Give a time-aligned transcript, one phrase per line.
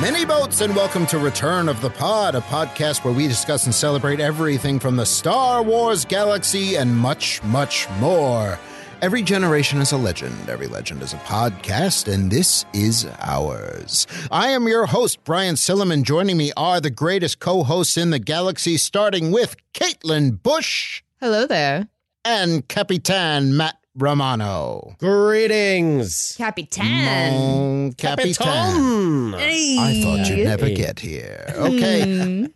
[0.00, 3.74] Many boats, and welcome to Return of the Pod, a podcast where we discuss and
[3.74, 8.58] celebrate everything from the Star Wars galaxy and much, much more.
[9.02, 14.06] Every generation is a legend, every legend is a podcast, and this is ours.
[14.30, 16.02] I am your host, Brian Silliman.
[16.04, 21.46] Joining me are the greatest co hosts in the galaxy, starting with Caitlin Busch Hello
[21.46, 21.88] there.
[22.24, 24.94] and Capitan Matt Romano.
[24.98, 26.34] Greetings.
[26.36, 26.84] Capitan.
[27.32, 28.34] Mon Capitan.
[28.34, 29.34] Capitan.
[29.34, 30.74] I thought you'd never Hey.
[30.74, 31.52] get here.
[31.56, 32.24] Okay.
[32.24, 32.46] Hmm.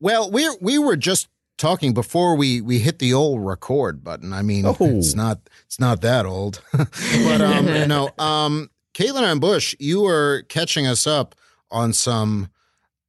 [0.00, 1.28] Well, we we were just
[1.58, 4.32] talking before we we hit the old record button.
[4.32, 4.76] I mean, Oh.
[4.80, 10.02] it's not it's not that old, but um, you know, um, Caitlin and Bush, you
[10.02, 11.34] were catching us up
[11.70, 12.48] on some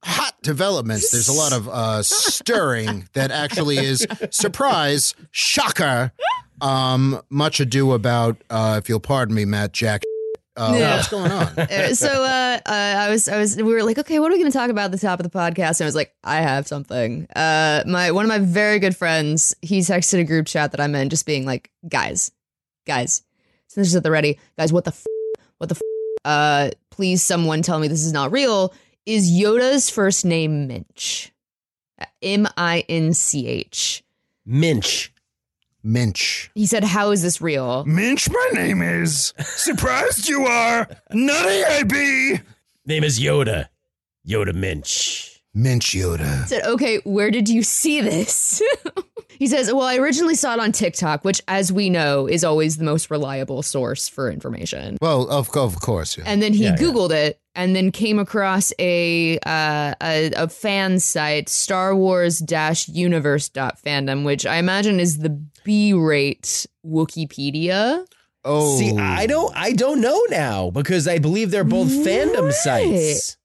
[0.02, 1.10] hot developments.
[1.10, 6.12] There's a lot of uh, stirring that actually is surprise, shocker.
[6.60, 10.02] Um, much ado about, uh, if you'll pardon me, Matt Jack.
[10.56, 10.96] Uh, Yeah.
[10.96, 11.48] What's going on?
[11.58, 14.38] Uh, so uh, uh, I was, I was, we were like, okay, what are we
[14.38, 15.80] going to talk about at the top of the podcast?
[15.80, 17.26] And I was like, I have something.
[17.34, 20.94] Uh, my one of my very good friends, he texted a group chat that I'm
[20.94, 22.30] in, just being like, guys,
[22.86, 23.22] guys,
[23.66, 24.72] so this is at the ready, guys.
[24.72, 25.06] What the, f-
[25.58, 25.80] what the, f-
[26.24, 28.72] uh, please, someone tell me this is not real.
[29.06, 31.32] Is Yoda's first name Minch?
[32.22, 34.04] M I N C H.
[34.46, 35.10] Minch.
[35.84, 36.50] Minch.
[36.54, 39.34] He said, "How is this real?" Minch, my name is.
[39.40, 40.88] Surprised you are.
[41.12, 42.40] Nutty I be.
[42.86, 43.68] Name is Yoda.
[44.26, 45.42] Yoda Minch.
[45.54, 46.46] Minch Yoda.
[46.46, 48.60] said, okay, where did you see this?
[49.44, 52.78] he says, well, I originally saw it on TikTok, which, as we know, is always
[52.78, 54.96] the most reliable source for information.
[55.02, 56.16] Well, of, of course.
[56.16, 56.24] Yeah.
[56.26, 56.76] And then he Yeah, yeah.
[56.86, 64.24] Googled it and then came across a uh, a, a fan site, Star Wars universe.fandom,
[64.24, 68.06] which I imagine is the B rate Wikipedia.
[68.46, 68.78] oh.
[68.78, 73.36] See, I don't I don't know now because I believe they're both fandom sites.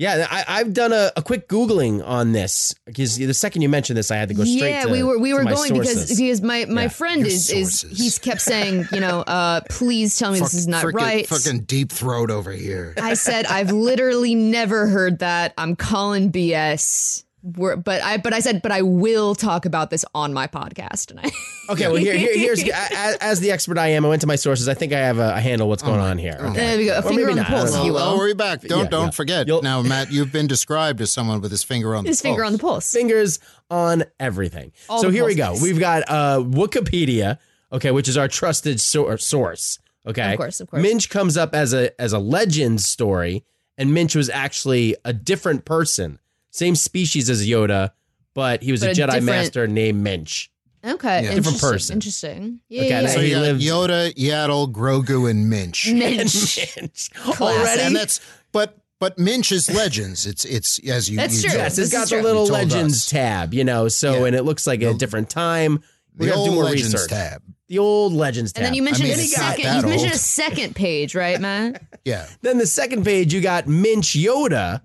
[0.00, 3.96] Yeah, I, I've done a, a quick googling on this because the second you mentioned
[3.96, 4.60] this, I had to go straight.
[4.60, 6.16] To Yeah, to, we were we were going because sources.
[6.20, 6.88] because my my Yeah.
[6.88, 10.68] friend Your is is he's kept saying you know uh please tell me this is
[10.68, 11.26] not Frickin- right.
[11.26, 12.94] Fucking deep throat over here.
[12.96, 15.52] I said I've literally never heard that.
[15.58, 17.24] I'm calling BS.
[17.42, 21.06] We're, but I but I said but I will talk about this on my podcast
[21.06, 21.32] tonight.
[21.70, 24.02] Okay, well here, here here's as, as the expert I am.
[24.06, 24.68] I went to my sources.
[24.70, 26.38] I think I have a, a handle what's going on here.
[26.40, 26.54] Okay.
[26.54, 26.94] there we go.
[26.94, 27.80] A Or finger on the not, don't pulse, know.
[27.80, 28.18] if you I'll will.
[28.20, 28.62] worry back.
[28.62, 29.10] Don't Yeah, don't yeah.
[29.10, 29.46] forget.
[29.46, 32.40] You'll- now, Matt, you've been described as someone with his finger on the His finger
[32.40, 32.46] pulse.
[32.46, 32.90] on the pulse.
[32.90, 33.38] fingers
[33.70, 34.72] on everything.
[34.88, 35.48] All so the here we go.
[35.48, 35.62] pulses.
[35.62, 37.36] We've got uh, Wikipedia,
[37.70, 39.78] okay, which is our trusted sor- source.
[40.06, 40.82] Okay, Of course, of course.
[40.82, 43.44] Minch comes up as a as a legend story,
[43.76, 46.18] and Minch was actually a different person,
[46.58, 47.90] same species as Yoda,
[48.34, 50.50] but he was But a a Jedi different- master named Minch.
[50.84, 50.92] Yeah.
[50.94, 51.94] Okay, Different person.
[51.94, 52.60] Interesting.
[52.68, 55.86] Yeah, Okay, yeah, So So he lived- Yoda, Yaddle, Grogu, and Minch.
[55.88, 56.76] And Minch.
[56.76, 57.10] Minch
[57.40, 57.82] already.
[57.82, 58.20] and that's
[58.52, 60.24] but but Minch is legends.
[60.26, 61.16] It's it's as you.
[61.16, 61.58] That's you true.
[61.58, 63.06] Yes, it's got is the little legends us.
[63.06, 63.88] tab, you know.
[63.88, 64.26] So Yeah.
[64.26, 65.82] and it looks like a different time.
[66.16, 67.10] We The have to do more legends research.
[67.10, 67.42] tab.
[67.68, 68.60] The old legends tab.
[68.62, 69.64] And then you mentioned I mean, a second.
[69.76, 70.12] You mentioned old.
[70.14, 71.78] a second page, right, man?
[72.04, 72.26] Yeah.
[72.42, 74.80] Then the second page, you got Minch Yoda,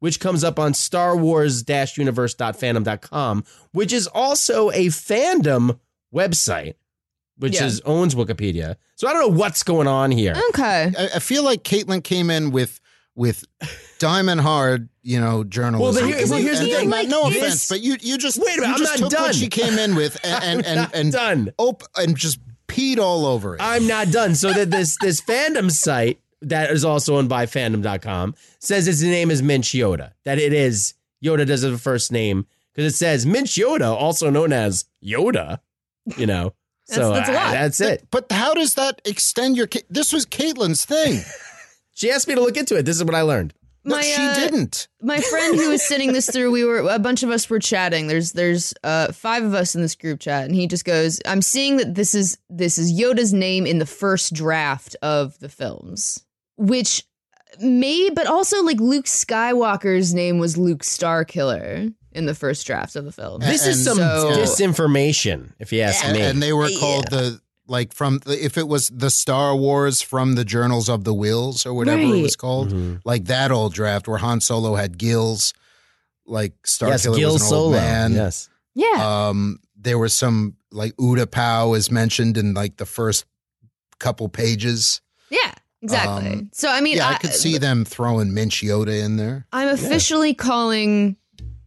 [0.00, 5.78] which comes up on Star Wars universe.fandom.com, which is also a fandom
[6.14, 6.74] website,
[7.38, 7.66] which Yeah.
[7.66, 8.76] is owns Wikipedia.
[8.96, 10.34] So I don't know what's going on here.
[10.50, 10.92] Okay.
[10.96, 12.80] I, I feel like Caitlin came in with
[13.14, 13.44] with
[13.98, 15.80] diamond hard, you know, journalism.
[16.04, 16.80] Well, but here- well, here's the And- thing.
[16.82, 18.92] and Matt, no This- offense, but you you just Wait a minute, you I'm just
[18.92, 19.22] not took done.
[19.22, 21.50] what she came in with and and and, Not and done.
[21.56, 23.62] op- and just peed all over it.
[23.62, 24.34] I'm not done.
[24.34, 29.30] So that this this fandom site that is also owned by fandom.com says his name
[29.30, 30.12] is Minch Yoda.
[30.24, 34.30] That it is Yoda does have a first name because it says Minch Yoda, also
[34.30, 35.60] known as Yoda.
[36.16, 36.52] You know.
[36.88, 37.46] So That's- that's a lot.
[37.48, 38.06] uh, that's it.
[38.12, 39.68] But how does that extend your?
[39.90, 41.22] This was Caitlin's thing.
[41.98, 42.82] She asked me to look into it.
[42.84, 43.54] This is what I learned.
[43.82, 44.86] No, My, she uh, didn't.
[45.00, 48.06] my friend who was sending this through we were a bunch of us were chatting
[48.08, 51.40] there's there's uh five of us in this group chat and he just goes i'm
[51.40, 56.25] seeing that this is this is yoda's name in the first draft of the films
[56.56, 57.04] which
[57.60, 63.04] may but also like luke skywalker's name was luke starkiller in the first draft of
[63.04, 66.22] the film This is some so- disinformation, if you ask and, me.
[66.22, 70.34] and they were called the like from the, if it was the Star Wars from
[70.34, 73.00] the Journals of the Whills or whatever it was called, Mhm.
[73.04, 75.52] like that old draft where Han Solo had gills,
[76.26, 77.62] like Star yes, Killer Gil was an Solo.
[77.64, 78.12] old man.
[78.14, 78.48] Yes.
[78.74, 79.28] Yeah.
[79.28, 83.24] Um, there was some like Uda Pow is mentioned in like the first
[83.98, 85.00] couple pages.
[85.90, 86.18] Yeah.
[86.18, 86.30] Exactly.
[86.32, 89.46] um, so I mean, yeah, I, could see them throwing Minch Yoda in there.
[89.52, 91.16] I'm officially calling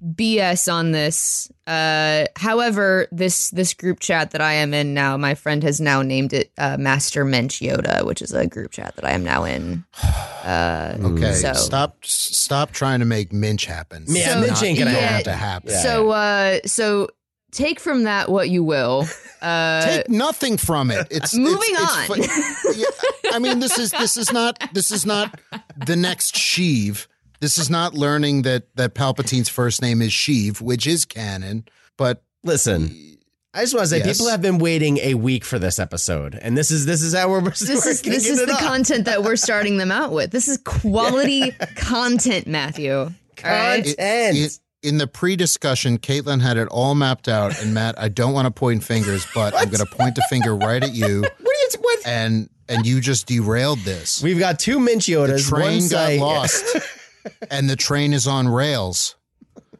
[0.03, 1.51] BS on this.
[1.67, 6.01] Uh, however, this this group chat that I am in now, my friend has now
[6.01, 9.43] named it uh, Master Mensch Yoda, which is a group chat that I am now
[9.43, 9.83] in.
[10.01, 14.05] Uh, Okay, So- stop stop trying to make Minch happen.
[14.07, 15.71] Yeah, So- Minch ain't gonna yeah, have to happen.
[15.71, 17.09] So, uh, so
[17.51, 19.05] take from that what you will.
[19.41, 21.07] Uh, Take nothing from it.
[21.09, 22.17] It's Moving it's, on.
[22.17, 22.87] fu- Yeah,
[23.31, 25.39] I mean, this is this is not this is not
[25.85, 27.07] the next Sheev.
[27.39, 31.65] This is not learning that that Palpatine's first name is Sheev, which is canon.
[31.97, 33.17] But Listen,
[33.53, 34.17] I just want to say Yes.
[34.17, 37.29] people have been waiting a week for this episode, and this is this is how
[37.29, 40.31] we're this is this is the content that we're starting them out with.
[40.31, 42.93] This is quality content, Matthew.
[42.95, 43.11] All
[43.43, 43.85] right?
[43.85, 47.61] it- it- in the pre-discussion, Caitlin had it all mapped out.
[47.61, 50.55] And Matt, I don't want to point fingers, but I'm going to point a finger
[50.55, 51.79] right at you, What are you?
[51.81, 52.07] What?
[52.07, 54.21] and and you just derailed this.
[54.23, 55.49] We've got two Minch the Yodas.
[55.49, 56.77] train got side- lost
[57.51, 59.15] and the train is on rails.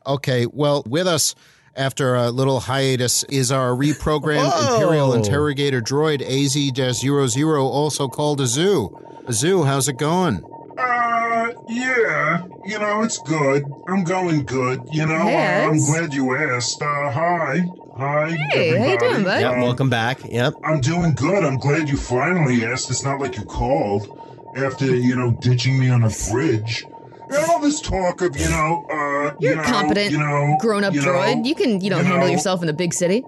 [0.05, 1.35] Okay, well, with us
[1.75, 4.75] after a little hiatus is our reprogrammed Whoa.
[4.75, 8.91] Imperial Interrogator droid AZ-00, also called Azu.
[9.25, 10.43] Azu, how's it going?
[10.77, 13.63] Uh, yeah, you know, it's good.
[13.87, 15.19] I'm going good, you know.
[15.19, 16.81] Hey, I'm glad you asked.
[16.81, 17.61] Uh, hi.
[17.99, 18.29] Hi.
[18.51, 19.41] Hey, how you doing, bud?
[19.41, 20.19] Yep, Um, welcome back.
[20.23, 20.53] Yep.
[20.63, 21.43] I'm doing good.
[21.43, 22.89] I'm glad you finally asked.
[22.89, 24.07] It's not like you called
[24.55, 26.85] after, you know, ditching me on a bridge.
[27.29, 30.93] And all this talk of, you know, uh, You're you know, competent, you know, grown-up
[30.93, 31.45] you know, droid.
[31.45, 33.23] You can, you know, you handle know, yourself in a big city.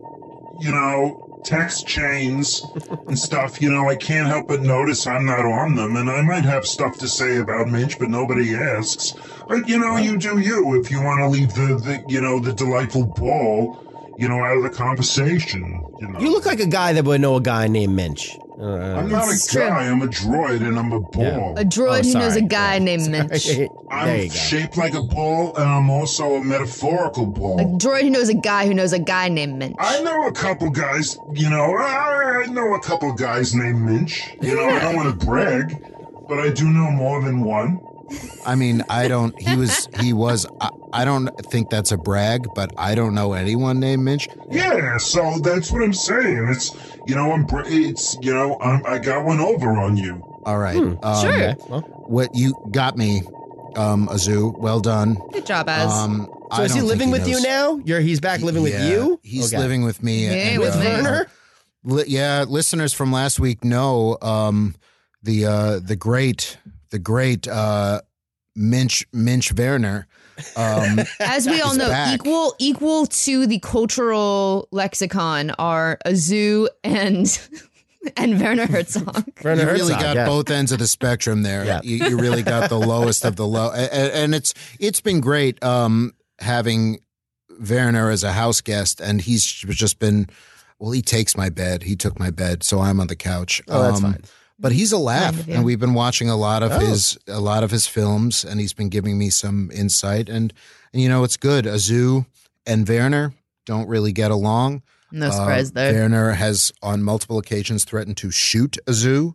[0.59, 2.61] you know, text chains
[3.07, 6.21] and stuff, you know, I can't help but notice I'm not on them, and I
[6.21, 9.13] might have stuff to say about Minch, but nobody asks.
[9.47, 12.39] But you know, you do you if you want to leave the, the, you know,
[12.39, 13.83] the delightful ball,
[14.17, 15.83] you know, out of the conversation.
[15.99, 18.37] You know, You look like a guy that would know a guy named Minch.
[18.59, 19.61] Uh, I'm not This is a true.
[19.69, 19.87] guy.
[19.89, 21.57] I'm a droid, and I'm a ball.
[21.57, 22.41] A droid Oh, who knows a sorry.
[22.47, 23.47] guy named Minch.
[23.91, 27.59] I'm shaped like a ball, and I'm also a metaphorical ball.
[27.59, 29.75] A droid who knows a guy who knows a guy named Minch.
[29.79, 34.29] I know a couple guys, you know, I, I know a couple guys named Minch.
[34.41, 35.81] You know, I don't want to brag,
[36.27, 37.79] but I do know more than one.
[38.45, 39.39] I mean, I don't.
[39.41, 39.87] He was.
[39.99, 40.45] He was.
[40.59, 44.27] I, I don't think that's a brag, but I don't know anyone named Minch.
[44.49, 46.47] Yeah, so that's what I'm saying.
[46.49, 46.75] It's,
[47.07, 50.21] you know, I'm, it's, you know, I'm, I got one over on you.
[50.45, 50.77] All right.
[50.77, 51.55] Hmm, um, sure.
[51.69, 53.21] Well, What you got me,
[53.75, 54.57] um, Azu.
[54.57, 55.17] Well done.
[55.31, 55.91] Good job, Az.
[55.91, 57.79] Um, so I is he don't think living with you now?
[57.85, 59.19] You're he's back living with Yeah, you.
[59.23, 59.61] He's Okay.
[59.61, 60.25] living with me.
[60.25, 60.79] Yeah, and, with uh.
[60.79, 61.27] Werner?
[61.83, 64.75] Li- yeah, listeners from last week know um,
[65.23, 66.57] the uh, the great
[66.91, 68.01] the great uh,
[68.55, 70.07] Minch Minch Werner.
[70.55, 72.15] Um, As we all know, back.
[72.15, 77.39] equal equal to the cultural lexicon are Azu and
[78.17, 79.23] and Werner Herzog.
[79.43, 80.25] Werner you really Herzog, got yeah.
[80.25, 81.65] both ends of the spectrum there.
[81.65, 81.81] Yeah.
[81.83, 85.19] You, you really got the lowest of the low, A- a- and it's it's been
[85.21, 86.99] great um, having
[87.69, 90.27] Werner as a house guest, and he's just been.
[90.79, 91.83] Well, he takes my bed.
[91.83, 93.61] He took my bed, so I'm on the couch.
[93.67, 94.23] Oh, that's Um, fine.
[94.61, 95.55] But he's a laugh, Kind of, yeah.
[95.55, 96.79] and we've been watching a lot of Oh.
[96.79, 100.29] his a lot of his films, and he's been giving me some insight.
[100.29, 100.53] And,
[100.93, 101.65] and you know, it's good.
[101.65, 102.27] Azu
[102.65, 103.33] and Werner
[103.65, 104.83] don't really get along.
[105.11, 105.93] No Uh, surprise there.
[105.93, 109.33] Werner has on multiple occasions threatened to shoot Azu.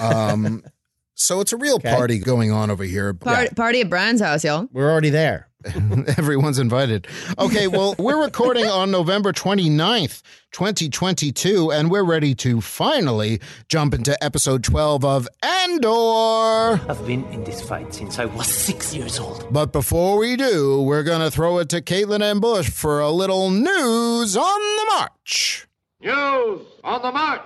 [0.00, 0.62] Um,
[1.14, 1.94] so it's a real Okay.
[1.94, 3.12] party going on over here.
[3.12, 4.68] Party, party at Brian's house, y'all.
[4.72, 5.48] We're already there.
[6.16, 7.06] Everyone's invited.
[7.38, 14.22] Okay, well, we're recording on November 29th, 2022, and we're ready to finally jump into
[14.24, 16.80] episode 12 of Andor.
[16.88, 19.46] I've been in this fight since I was six years old.
[19.52, 23.10] But before we do, we're going to throw it to Caitlin and Bush for a
[23.10, 25.66] little news on the march.
[26.00, 27.42] News on the march.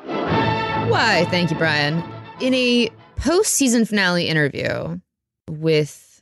[0.89, 2.05] Why, thank you, Brian.
[2.41, 5.01] In a post season finale interview
[5.49, 6.14] with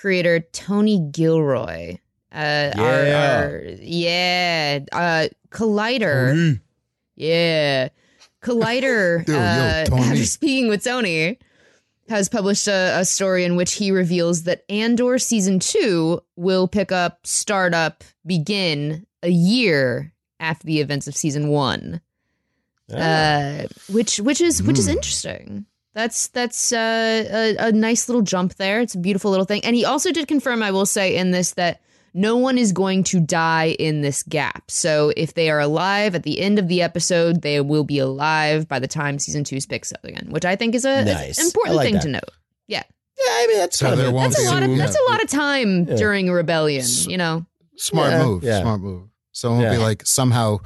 [0.00, 1.98] creator Tony Gilroy,
[2.32, 3.40] uh, our, Yeah.
[3.42, 6.60] our yeah, uh, Collider,
[7.16, 7.88] yeah,
[8.42, 10.02] Collider, Yo, yo, uh, Tony.
[10.02, 11.38] after speaking with Tony,
[12.08, 16.90] has published a, a story in which he reveals that Andor season two will pick
[16.92, 22.00] up, start up, begin a year after the events of season one
[22.92, 24.92] uh, which which is which is Hmm.
[24.92, 25.66] interesting.
[26.00, 28.80] That's that's uh, a, a nice little jump there.
[28.80, 29.64] It's a beautiful little thing.
[29.64, 31.80] And he also did confirm, I will say, in this that
[32.14, 34.70] no one is going to die in this gap.
[34.70, 38.66] So if they are alive at the end of the episode, they will be alive
[38.66, 41.38] by the time season two picks up again, which I think is a Nice.
[41.38, 42.02] an important like thing that.
[42.02, 42.30] to note.
[42.66, 42.82] Yeah,
[43.18, 45.10] Yeah, I mean that's So kind of a, won't that's a lot of that's a
[45.10, 45.96] lot of time Yeah.
[45.96, 46.84] during a rebellion.
[47.06, 48.42] You know, Smart Yeah, move.
[48.42, 48.60] yeah.
[48.62, 49.08] Smart move.
[49.32, 50.58] So it won't be like somehow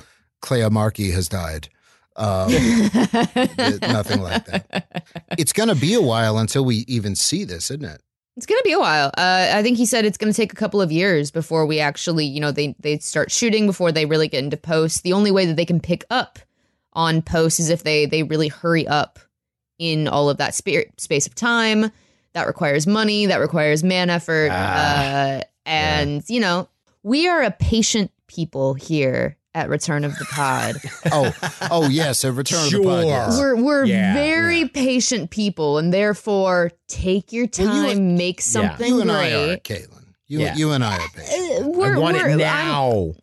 [0.43, 1.69] Kleya Marki has died.
[2.17, 5.17] Um, it- nothing like that.
[5.39, 8.01] It's going to be a while until we even see this, isn't it?
[8.37, 9.13] It's gonna be a while.
[9.17, 12.25] Uh, I think he said it's gonna take a couple of years before we actually,
[12.27, 15.05] you know, they they start shooting before they really get into post.
[15.05, 16.41] The only way that they can pick up
[16.95, 19.21] on post is if they they really hurry up
[19.79, 21.93] in all of that spirit space of time.
[22.33, 23.27] That requires money.
[23.27, 24.51] That requires man effort.
[24.53, 24.57] Ah.
[25.37, 26.69] uh, and you know,
[27.05, 30.77] we are a patient people here at Return of the Pod.
[31.13, 31.33] Oh,
[31.71, 32.81] oh yes, a return Sure.
[32.81, 33.39] of the podcast.
[33.39, 38.41] We're we're Yeah, very patient people, and therefore take your Well, you time, and- make
[38.41, 38.95] something yeah.
[38.95, 39.33] You and great.
[39.35, 40.05] I are, Caitlin.
[40.27, 40.57] You, Yeah.
[40.57, 41.67] you and I are patient.
[41.67, 43.15] Uh, we're, I want we're- it I'm- now.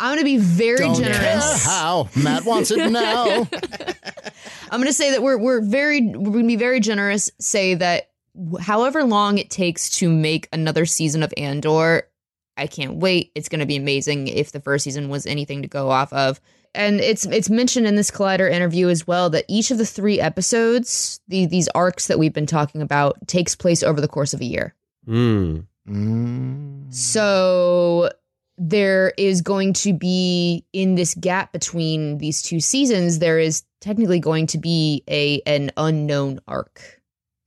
[0.00, 1.64] I'm, going to be very Don't care generous.
[1.64, 3.48] how Matt wants it now.
[4.70, 7.30] I'm going to say that we're we're very we're going to be very generous.
[7.40, 8.10] Say that
[8.60, 12.04] however long it takes to make another season of Andor,
[12.58, 13.32] I can't wait.
[13.34, 14.28] It's going to be amazing.
[14.28, 16.40] If the first season was anything to go off of.
[16.74, 20.20] And it's it's mentioned in this Collider interview as well that each of the three
[20.20, 24.40] episodes, the, these arcs that we've been talking about, takes place over the course of
[24.40, 24.74] a year.
[25.06, 25.66] Mm.
[25.88, 26.92] Mm.
[26.92, 28.10] So
[28.58, 34.18] there is going to be in this gap between these two seasons, there is technically
[34.18, 36.97] going to be a an unknown arc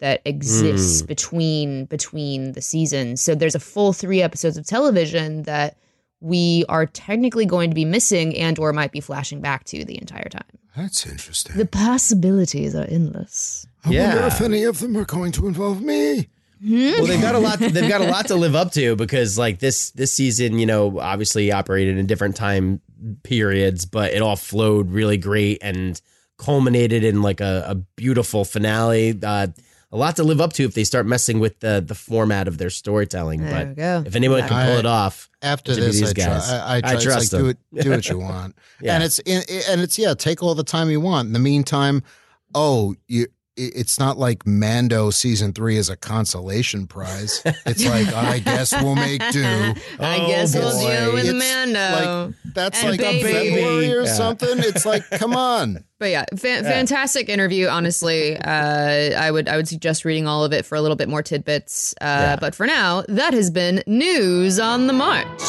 [0.02, 1.08] that exists Mm.
[1.08, 3.22] between between the seasons.
[3.22, 5.78] So there's a full three episodes of television that
[6.20, 9.98] we are technically going to be missing and or might be flashing back to the
[10.00, 10.44] entire time.
[10.78, 11.58] That's interesting.
[11.58, 13.66] The possibilities are endless.
[13.84, 16.28] I wonder if any of them are going to involve me.
[16.64, 17.58] Well, they've got a lot.
[17.60, 21.00] They've got a lot to live up to because, like this this season, you know,
[21.00, 22.82] obviously operated in different time
[23.24, 26.00] periods, but it all flowed really great and
[26.38, 29.18] culminated in like a, a beautiful finale.
[29.24, 29.48] Uh,
[29.92, 32.58] a lot to live up to if they start messing with the the format of
[32.58, 33.42] their storytelling.
[33.42, 34.04] There but go.
[34.06, 36.50] if anyone can pull I- it off, After it should be this, these I, guys.
[36.50, 37.58] I, I, I try, it's trust like, do them.
[37.76, 38.96] it, do what you want, Yeah.
[38.96, 41.28] and it's and it's yeah, take all the time you want.
[41.28, 42.04] In the meantime,
[42.56, 43.32] oh, you, it-
[43.68, 47.42] it's not like Mando season three is a consolation prize.
[47.66, 49.44] It's like I guess we'll make do.
[49.46, 49.74] I
[50.22, 50.88] Oh, guess we'll boy.
[50.90, 52.26] deal with It's Mando.
[52.28, 53.32] Like that's And like baby.
[53.32, 54.14] February or Yeah.
[54.14, 54.60] something.
[54.60, 55.84] It's like come on.
[56.02, 57.68] But yeah, fa- fantastic interview.
[57.68, 61.08] Honestly, uh, I would I would suggest reading all of it for a little bit
[61.08, 61.94] more tidbits.
[62.02, 62.36] Uh, Yeah.
[62.38, 65.42] But for now, that has been news on the march.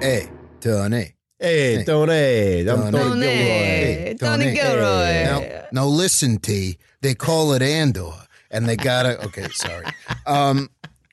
[0.00, 0.28] Hey,
[0.60, 1.14] Tony.
[1.38, 2.92] Hey, Tony, I'm Tony.
[2.92, 4.14] Tony Tony.
[4.16, 4.16] Gilroy.
[4.16, 5.24] Tony Gilroy.
[5.24, 6.78] Now, now listen, T.
[7.00, 8.12] They call it Andor,
[8.50, 9.24] and they gotta.
[9.26, 9.86] Okay, sorry.
[10.26, 10.68] Um,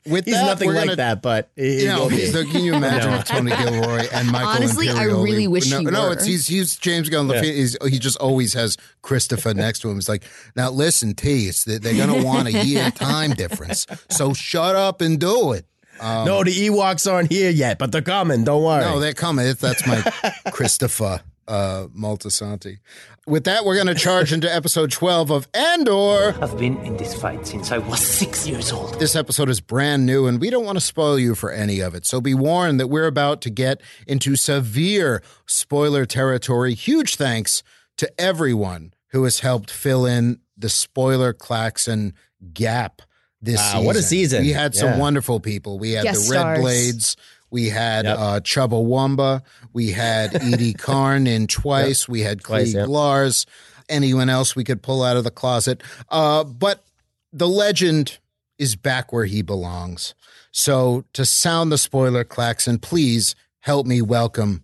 [0.08, 2.63] with He's that, nothing like gonna, that, but he, You know, he- he's the, can
[2.63, 3.17] you imagine No.
[3.17, 6.13] if Tony Gilroy and Michael Honestly, I really wish no, he no, were.
[6.13, 7.27] it's he's he's James Gunn.
[7.27, 7.41] Yeah.
[7.41, 9.98] He's, he just always has Christopher next to him.
[9.98, 10.24] It's like,
[10.55, 11.48] now listen, T.
[11.48, 13.88] It's they're gonna want a year time difference.
[14.12, 15.65] So shut up and do it.
[15.99, 18.43] Um, no, the Ewoks aren't here yet, but they're coming.
[18.43, 18.83] Don't worry.
[18.83, 19.53] no, they're coming.
[19.59, 20.01] That's my
[20.51, 22.79] Christopher uh, Moltisanti.
[23.27, 26.35] With that, we're gonna charge into episode twelve of Andor.
[26.41, 28.99] I've been in this fight since I was six years old.
[28.99, 31.95] This episode is brand new, and we don't want to spoil you for any of
[31.95, 32.05] it.
[32.05, 36.75] So be warned that we're about to get into severe spoiler territory.
[36.75, 37.63] Huge thanks
[37.97, 42.13] to everyone who has helped fill in the spoiler klaxon
[42.53, 43.01] gap
[43.45, 43.85] this Wow, season.
[43.85, 44.41] what a season.
[44.43, 44.97] We had some Yeah.
[44.97, 45.79] wonderful people.
[45.79, 46.59] We had Guest the Red stars.
[46.59, 47.17] Blades.
[47.51, 48.17] We had Yep.
[48.19, 49.41] uh, Chubba Wumba.
[49.73, 52.07] We had Eedy Karn in Twice.
[52.09, 52.87] We had Twice, Clea yep.
[52.89, 53.45] Lars.
[53.87, 55.81] Anyone else we could pull out of the closet.
[56.09, 56.83] Uh, but
[57.31, 58.17] the legend
[58.57, 60.15] is back where he belongs.
[60.51, 64.63] So to sound the spoiler klaxon, please help me welcome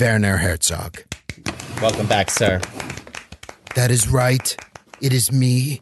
[0.00, 0.98] Werner Herzog.
[1.80, 2.60] Welcome back, sir.
[3.76, 4.56] That is right.
[5.00, 5.80] It is me.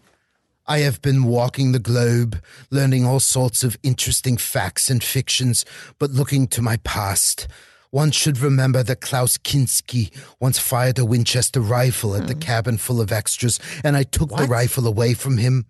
[0.66, 2.40] I have been walking the globe,
[2.70, 5.64] learning all sorts of interesting facts and fictions,
[5.98, 7.48] but looking to my past.
[7.90, 13.00] One should remember that Klaus Kinski once fired a Winchester rifle at the cabin full
[13.00, 15.66] of extras, and I took the rifle away from him.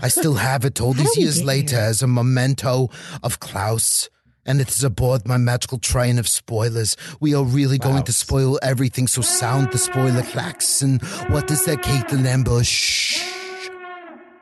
[0.00, 2.90] I still have it all these years later as a memento
[3.22, 4.10] of Klaus.
[4.44, 6.96] And it is aboard my magical train of spoilers.
[7.18, 10.98] We are really going to spoil everything, so sound the spoiler klaxon.
[11.30, 13.45] What is that, Caitlin Ambush?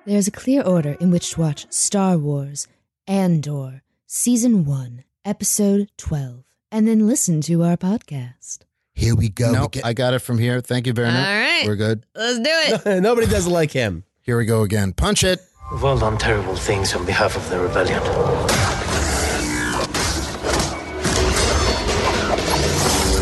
[0.04, 0.11] Shh.
[0.11, 2.68] There's a clear order in which to watch Star Wars
[3.06, 8.58] Andor, Season 1, Episode 12, and then listen to our podcast.
[8.94, 9.50] Here we go.
[9.52, 10.61] Nope, I got it from here.
[10.61, 11.11] Thank you, Werner.
[11.18, 11.64] All right.
[11.66, 12.06] We're good.
[12.14, 12.44] Let's do
[12.90, 13.00] it.
[13.02, 14.04] Nobody doesn't like him.
[14.23, 14.92] Here we go again.
[14.92, 15.40] Punch it.
[15.73, 18.00] We've all done terrible things on behalf of the rebellion.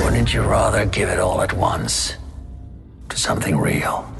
[0.05, 2.17] Wouldn't you rather give it all at once
[3.09, 4.12] to something real?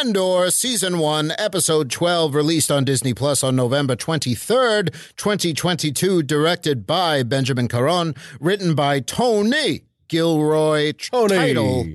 [0.00, 7.22] Andor Season 1, Episode 12, released on Disney Plus on November 23rd, 2022, directed by
[7.22, 11.36] Benjamin Caron, written by Tony Gilroy, Tony.
[11.36, 11.86] title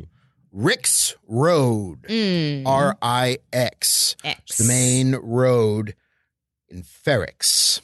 [0.52, 2.06] Rix Road,
[2.68, 4.16] R I X.
[4.24, 4.40] X.
[4.50, 5.96] It's the main road
[6.70, 7.82] in Ferrix,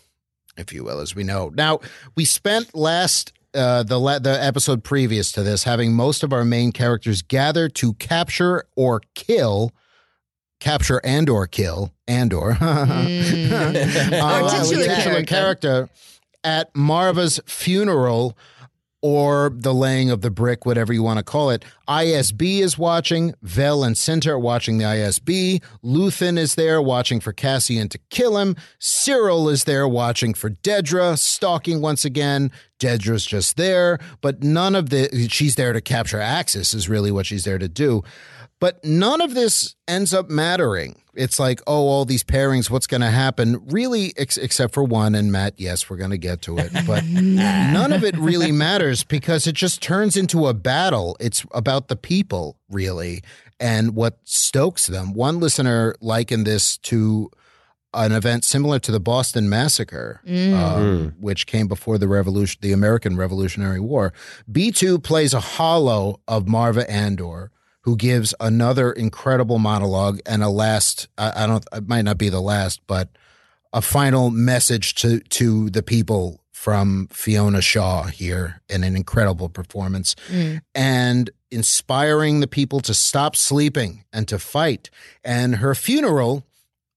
[0.55, 1.49] if you will, as we know.
[1.55, 1.79] Now,
[2.15, 6.45] we spent last uh, the la- the episode previous to this having most of our
[6.45, 9.71] main characters gather to capture or kill.
[10.61, 15.25] Capture and or kill and or Our Uh, titular titular character.
[15.25, 15.89] character
[16.43, 18.37] at Maarva's funeral
[19.03, 21.65] or the laying of the brick, whatever you want to call it.
[21.87, 23.33] ISB is watching.
[23.41, 25.59] Vel and Cinta are watching the ISB.
[25.83, 28.55] Luthen is there watching for Cassian to kill him.
[28.79, 32.51] Syril is there watching for Dedra, stalking once again.
[32.79, 37.25] Dedra's just there, but none of the, she's there to capture Axis, is really what
[37.25, 38.03] she's there to do.
[38.61, 41.01] But none of this ends up mattering.
[41.15, 43.59] It's like, oh, all these pairings, what's going to happen?
[43.67, 46.71] Really, ex- except for one, and Matt, yes, we're going to get to it.
[46.85, 51.17] But none of it really matters because it just turns into a battle.
[51.19, 53.23] It's about the people, really,
[53.59, 55.13] and what stokes them.
[55.13, 57.29] One listener likened this to
[57.93, 63.17] an event similar to the Boston Massacre, um, which came before the revolution, the American
[63.17, 64.13] Revolutionary War.
[64.49, 70.49] B two plays a holo of Maarva Andor, who gives another incredible monologue and a
[70.49, 71.07] last.
[71.17, 71.65] I, I don't.
[71.73, 73.09] It might not be the last, but
[73.73, 80.15] a final message to to the people from Fiona Shaw here in an incredible performance
[80.29, 80.61] mm.
[80.75, 84.91] and inspiring the people to stop sleeping and to fight.
[85.23, 86.45] And her funeral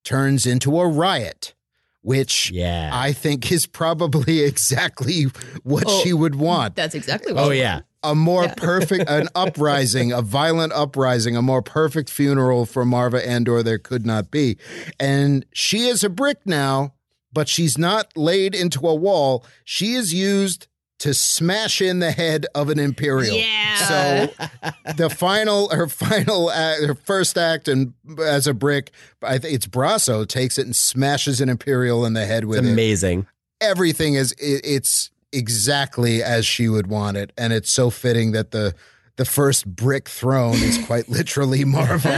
[0.04, 1.54] turns into a riot,
[2.02, 2.90] which Yeah.
[2.92, 5.24] I think is probably exactly
[5.62, 6.76] what Oh, she would want.
[6.76, 7.44] That's exactly what.
[7.44, 7.80] oh yeah.
[8.04, 13.62] A more perfect, an uprising, a violent uprising, a more perfect funeral for Maarva Andor
[13.62, 14.58] there could not be.
[15.00, 16.94] And she is a brick now,
[17.32, 19.44] but she's not laid into a wall.
[19.64, 20.68] She is used
[21.00, 23.37] to smash in the head of an Imperial.
[23.37, 23.76] Yeah.
[23.76, 28.90] So the final, her final, act, her first act, and as a brick,
[29.23, 32.69] I think it's Brasso takes it and smashes an Imperial in the head with It's
[32.69, 33.26] it amazing.
[33.60, 38.50] everything is it, it's exactly as she would want it and it's so fitting that
[38.50, 38.75] the
[39.16, 42.04] the first brick thrown is quite literally Maarva.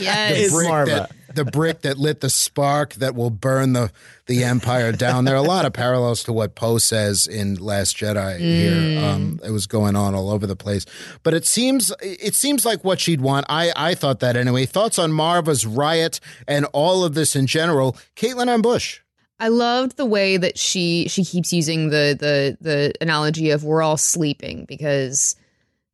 [0.00, 0.38] yes.
[0.38, 0.86] It's brick Maarva.
[0.86, 3.90] that the brick that lit the spark that will burn the
[4.26, 5.24] the empire down.
[5.24, 9.04] There are a lot of parallels to what Poe says in Last Jedi here.
[9.04, 10.86] Um, it was going on all over the place,
[11.22, 13.46] but it seems it seems like what she'd want.
[13.48, 14.66] I I thought that anyway.
[14.66, 17.96] Thoughts on Maarva's riot and all of this in general?
[18.16, 19.00] Caitlin and Bush.
[19.40, 23.82] I loved the way that she she keeps using the the the analogy of we're
[23.82, 25.36] all sleeping because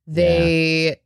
[0.07, 0.97] they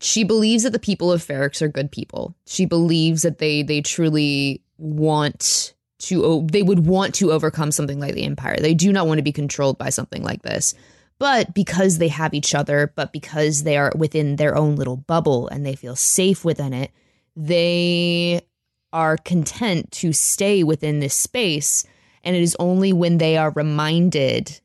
[0.00, 2.34] she believes that the people of Ferrix are good people.
[2.46, 8.14] She believes that they they truly want to they would want to overcome something like
[8.14, 8.56] the empire.
[8.58, 10.74] They do not want to be controlled by something like this.
[11.18, 15.48] But because they have each other, but because they are within their own little bubble
[15.48, 16.90] and they feel safe within it,
[17.34, 18.42] they
[18.92, 21.84] are content to stay within this space.
[22.24, 24.60] And it is only when they are reminded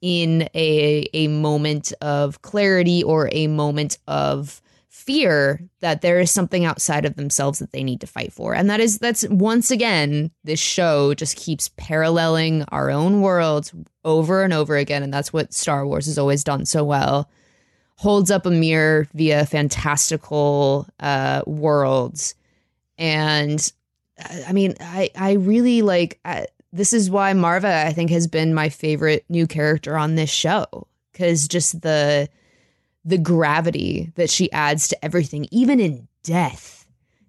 [0.00, 6.64] in a a moment of clarity or a moment of fear that there is something
[6.64, 8.54] outside of themselves that they need to fight for.
[8.54, 13.72] And that is that's once again this show just keeps paralleling our own worlds
[14.04, 17.30] over and over again and that's what Star Wars has always done so well.
[17.96, 22.34] Holds up a mirror via fantastical uh worlds
[23.00, 23.72] and
[24.18, 26.20] I I mean, I I really like.
[26.24, 30.30] I, this is why Maarva, I think, has been my favorite new character on this
[30.30, 32.28] show because just the
[33.04, 36.76] the gravity that she adds to everything, even in death.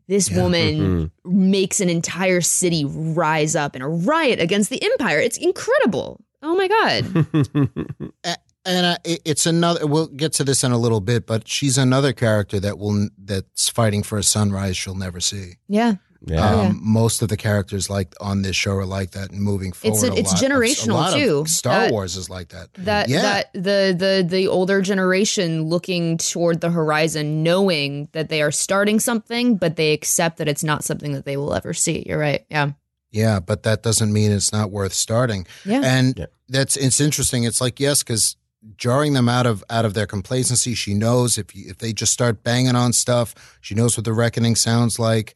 [0.07, 1.51] This woman mm-hmm.
[1.51, 5.19] makes an entire city rise up in a riot against the Empire.
[5.19, 6.19] It's incredible.
[6.43, 8.37] Oh my god.
[8.65, 11.77] and uh, it- it's another we'll get to this in a little bit but she's
[11.77, 15.53] another character that will that's fighting for a sunrise she'll never see.
[15.67, 15.95] Yeah.
[16.23, 16.53] Yeah.
[16.53, 19.71] Oh, um, most of the characters like on this show are like that and moving
[19.71, 20.43] forward It's a- a it's lot.
[20.43, 21.45] Of- generational, a lot of too.
[21.47, 22.71] star That- wars is like that.
[22.75, 23.21] that yeah.
[23.23, 28.99] that the the the older generation looking toward the horizon knowing that they are starting
[28.99, 32.03] something but they accept that it's not something that they will ever see.
[32.05, 32.45] You're right.
[32.51, 32.73] Yeah.
[33.09, 35.47] Yeah but that doesn't mean it's not worth starting.
[35.65, 35.81] Yeah.
[35.83, 36.25] And Yeah.
[36.49, 37.45] that's it's interesting.
[37.45, 38.35] It's like yes because
[38.77, 42.13] jarring them out of out of their complacency she knows if you, if they just
[42.13, 45.35] start banging on stuff she knows what the reckoning sounds like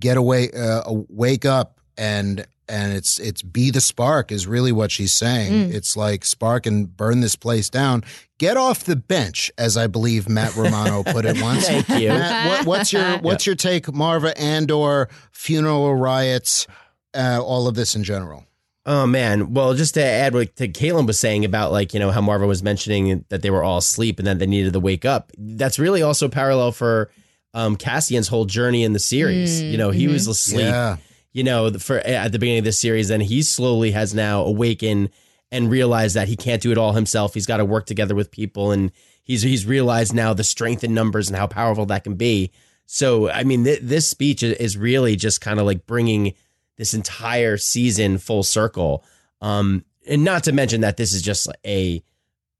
[0.00, 4.90] get away uh, wake up and and it's it's be the spark is really what
[4.90, 5.52] she's saying.
[5.52, 5.74] Mm.
[5.74, 8.04] It's like spark and burn this place down.
[8.38, 11.66] Get off the bench, as I believe Matt Romano put it once.
[11.68, 12.08] Thank you.
[12.08, 16.66] Matt, what, what's your what's your take, Maarva Andor funeral riots,
[17.14, 18.44] uh, all of this in general?
[18.86, 19.54] Oh man.
[19.54, 22.46] Well, just to add what to Caitlin was saying about like, you know, how Maarva
[22.46, 25.32] was mentioning that they were all asleep and that they needed to wake up.
[25.38, 27.10] That's really also parallel for
[27.54, 29.62] um Cassian's whole journey in the series.
[29.62, 30.12] Mm, you know, he mhm.
[30.12, 30.96] was asleep, Yeah,
[31.32, 35.10] you know, for at the beginning of this series, and he slowly has now awakened
[35.50, 37.32] and realized that he can't do it all himself.
[37.32, 38.90] He's got to work together with people and
[39.22, 42.50] he's he's realized now the strength in numbers and how powerful that can be.
[42.86, 46.34] So, I mean, th- this speech is- is really just kind of like bringing
[46.76, 49.04] this entire season full circle.
[49.40, 52.02] Um, and not to mention that this is just a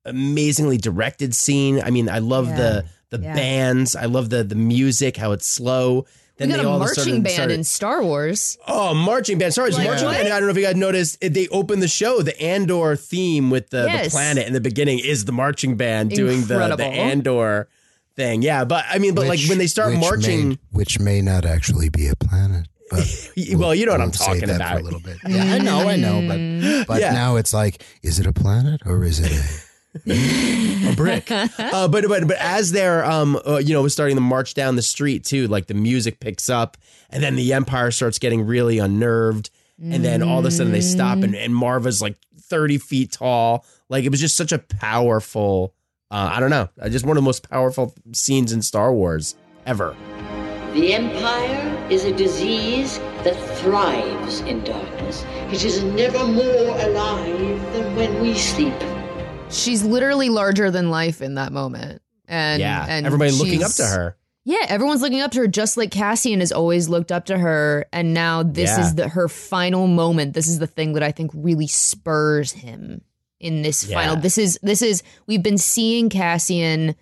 [0.05, 1.81] amazingly directed scene.
[1.81, 2.57] I mean, I love Yeah.
[2.57, 3.35] the the Yeah.
[3.35, 3.95] bands.
[3.95, 6.05] I love the the music, how it's slow.
[6.41, 8.59] we got a all marching sudden band started- in Star Wars.
[8.67, 9.55] Oh, marching band.
[9.55, 10.17] Sorry, it's Like, marching what?
[10.17, 10.33] band.
[10.33, 11.19] I don't know if you guys noticed.
[11.21, 12.23] They opened the show.
[12.23, 16.41] The Andor theme with the, the planet in the beginning is the marching band doing
[16.47, 17.69] the, the Andor
[18.17, 18.43] thing.
[18.43, 21.45] Yeah, but I mean, but like when they start which marching, may, which may not
[21.45, 22.67] actually be a planet.
[22.91, 24.81] But well, you know what I'm we'll save talking about.
[24.81, 25.17] a little bit.
[25.27, 27.13] Yeah, I know, I know, but but Yeah.
[27.13, 29.65] now it's like, is it a planet or is it a?
[30.07, 31.31] a brick.
[31.31, 31.49] uh,
[31.89, 35.25] but but but as they're um uh, you know starting to march down the street
[35.25, 36.77] too, like the music picks up,
[37.11, 40.81] and then the Empire starts getting really unnerved, and then all of a sudden they
[40.81, 43.65] stop, and, and Maarva's like thirty feet tall.
[43.89, 45.75] Like it was just such a powerful.
[46.11, 49.95] Uh, I don't know, just one of the most powerful scenes in Star Wars ever.
[50.75, 55.25] The Empire is a disease that thrives in darkness.
[55.53, 56.45] It is never more
[56.81, 58.75] alive than when we sleep.
[59.51, 62.03] She's literally larger than life in that moment.
[62.27, 64.17] And yeah, and everybody looking up to her.
[64.45, 67.87] Yeah, everyone's looking up to her just like Cassian has always looked up to her
[67.93, 68.81] and now this Yeah.
[68.85, 70.35] is the her final moment.
[70.35, 73.01] This is the thing that I think really spurs him
[73.39, 73.97] in this Yeah.
[74.01, 74.17] final.
[74.17, 76.97] This is this is we've been seeing Cassian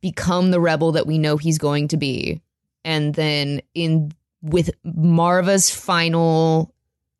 [0.00, 2.40] become the rebel that we know he's going to be.
[2.84, 4.12] And then in
[4.42, 6.74] with Maarva's final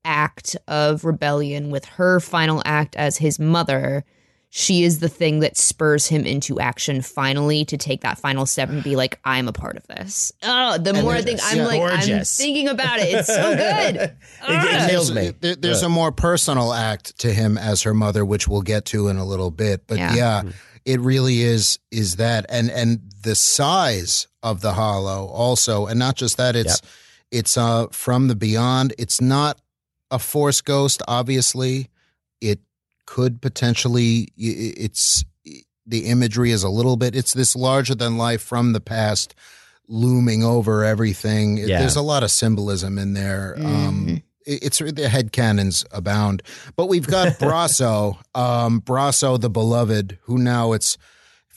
[0.05, 4.05] act of rebellion with her final act as his mother,
[4.53, 8.69] she is the thing that spurs him into action finally to take that final step
[8.71, 10.33] and be like, I'm a part of this.
[10.43, 11.67] Oh, the more I think I'm yeah.
[11.67, 12.37] like, I'm Gorgeous.
[12.37, 13.15] thinking about it.
[13.15, 13.97] It's so good.
[13.97, 14.87] It, Ah.
[14.87, 15.33] it kills me.
[15.39, 19.07] There- there's a more personal act to him as her mother, which we'll get to
[19.09, 19.87] in a little bit.
[19.87, 20.15] But Yeah.
[20.15, 20.43] yeah,
[20.85, 26.17] it really is is that, and and the size of the holo also, and not
[26.17, 26.57] just that.
[26.57, 26.81] It's
[27.31, 28.95] it's uh from the beyond.
[28.99, 29.61] It's not
[30.11, 31.03] a force ghost.
[31.07, 31.89] Obviously,
[32.41, 32.61] it
[33.07, 34.29] could potentially.
[34.39, 35.25] i- i- It's
[35.87, 37.17] the imagery is a little bit.
[37.17, 39.35] It's this larger than life from the past
[39.89, 41.57] looming over everything.
[41.59, 41.81] Yeah.
[41.81, 43.57] There's a lot of symbolism in there.
[43.59, 46.43] Um, it- it's the head cannons abound,
[46.77, 50.97] but we've got Brasso, um, Brasso the beloved, who now it's.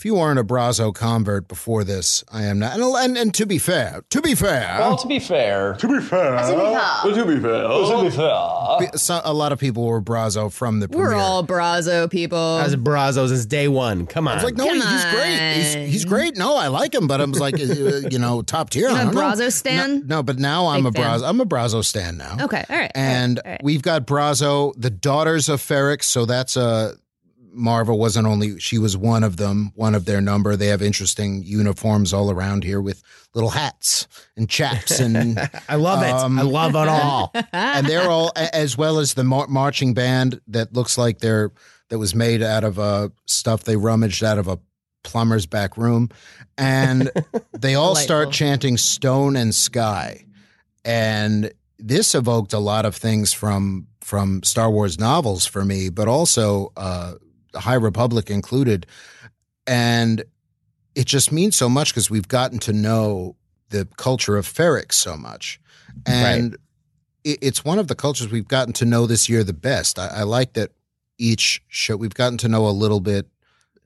[0.03, 2.73] If you weren't a Brasso convert before this, I am not.
[2.73, 6.01] And, and, and to be fair, to be fair, Well, to be fair, To be
[6.01, 6.55] fair, to
[7.15, 11.13] be fair, to be fair, so, a lot of people were Brasso from the We're
[11.13, 12.57] all Brasso people.
[12.57, 14.05] As Brassos since day one.
[14.05, 14.33] Come on.
[14.33, 15.53] I was like, no, Come he's great.
[15.53, 16.35] He's, he's great.
[16.35, 17.63] No, I like him, but I was like, uh,
[18.11, 18.89] you know, top tier.
[18.89, 19.15] You I a don't.
[19.15, 19.99] Brasso stan?
[19.99, 21.19] No, no, but now I'm Big a fan.
[21.21, 21.29] Brasso.
[21.29, 22.39] I'm a Brasso stan now.
[22.41, 22.91] okay, all right.
[22.93, 23.61] And all right, all right.
[23.63, 26.03] we've got Brasso, the daughters of Ferrix.
[26.03, 26.97] So that's a
[27.55, 30.55] Maarva wasn't only she was one of them, one of their number.
[30.55, 35.39] They have interesting uniforms all around here with little hats and chaps and
[35.69, 36.11] I love it.
[36.11, 37.31] Um, I love it all.
[37.53, 41.51] and they're all as well as the mar- marching band that looks like they're
[41.89, 44.59] that was made out of uh stuff they rummaged out of a
[45.03, 46.09] plumber's back room
[46.57, 47.11] and
[47.51, 50.25] they all start chanting stone and sky
[50.85, 56.07] and this evoked a lot of things from from Star Wars novels for me but
[56.07, 57.13] also uh
[57.55, 58.85] High Republic included
[59.65, 60.23] and
[60.95, 63.35] it just means so much because we've gotten to know
[63.69, 65.59] the culture of Ferrix so much
[66.05, 66.57] and
[67.23, 69.97] it, it's one of the cultures we've gotten to know this year the best.
[69.99, 70.71] I, I like that
[71.17, 73.27] each show we've gotten to know a little bit,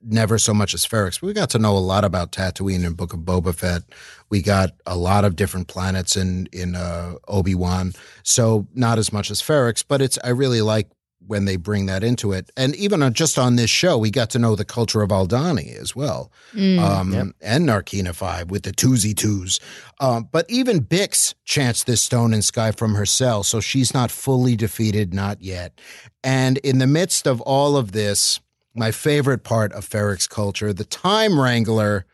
[0.02, 2.96] never so much as Ferrix, but we got to know a lot about Tatooine and
[2.96, 3.82] Book of Boba Fett.
[4.30, 9.12] We got a lot of different planets in in uh, Obi Wan, so not as
[9.12, 10.88] much as Ferrix, but it's I really like
[11.26, 12.50] when they bring that into it.
[12.56, 15.76] And even on, just on this show, we got to know the culture of Aldhani
[15.76, 16.78] as well Mm.
[16.80, 19.60] um, and Narkina 5 with the twosie twos.
[20.00, 24.10] Um, but even Bix chants this stone and sky from her cell, so she's not
[24.10, 25.78] fully defeated, not yet.
[26.24, 28.40] And in the midst of all of this,
[28.74, 32.06] my favorite part of Ferrix culture, the time wrangler.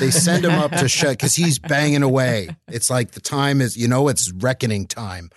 [0.00, 2.48] They send him up to shut because he's banging away.
[2.68, 5.28] It's like the time is, you know, it's reckoning time.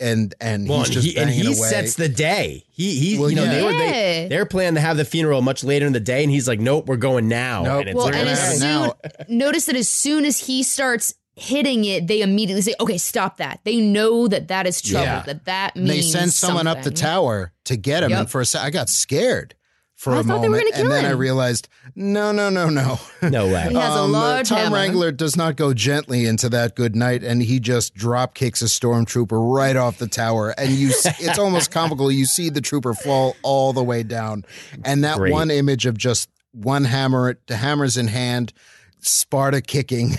[0.00, 1.54] And and Well, he's just he, and he away.
[1.54, 2.64] sets the day.
[2.70, 3.50] He he Well, you know yeah.
[3.52, 6.30] they were they, they're planning to have the funeral much later in the day, and
[6.30, 7.62] he's like, nope, we're going now.
[7.62, 7.80] Nope.
[7.80, 8.94] And it's Well, and as soon now.
[9.28, 13.60] notice that as soon as he starts hitting it, they immediately say, "Okay, stop that."
[13.64, 15.04] They know that that is trouble.
[15.06, 15.22] Yeah.
[15.22, 18.10] That that means they send someone up the tower to get him.
[18.10, 18.18] Yep.
[18.20, 19.54] And for a second, I got scared
[19.96, 22.48] for I a thought they moment, were gonna and kill then I realized, no, no,
[22.50, 23.00] no, no.
[23.28, 23.66] no way.
[23.70, 24.76] He has a Um, large Tom hammer.
[24.76, 28.66] Wrangler does not go gently into that good night, and he just drop kicks a
[28.66, 30.50] stormtrooper right off the tower.
[30.58, 32.12] And you, s- it's almost comical.
[32.12, 34.44] You see the trooper fall all the way down,
[34.84, 35.32] and that Great.
[35.32, 38.52] one image of just one hammer, the hammers in hand,
[39.00, 40.16] Sparta kicking.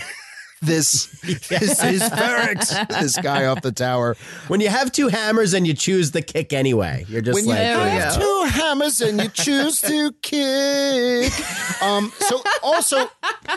[0.61, 1.05] This,
[1.49, 4.15] this is Ferrix, this guy off the tower.
[4.47, 7.49] When you have two hammers and you choose the kick anyway, you're just when you
[7.51, 8.21] like, There we have go.
[8.45, 11.31] two hammers and you choose to kick.
[11.83, 12.97] Um, so also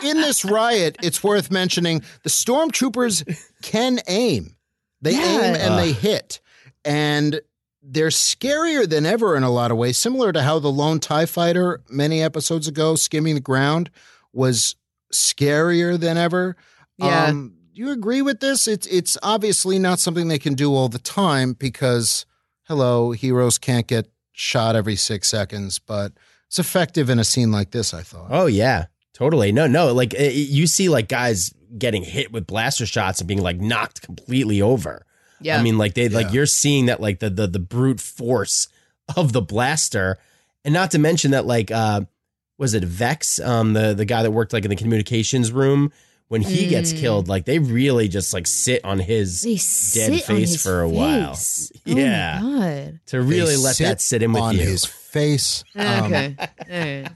[0.03, 3.23] in this riot, it's worth mentioning the stormtroopers
[3.63, 4.55] can aim.
[5.01, 5.41] They Yeah.
[5.41, 6.39] aim and they hit.
[6.85, 7.41] And
[7.83, 11.25] they're scarier than ever in a lot of ways, similar to how the lone TIE
[11.25, 13.89] fighter many episodes ago, skimming the ground,
[14.33, 14.75] was
[15.11, 16.55] scarier than ever.
[17.01, 17.25] Yeah.
[17.25, 18.67] Um, do you agree with this?
[18.67, 22.25] It's it's obviously not something they can do all the time because
[22.63, 26.11] hello, heroes can't get shot every six seconds, but
[26.47, 28.27] it's effective in a scene like this, I thought.
[28.29, 29.51] oh yeah, totally.
[29.51, 33.41] No, no, like uh, you see like guys getting hit with blaster shots and being
[33.41, 35.05] like knocked completely over.
[35.39, 35.57] Yeah.
[35.57, 36.17] I mean, like they Yeah.
[36.17, 38.67] like you're seeing that like the the the brute force
[39.15, 40.17] of the blaster,
[40.65, 42.01] and not to mention that like uh
[42.57, 45.91] was it Vex, um the the guy that worked like in the communications room
[46.31, 46.97] when he gets Mm.
[46.99, 49.55] killed, like they really just like sit on his They
[49.99, 51.33] dead face his for a while.
[51.35, 51.71] face.
[51.83, 52.39] Yeah.
[52.41, 52.99] Oh my god.
[53.07, 54.61] to really They let sit that sit in with on you.
[54.61, 55.63] his face.
[55.75, 56.35] Um, Okay.
[56.39, 57.09] All right.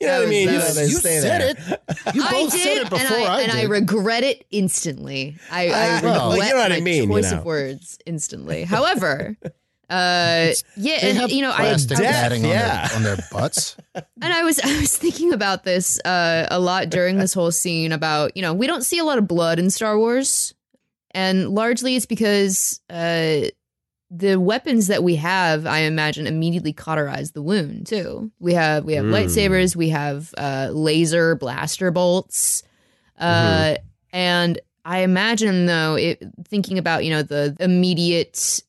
[0.00, 0.48] you know what I mean?
[0.48, 1.78] You, know, they you stay said there.
[1.78, 1.80] it.
[2.14, 3.52] You I both did, said it before and I, I, and.
[3.52, 5.36] I regret it instantly.
[5.50, 7.38] I, I Ah, regret well, you know what I my mean, you choice know.
[7.38, 8.62] of words instantly.
[8.62, 9.36] However,
[9.90, 12.86] uh, yeah, and you know, I, plastic Death, padding on, yeah.
[12.88, 13.76] their, on their butts.
[13.94, 17.92] and I was I was thinking about this uh, a lot during this whole scene
[17.92, 20.54] about you know we don't see a lot of blood in Star Wars,
[21.10, 23.48] and largely it's because uh,
[24.12, 28.30] the weapons that we have, I imagine, immediately cauterize the wound too.
[28.38, 29.12] We have we have Mm.
[29.12, 32.62] lightsabers, we have uh, laser blaster bolts,
[33.18, 33.74] uh,
[34.12, 38.60] and I imagine though it thinking about you know the immediate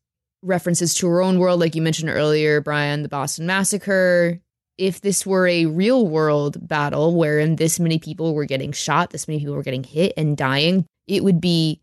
[0.44, 4.40] references to our own world, like you mentioned earlier, Brian, the Boston Massacre.
[4.78, 9.28] If this were a real world battle wherein this many people were getting shot, this
[9.28, 11.82] many people were getting hit and dying, it would be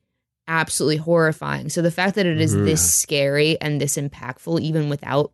[0.49, 1.69] absolutely horrifying.
[1.69, 2.65] So the fact that it is Mhm.
[2.65, 5.33] this scary and this impactful, even without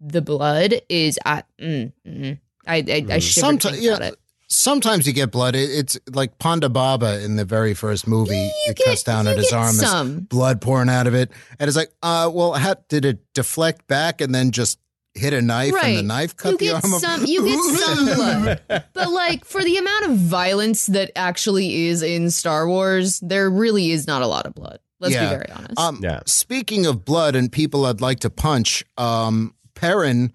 [0.00, 4.18] the blood, is I mm, mm, I I, I shivered Someti- yeah, about it.
[4.48, 5.56] Sometimes you get blood.
[5.56, 8.36] It, it's like Ponda Baba in the very first movie.
[8.36, 9.76] You it cuts get- down at his arm.
[9.76, 10.20] There's some.
[10.20, 14.20] blood pouring out of it, and it's like, uh, well, how, did it deflect back
[14.20, 14.78] and then just
[15.14, 16.82] hit a knife, and the knife cut you the arm?
[17.00, 18.60] some you get some blood
[18.92, 23.92] but like for the amount of violence that actually is in star wars there really
[23.92, 25.24] is not a lot of blood let's Yeah.
[25.24, 26.20] be very honest Um, Yeah.
[26.26, 30.34] Speaking of blood and people I'd like to punch, um, Perrin,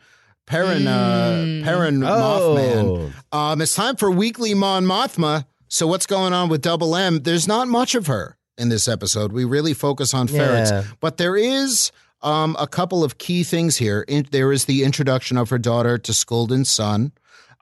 [0.51, 1.61] Perrin, Mm.
[1.61, 3.11] uh, Perrin Mothman.
[3.31, 5.45] Oh, Um, it's time for weekly Mon Mothma.
[5.69, 7.19] So what's going on with Double M?
[7.23, 9.31] There's not much of her in this episode.
[9.31, 10.83] We really focus on ferrets, Yeah.
[10.99, 14.03] but there is um, a couple of key things here.
[14.07, 17.13] In, there is the introduction of her daughter to Sculdun's son.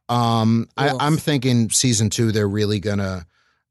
[0.10, 3.26] Um, I, I'm thinking season two, they're really gonna,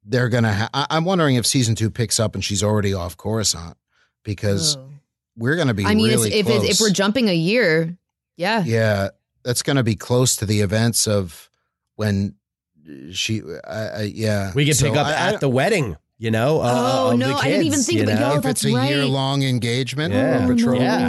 [0.04, 0.54] they're gonna.
[0.54, 3.76] Ha- I, I'm wondering if season two picks up and she's already off Coruscant
[4.22, 4.88] because Oh.
[5.36, 6.62] we're gonna be i mean really it's, if, close.
[6.64, 7.96] it's, if we're jumping a year
[8.38, 9.08] yeah Yeah,
[9.44, 11.50] that's going to be close to the events of
[11.96, 12.36] when
[13.12, 13.42] she.
[13.66, 15.96] I, I, yeah, we could So pick up I- at I- the wedding.
[16.20, 16.60] You know?
[16.60, 18.30] uh, Oh, of no, the I didn't even kids, think you about- know?
[18.32, 18.90] yo, if that's it's a right.
[18.90, 20.44] year long engagement Yeah.
[20.48, 20.82] or betrothal.
[20.82, 21.06] Yeah.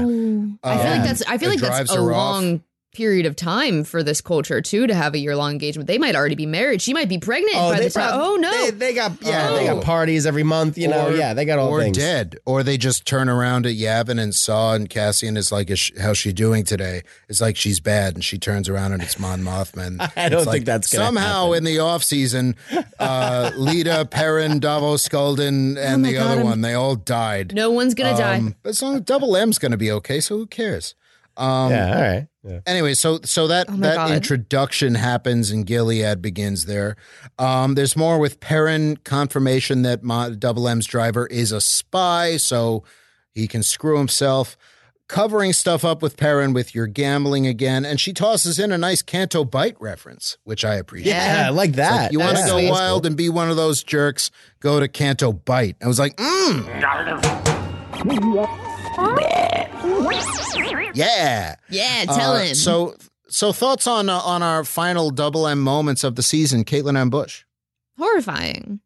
[0.64, 2.36] I feel like that's I feel like that's drives a her off.
[2.44, 5.88] long period of time for this culture too to have a year long engagement.
[5.88, 6.82] They might already be married.
[6.82, 8.10] She might be pregnant by they the time.
[8.10, 8.52] prob- oh no!
[8.52, 9.76] They, they got yeah, they Oh.
[9.76, 10.78] got parties every month.
[10.78, 11.98] You know, Or- yeah, they got all or things.
[11.98, 15.80] dead, or they just turn around at Yavin and Saw and Cassian is like, is
[15.80, 19.20] she, "How's she doing today?" It's like she's bad, and she turns around and it's
[19.20, 20.00] Mon Mothman.
[20.18, 21.58] I don't It's like, think that's gonna somehow happen.
[21.60, 22.56] in the off season.
[23.00, 27.54] Uh, Leida, Perrin, Davos, Sculdun, and Oh the God, other I'm- one—they all died.
[27.54, 28.38] no one's gonna die.
[28.38, 30.96] Um, But as long as Double M's going to be okay, so who cares?
[31.40, 32.28] Um, yeah, all right.
[32.44, 32.60] Yeah.
[32.66, 34.12] Anyway, so so that Oh that God.
[34.12, 36.96] introduction happens and Gilead begins there.
[37.38, 42.84] Um, there's more with Perrin confirmation that Mo- Double M's driver is a spy, so
[43.34, 44.58] he can screw himself.
[45.08, 49.02] Covering stuff up with Perrin with your gambling again, and she tosses in a nice
[49.02, 51.14] Canto Bight reference, which I appreciate.
[51.14, 52.12] Yeah, I like It's like, that.
[52.14, 52.70] you want to go sweet.
[52.70, 54.30] wild and be one of those jerks?
[54.60, 55.78] Go to Canto Bight.
[55.82, 56.64] I was like, mm,
[60.94, 61.56] Yeah.
[61.70, 62.56] Yeah, tell Uh, him.
[62.56, 62.96] So,
[63.30, 67.10] so thoughts on uh, on our final double M moments of the season, Caitlin M.
[67.10, 67.44] Bush.
[67.98, 68.80] horrifying.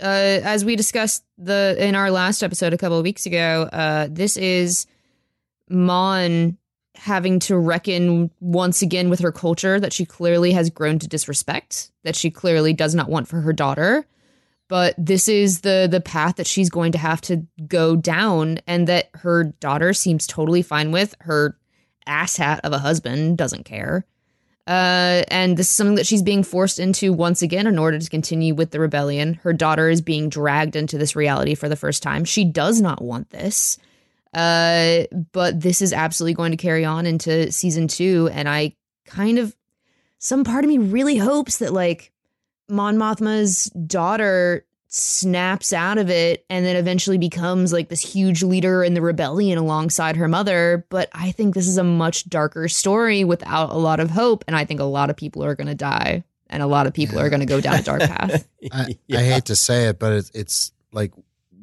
[0.00, 4.08] Uh, as we discussed the in our last episode a couple of weeks ago, uh,
[4.10, 4.86] this is
[5.68, 6.56] Mon
[6.96, 11.90] having to reckon once again with her culture that she clearly has grown to disrespect,
[12.04, 14.06] that she clearly does not want for her daughter.
[14.70, 18.86] But this is the the path that she's going to have to go down, and
[18.86, 21.14] that her daughter seems totally fine with.
[21.20, 21.58] Her
[22.06, 24.06] asshat of a husband doesn't care.
[24.68, 28.08] Uh, and this is something that she's being forced into once again in order to
[28.08, 29.34] continue with the rebellion.
[29.42, 32.24] Her daughter is being dragged into this reality for the first time.
[32.24, 33.76] She does not want this.
[34.32, 38.30] Uh, but this is absolutely going to carry on into season two.
[38.32, 39.56] And I kind of,
[40.18, 42.12] some part of me really hopes that like
[42.70, 48.82] Mon Mothma's daughter snaps out of it and then eventually becomes like this huge leader
[48.82, 50.84] in the rebellion alongside her mother.
[50.90, 54.44] But I think this is a much darker story without a lot of hope.
[54.48, 56.92] And I think a lot of people are going to die and a lot of
[56.92, 58.48] people are going to go down a dark path.
[58.72, 61.12] I, I hate to say it, but it's, it's like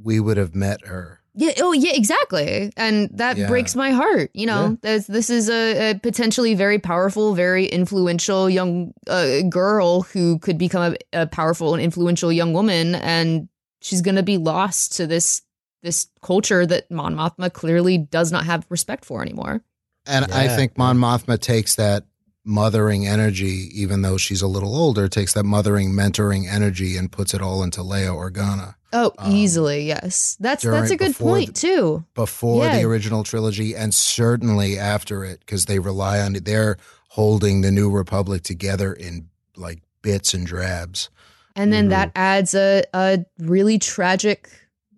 [0.01, 1.16] we would have met her.
[1.37, 1.51] Yeah.
[1.59, 1.91] Oh, yeah.
[1.93, 2.71] Exactly.
[2.75, 3.47] And that Yeah.
[3.47, 4.31] breaks my heart.
[4.33, 10.01] You know, this this is a, a potentially very powerful, very influential young uh, girl
[10.01, 13.47] who could become a, a powerful and influential young woman, and
[13.81, 15.43] she's going to be lost to this
[15.83, 19.61] this culture that Mon Mothma clearly does not have respect for anymore.
[20.07, 22.03] And I think Mon Mothma takes that
[22.47, 27.33] mothering energy, even though she's a little older, takes that mothering, mentoring energy and puts
[27.33, 28.75] it all into Leia Organa.
[28.93, 30.37] Oh, easily, yes.
[30.39, 32.05] That's Um, during- that's a good point the- too.
[32.15, 32.77] before Yeah.
[32.79, 36.45] the original trilogy and certainly after it because they rely on it.
[36.45, 36.77] They're
[37.09, 41.09] holding the New Republic together in like bits and drabs.
[41.55, 41.89] And then Mm-hmm.
[41.89, 44.49] that adds a, a really tragic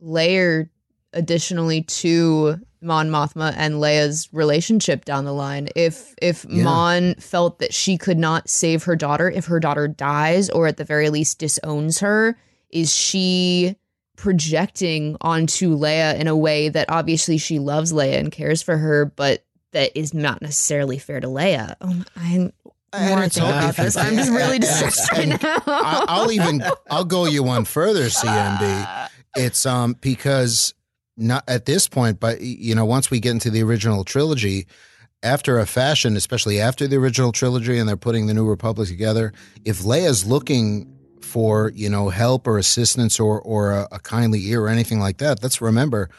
[0.01, 0.69] layer
[1.13, 5.67] additionally to Mon Mothma and Leia's relationship down the line.
[5.75, 6.63] If if Yeah.
[6.63, 10.77] Mon felt that she could not save her daughter, if her daughter dies or at
[10.77, 12.37] the very least disowns her,
[12.69, 13.75] is she
[14.15, 19.05] projecting onto Leia in a way that obviously she loves Leia and cares for her,
[19.05, 21.75] but that is not necessarily fair to Leia.
[21.81, 22.53] Oh, I'm
[22.93, 23.95] And more it's think about this.
[23.97, 25.37] I'm just really and- distressed right now.
[25.67, 29.09] I- I'll even I'll go you one further, CMB.
[29.35, 30.73] It's um because
[31.19, 34.65] not at this point, but you know, once we get into the original trilogy,
[35.21, 39.33] after a fashion, especially after the original trilogy, and they're putting the New Republic together,
[39.65, 44.63] if Leia's looking for you know help or assistance or or a, a kindly ear
[44.63, 46.09] or anything like that, let's remember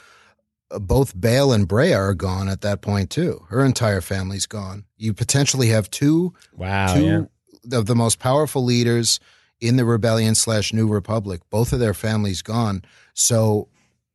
[0.71, 3.45] uh, both Bail and Breha are gone at that point too.
[3.49, 4.85] Her entire family's gone.
[4.99, 6.95] You potentially have two Wow.
[6.95, 7.29] two
[7.65, 7.79] yeah.
[7.79, 9.19] of the most powerful leaders
[9.61, 11.41] in the rebellion slash New Republic.
[11.51, 12.83] Both of their families gone.
[13.15, 13.69] So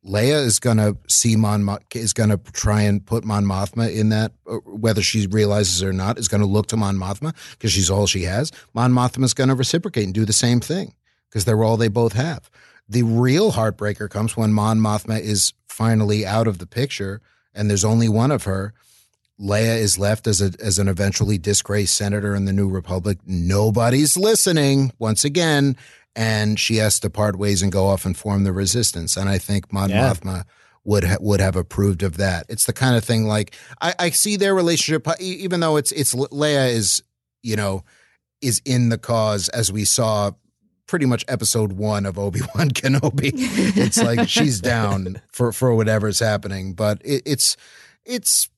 [0.06, 4.32] Leia is gonna see Mon Mo- is gonna try and put Mon Mothma in that,
[4.48, 7.90] uh, whether she realizes it or not, is gonna look to Mon Mothma because she's
[7.90, 8.52] all she has.
[8.72, 10.94] Mon Mothma is gonna reciprocate and do the same thing
[11.28, 12.48] because they're all they both have.
[12.88, 17.20] The real heartbreaker comes when Mon Mothma is finally out of the picture
[17.52, 18.74] and there's only one of her.
[19.40, 23.18] Leia is left as a as an eventually disgraced senator in the New Republic.
[23.26, 25.76] Nobody's listening once again,
[26.16, 29.16] and she has to part ways and go off and form the resistance.
[29.16, 30.10] And I think Mon Yeah.
[30.12, 30.44] Mothma
[30.84, 32.46] would ha- would have approved of that.
[32.48, 36.14] It's the kind of thing like I, I see their relationship, even though it's it's
[36.14, 37.02] Leia is
[37.42, 37.84] you know
[38.40, 40.30] is in the cause as we saw
[40.86, 43.32] pretty much episode one of Obi Wan Kenobi.
[43.34, 47.56] it's like she's down for for whatever's happening, but it, it's
[48.04, 48.48] it's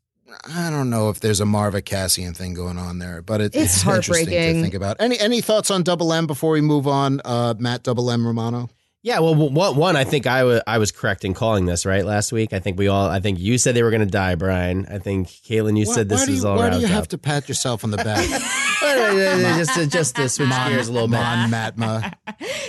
[0.45, 3.77] I don't know if there's a Maarva Cassian thing going on there, but it, It's
[3.77, 4.97] it's, interesting to think about.
[5.01, 7.21] Any any thoughts on Double M before we move on?
[7.25, 8.69] Uh, Matt Double M Romano.
[9.03, 12.05] Yeah, well, one, one I think I wa- I was correct in calling this right
[12.05, 12.53] last week.
[12.53, 13.09] I think we all.
[13.09, 14.87] I think you said they were going to die, Brian.
[14.91, 16.81] I think Caitlin, you Why- said this why do is you, all Why do wrapped
[16.83, 18.27] you have to pat yourself on the back?
[19.59, 21.15] just to, just to switch gears a little bit.
[21.21, 22.13] Mon Matma.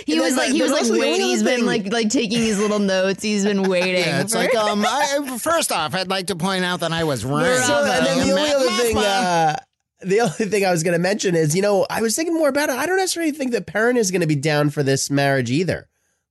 [0.06, 1.26] He And was then, like, he was like waiting.
[1.26, 3.22] He's been like, like taking his little notes.
[3.22, 3.96] He's been waiting.
[4.02, 4.84] Yeah, it's for- like um.
[4.86, 7.58] I, first off, I'd like to point out that I was right.
[7.58, 9.56] So, and then the only other thing, uh,
[10.00, 12.48] the only thing I was going to mention is, you know, I was thinking more
[12.48, 12.76] about it.
[12.76, 15.88] I don't necessarily think that Perrin is going to be down for this marriage either.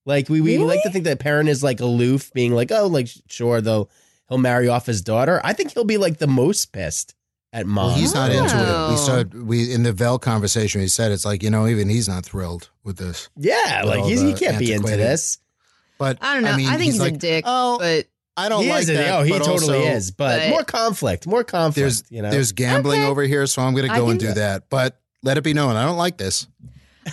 [0.09, 3.07] Like we, we like to think that Perrin is like aloof, being like, oh, like
[3.27, 3.89] sure, though
[4.27, 5.39] he'll marry off his daughter.
[5.43, 7.13] I think he'll be like the most pissed
[7.53, 7.89] at mom.
[7.89, 8.65] Well, he's not into it.
[8.67, 8.89] Oh.
[8.89, 10.81] We said we in the Vel conversation.
[10.81, 13.29] We said it's like you know even he's not thrilled with this.
[13.37, 15.37] yeah, with like he's, he can't be into this.
[15.99, 16.53] But I don't know.
[16.53, 17.43] I, mean, think he's, a like, dick.
[17.45, 18.87] Oh, but I don't he like is.
[18.87, 19.19] that.
[19.19, 20.10] oh, he but totally also, is.
[20.10, 21.75] But, but- more conflict, more conflict.
[21.75, 23.10] There's you know, there's gambling Okay.
[23.12, 24.69] over here, so I'm going to go and do that.
[24.71, 26.47] But let it be known, I don't like this.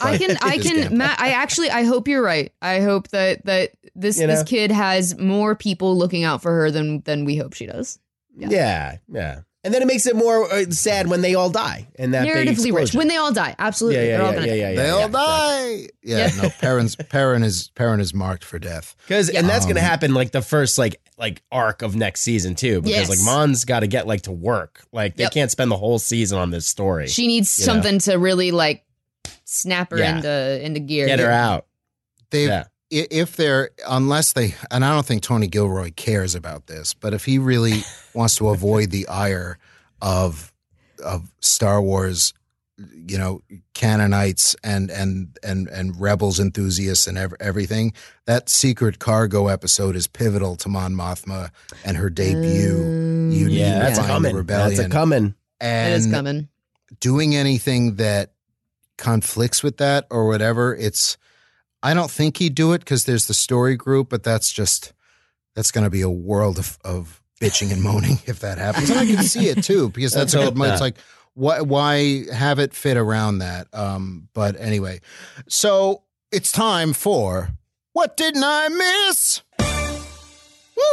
[0.02, 0.96] I can, I can.
[0.96, 1.20] Matt.
[1.20, 2.52] I actually, I hope you're right.
[2.62, 4.34] I hope that that this You know?
[4.34, 7.98] this kid has more people looking out for her than than we hope she does.
[8.36, 9.40] Yeah, yeah.
[9.64, 12.72] And then it makes it more uh, sad when they all die And that Narratively
[12.72, 12.94] rich.
[12.94, 13.96] When they all die, absolutely.
[13.98, 14.58] yeah, yeah, They're all yeah, gonna yeah, die.
[14.58, 15.08] yeah, yeah, they yeah, all yeah.
[15.08, 15.88] die.
[16.04, 16.42] Yeah, Yeah.
[16.42, 18.94] no, Perrin's parent is parent is marked for death.
[19.08, 22.54] Because and that's gonna Um, happen like the first like like arc of next season
[22.54, 22.80] too.
[22.80, 23.08] Because Yes.
[23.08, 24.84] like Mon's got to get like to work.
[24.92, 25.32] Like they Yep.
[25.32, 27.08] can't spend the whole season on this story.
[27.08, 27.72] She needs You know.
[27.72, 28.84] something to really like
[29.46, 30.16] snap her Yeah.
[30.16, 31.06] into into gear.
[31.06, 31.66] get her out.
[32.30, 32.64] They Yeah.
[32.90, 37.24] if they're unless they and I don't think Tony Gilroy cares about this, but if
[37.24, 37.82] he really
[38.14, 39.58] wants to avoid the ire
[40.02, 40.52] of
[41.04, 42.32] of Star Wars,
[42.78, 43.42] you know,
[43.74, 47.92] canonites and and and and rebels enthusiasts and ev- everything,
[48.26, 51.50] that secret cargo episode is pivotal to Mon Mothma
[51.84, 52.40] and her debut.
[52.42, 53.30] you mm.
[53.48, 54.34] need Yeah, to that's find coming.
[54.36, 54.76] rebellion.
[54.76, 55.26] That's a coming.
[55.26, 56.48] It and is coming.
[57.00, 58.32] doing anything that
[58.98, 61.16] conflicts with that or whatever, it's
[61.82, 64.92] I don't think he'd do it because there's the story group, but that's just
[65.54, 68.90] that's going to be a world of, of bitching and moaning if that happens.
[68.90, 70.58] And I can see it too because that's a good.
[70.60, 70.98] It's like
[71.34, 73.68] why why have it fit around that?
[73.72, 75.00] Um, but anyway,
[75.48, 77.50] so it's time for
[77.92, 79.42] what didn't I miss?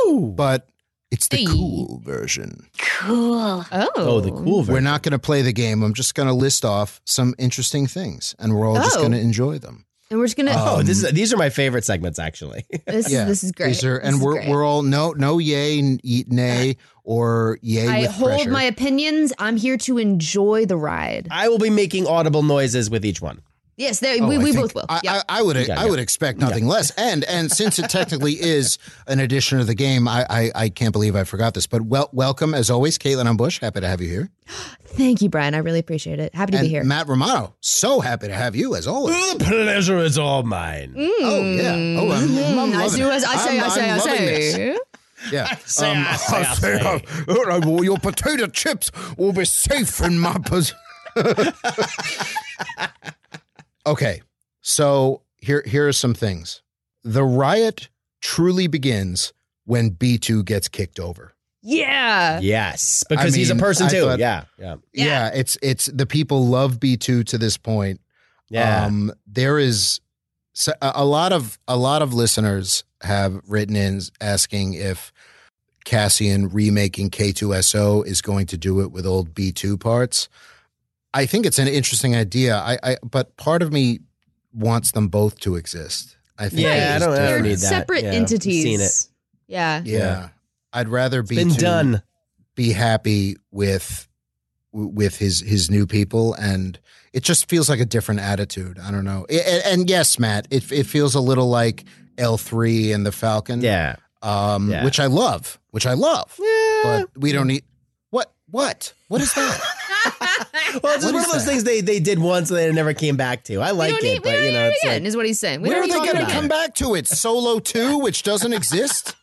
[0.06, 0.32] Woo!
[0.32, 0.70] But
[1.14, 2.68] it's the cool version.
[2.80, 3.66] Cool.
[3.72, 4.74] Oh, Oh, the cool version.
[4.74, 5.84] We're not going to play the game.
[5.84, 9.02] I'm just going to list off some interesting things, and we're all just Oh.
[9.02, 9.86] going to enjoy them.
[10.10, 10.54] and we're just gonna.
[10.56, 12.66] Oh, this is um, these are my favorite segments actually.
[12.86, 13.70] this, Yeah, this is great.
[13.70, 14.50] These are, This and is we're great.
[14.50, 18.52] we're all no no yay n- eat nay uh, or yay I with hold pressure.
[18.52, 19.34] my opinions.
[19.40, 21.28] I'm here to enjoy the ride.
[21.32, 23.42] I will be making audible noises with each one.
[23.76, 24.86] Yes, there, Oh, we, we both will.
[24.88, 25.22] I, yeah.
[25.28, 25.90] I, I would Yeah, I yeah.
[25.90, 26.92] would expect nothing less.
[26.92, 30.92] And and since it technically is an addition of the game, I, I I can't
[30.94, 31.66] believe I forgot this.
[31.66, 33.36] But well, welcome as always, Caitlin M.
[33.36, 33.60] Busch.
[33.62, 34.30] Happy to have you here.
[34.86, 35.56] Thank you, Brian.
[35.56, 36.36] I really appreciate it.
[36.36, 36.84] Happy to and be here.
[36.84, 37.56] Matt Romano.
[37.62, 39.16] So happy to have you as always.
[39.38, 40.94] The pleasure is all mine.
[40.96, 41.74] Oh yeah.
[42.00, 43.28] Oh, I'm, I'm Mm, I loving do I say.
[43.28, 43.90] I'm- I say.
[43.90, 44.78] I'm I say.
[45.32, 45.56] Yeah.
[45.66, 46.80] say, Um, I say, I I say.
[46.80, 50.74] uh, well, your potato chips will be safe in my pos-
[53.86, 54.22] Okay.
[54.62, 56.62] So here here are some things.
[57.04, 57.90] The riot
[58.22, 59.34] truly begins
[59.66, 61.34] when B2 gets kicked over.
[61.62, 62.40] Yeah.
[62.42, 64.02] Yes, because I he's a person I too.
[64.02, 65.06] thought- yeah, yeah, Yeah.
[65.06, 68.00] Yeah, it's it's the people love B2 to this point.
[68.50, 68.86] yeah.
[68.86, 70.00] Um, there is
[70.54, 75.12] so- a a lot of a lot of listeners have written in asking if
[75.86, 80.30] Cassian remaking K2SO is going to do it with old B2 parts.
[81.14, 82.56] I think it's an interesting idea.
[82.58, 84.00] I, I but part of me
[84.54, 86.18] wants them both to exist.
[86.38, 87.68] I think Yeah, it I don't- I don't need They're that.
[87.68, 88.64] separate Yeah, I've entities.
[88.64, 89.08] seen it.
[89.48, 89.82] Yeah.
[89.86, 89.98] Yeah.
[90.00, 90.30] Yeah.
[90.74, 92.02] I'd rather be B2 been done.
[92.56, 94.08] be happy with
[94.72, 96.80] with his his new people and
[97.14, 100.72] it just feels like a different attitude i don't know and, and yes matt it,
[100.72, 101.84] it feels a little like
[102.18, 104.84] l3 and the falcon Yeah, um Yeah.
[104.84, 106.82] which i love which i love yeah.
[106.84, 107.64] but we don't need
[108.10, 109.62] what what what is that
[110.84, 111.52] well, it's just one of those that?
[111.52, 113.60] things they they did once and they never came back to.
[113.62, 115.16] I like it, need, we but don't you need know, it it's again, like, is
[115.18, 115.62] what he's saying.
[115.62, 118.54] We where are they going to to come back to it solo 2 which doesn't
[118.54, 119.16] exist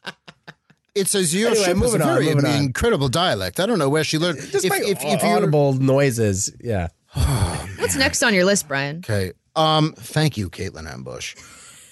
[0.95, 2.57] It's says your Anyway, ship is a moving on, very moving on.
[2.65, 5.73] incredible dialect i don't know where she learned just if, by if, if you're audible
[5.75, 6.53] noises.
[6.61, 6.89] Yeah,
[7.79, 8.99] What's next on your list, Brian?
[8.99, 9.33] Okay.
[9.57, 11.03] Um, thank you, Caitlin M.
[11.03, 11.35] Busch.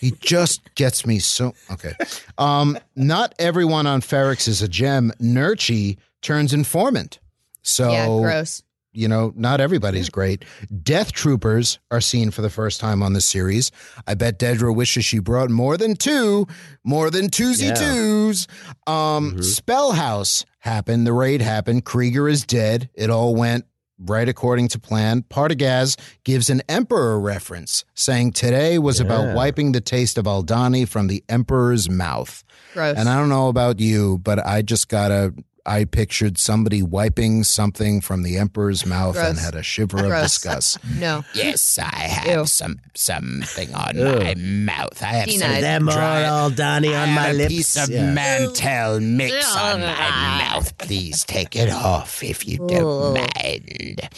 [0.01, 1.95] He just gets me so okay.
[2.39, 5.13] Um, not everyone on Ferrix is a gem.
[5.21, 7.19] Nurchi turns informant.
[7.63, 8.63] So yeah, gross.
[8.99, 10.45] You know, not everybody's great.
[10.83, 13.71] Death Troopers are seen for the first time on the series.
[14.09, 16.47] I bet Dedra wishes she brought more than two,
[16.83, 17.75] more than twosy Yeah.
[17.75, 18.49] twos.
[18.89, 21.07] Um, Spellhaus happened.
[21.07, 21.85] The raid happened.
[21.85, 22.91] Kreegyr is dead.
[22.95, 23.67] It all went
[24.01, 25.23] right according to plan.
[25.31, 31.07] Partagaz gives an Emperor reference, saying today was about wiping the taste of Aldhani from
[31.09, 32.43] the Emperor's mouth.
[32.75, 32.97] Gross.
[32.97, 35.33] And I don't know about you, but I just got a.
[35.69, 40.79] I pictured somebody wiping something from the emperor's mouth and had a shiver of disgust.
[40.97, 41.25] no.
[41.35, 42.47] Yes, I have Ew.
[42.47, 44.05] some something on Ew.
[44.19, 45.03] my mouth.
[45.03, 45.63] I have Denied.
[45.63, 47.49] them are dry- all Donny on have my a lips.
[47.55, 48.11] piece of Yeah.
[48.13, 50.77] mantel mix on my mouth.
[50.79, 54.09] Please take it off if you don't mind.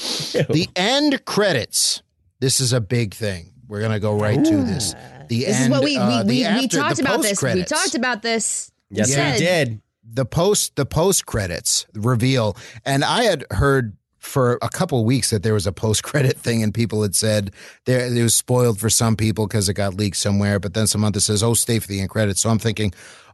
[0.48, 2.02] The end credits.
[2.38, 3.52] This is a big thing.
[3.68, 4.94] We're gonna go right to this.
[5.28, 5.64] The This end.
[5.64, 7.42] is what we we, uh, the we, we after- talked the about this.
[7.42, 8.70] We talked about this.
[8.90, 9.80] Yes, You we did.
[10.02, 12.56] The post the post credits reveal.
[12.84, 16.62] And i had heard for a couple weeks that there was a post credit thing
[16.62, 17.52] and people had said
[17.86, 20.58] there it was spoiled for some people because it got leaked somewhere.
[20.58, 22.40] But then some other says oh stay for the end credits.
[22.40, 22.92] So i'm thinking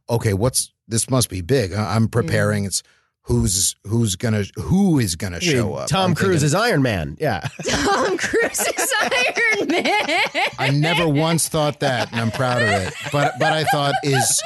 [0.08, 1.72] okay what's this must be big.
[1.72, 2.64] I'm preparing.
[2.64, 2.66] Mm.
[2.68, 2.82] It's
[3.26, 7.16] who's who's gonna who is gonna show up Tom I'm Cruise thinking- is Iron Man.
[7.20, 7.40] Yeah.
[7.68, 10.20] Tom Cruise is Iron Man.
[10.58, 12.94] I never once thought that, and I'm proud of it.
[13.12, 14.42] But but I thought is,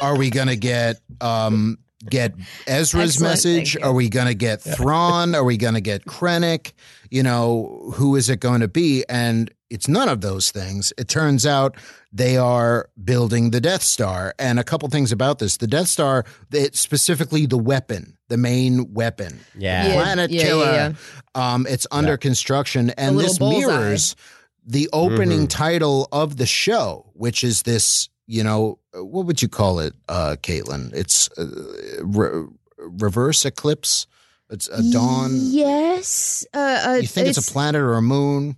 [0.00, 1.78] are we gonna get um
[2.10, 2.34] get
[2.66, 3.76] Ezra's Excellent, message?
[3.82, 5.34] Are we going to get Thrawn?
[5.34, 6.72] Are we going to get Krennic?
[7.10, 9.04] You know, who is it going to be?
[9.08, 10.92] And it's none of those things.
[10.98, 11.76] It turns out
[12.12, 14.34] they are building the Death Star.
[14.38, 18.92] And a couple things about this: the Death Star, it, specifically the weapon, the main
[18.94, 19.86] weapon, Yeah.
[19.88, 19.94] Yeah.
[19.94, 20.72] planet yeah, killer.
[20.72, 20.92] yeah.
[21.34, 23.58] Um, it's under construction, and this bullseye.
[23.66, 24.16] mirrors
[24.66, 25.50] the opening Mhm.
[25.50, 28.08] title of the show, which is this.
[28.26, 30.94] You know, what would you call it, uh, Caitlin?
[30.94, 31.46] It's uh,
[32.02, 32.46] re-
[32.78, 34.06] reverse eclipse.
[34.50, 35.30] It's a dawn.
[35.34, 36.46] Yes.
[36.54, 38.56] Uh, uh, You think it's, a planet or a moon?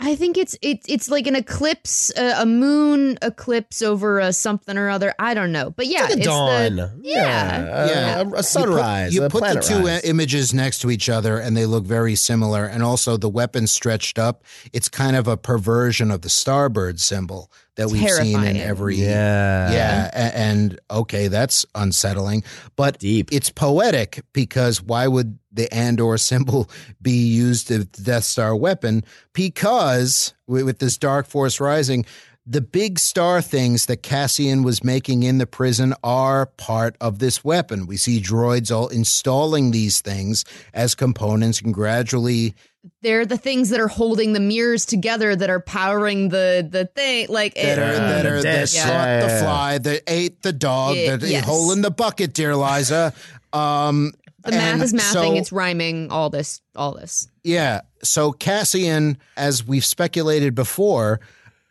[0.00, 4.78] I think it's it's it's like an eclipse, uh, a moon eclipse over a something
[4.78, 5.12] or other.
[5.18, 6.76] I don't know, but yeah, It's like a it's dawn.
[6.76, 7.58] The, yeah.
[7.66, 7.72] yeah.
[7.72, 8.20] Uh, Yeah.
[8.20, 9.12] A, a sunrise.
[9.14, 10.04] You put, you put the two rise.
[10.04, 12.64] images next to each other, and they look very similar.
[12.64, 14.44] And also, the weapon stretched up.
[14.72, 19.70] It's kind of a perversion of the starbird symbol that we've seen in every Yeah.
[19.72, 22.42] Yeah, a- and okay, that's unsettling,
[22.76, 23.32] but Deep.
[23.32, 26.68] it's poetic because why would the Andor symbol
[27.02, 29.04] be used as the Death Star weapon?
[29.32, 32.04] Because with this Dark Force rising,
[32.44, 37.44] the big star things that Cassian was making in the prison are part of this
[37.44, 37.86] weapon.
[37.86, 42.54] We see droids all installing these things as components and gradually
[43.02, 47.26] They're the things that are holding the mirrors together that are powering the the thing.
[47.28, 48.72] Like it, that are that the are that dish.
[48.72, 49.42] sought Yeah, the yeah, yeah.
[49.42, 51.44] fly, that ate the dog, Yeah, that yes.
[51.44, 53.12] hole in the bucket, dear Liza.
[53.52, 54.12] Um,
[54.44, 55.12] the math and is mathing.
[55.12, 56.10] so- it's rhyming.
[56.10, 56.60] All this.
[56.76, 57.28] All this.
[57.44, 57.80] Yeah.
[58.02, 61.20] So Cassian, as we've speculated before,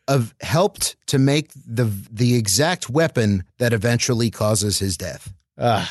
[0.09, 5.33] of helped to make the the exact weapon that eventually causes his death.
[5.57, 5.87] Ugh.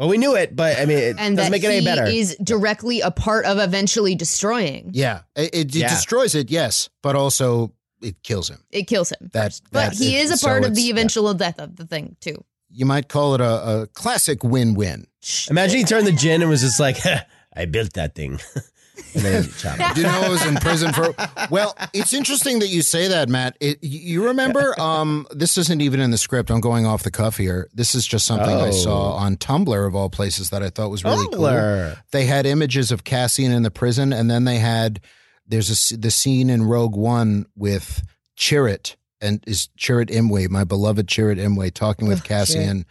[0.00, 2.06] Well, we knew it, but I mean, it And doesn't that make it any better.
[2.06, 4.90] is directly a part of eventually destroying.
[4.94, 5.20] Yeah.
[5.36, 5.88] It, it Yeah.
[5.90, 7.72] destroys it, yes, but also
[8.02, 8.64] it kills him.
[8.70, 9.28] It kills him.
[9.34, 10.24] That, But that's he it.
[10.24, 10.92] is a So part of it's- the yeah.
[10.94, 12.42] eventual death of the thing too.
[12.72, 15.06] You might call it a, a classic win-win.
[15.50, 16.96] Imagine he turned the gin and was just like,
[17.54, 18.40] I built that thing.
[19.14, 19.94] and then he chopped it.
[19.94, 21.14] Do you know I was in prison for?
[21.50, 23.56] Well, it's interesting that you say that, Matt.
[23.60, 24.78] It, you remember?
[24.80, 26.50] Um, this isn't even in the script.
[26.50, 27.68] I'm going off the cuff here.
[27.74, 28.72] This is just something I Oh.
[28.72, 31.94] saw on Tumblr of all places that I thought was really cool.
[32.12, 35.00] They had images of Cassian in the prison, and then they had
[35.46, 38.02] there's a the scene in Rogue One with
[38.38, 42.86] Chirrut and is Chirrut Imwe, my beloved Chirrut Imwe, talking with Cassian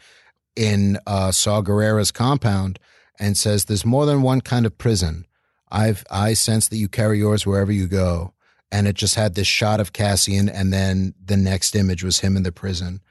[0.56, 2.78] in uh, Saw Gerrera's compound,
[3.20, 5.26] and says, "There's more than one kind of prison.
[5.72, 8.34] I've I sense that you carry yours wherever you go."
[8.72, 12.38] And it just had this shot of Cassian, and then the next image was him
[12.38, 13.02] in the prison.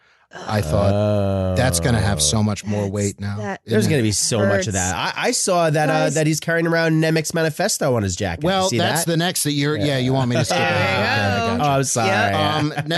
[0.47, 3.39] I thought that's going to have so much more weight now.
[3.39, 4.95] that- isn't There's going to be so much of that.
[4.95, 8.45] I, I saw that uh, that he's carrying around Nemik's manifesto on his jacket.
[8.45, 9.11] Well, You see that's that?
[9.11, 9.77] the next that you're.
[9.79, 10.99] Yeah, you want me to skip There ahead.
[10.99, 11.59] you Okay, I go.
[11.59, 11.73] got Oh.
[11.79, 12.09] I'm sorry.
[12.09, 12.57] Yeah.
[12.57, 12.97] Um, ne-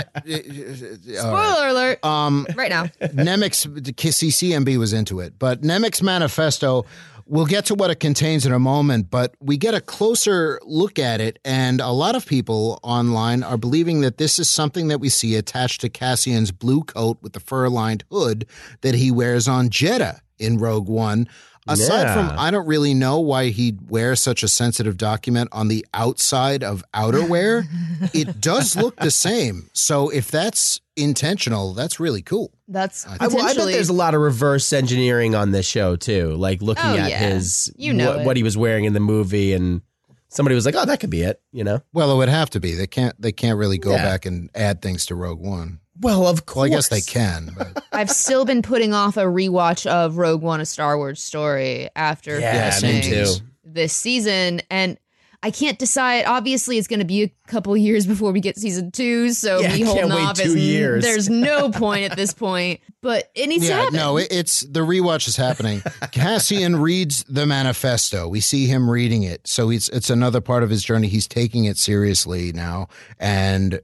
[1.17, 1.53] uh, all right.
[1.53, 2.05] Spoiler alert!
[2.05, 2.83] Um, right now.
[3.13, 6.85] Nemik's CCMB was into it, but Nemik's manifesto.
[7.31, 10.99] We'll get to what it contains in a moment, but we get a closer look
[10.99, 14.99] at it, and a lot of people online are believing that this is something that
[14.99, 18.45] we see attached to Cassian's blue coat with the fur-lined hood
[18.81, 21.29] that he wears on Jedha in Rogue One.
[21.67, 22.29] Aside Yeah.
[22.29, 26.63] from, I don't really know why he'd wear such a sensitive document on the outside
[26.63, 27.65] of outerwear.
[28.15, 29.69] it does look the same.
[29.73, 32.51] So if that's intentional, that's really cool.
[32.67, 35.95] That's I- I, well, I bet there's a lot of reverse engineering on this show
[35.95, 37.17] too, like looking Oh, at yeah.
[37.19, 39.81] his You know what, what he was wearing in the movie, and
[40.29, 41.81] somebody was like, "Oh, that could be it," you know.
[41.93, 42.73] Well, it would have to be.
[42.73, 43.19] They can't.
[43.21, 44.03] They can't really go Yeah.
[44.03, 45.79] back and add things to Rogue One.
[45.99, 46.69] Well, of course.
[46.69, 47.51] Well, I guess they can.
[47.57, 51.89] But I've still been putting off a rewatch of Rogue One: A Star Wars Story
[51.95, 53.33] after Yeah, Yeah, same too.
[53.63, 54.97] this season, and
[55.43, 56.25] I can't decide.
[56.25, 59.73] Obviously, it's going to be a couple years before we get season two, so Yeah,
[59.73, 61.03] me can't holding wait off two is years.
[61.03, 62.79] there's no point at this point.
[63.01, 63.95] But it needs to happen.
[63.95, 65.81] no, it, it's the rewatch is happening.
[66.11, 68.27] Cassian reads the manifesto.
[68.27, 71.07] We see him reading it, so it's it's another part of his journey.
[71.07, 72.87] He's taking it seriously now,
[73.19, 73.81] and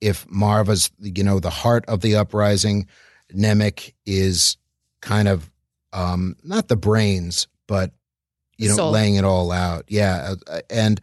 [0.00, 2.86] if Maarva's, you know, the heart of the uprising,
[3.32, 4.56] Nemik is
[5.02, 5.50] kind of
[5.92, 7.92] um, not the brains, but
[8.56, 8.90] you know, Soul.
[8.90, 9.84] laying it all out.
[9.88, 11.00] Yeah, uh, and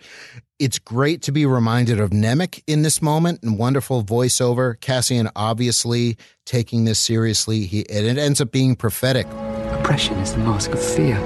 [0.60, 4.80] it's great to be reminded of Nemik in this moment and wonderful voiceover.
[4.80, 7.66] Cassian obviously taking this seriously.
[7.66, 9.28] He and it ends up being prophetic.
[9.72, 11.20] Oppression is the mask of fear.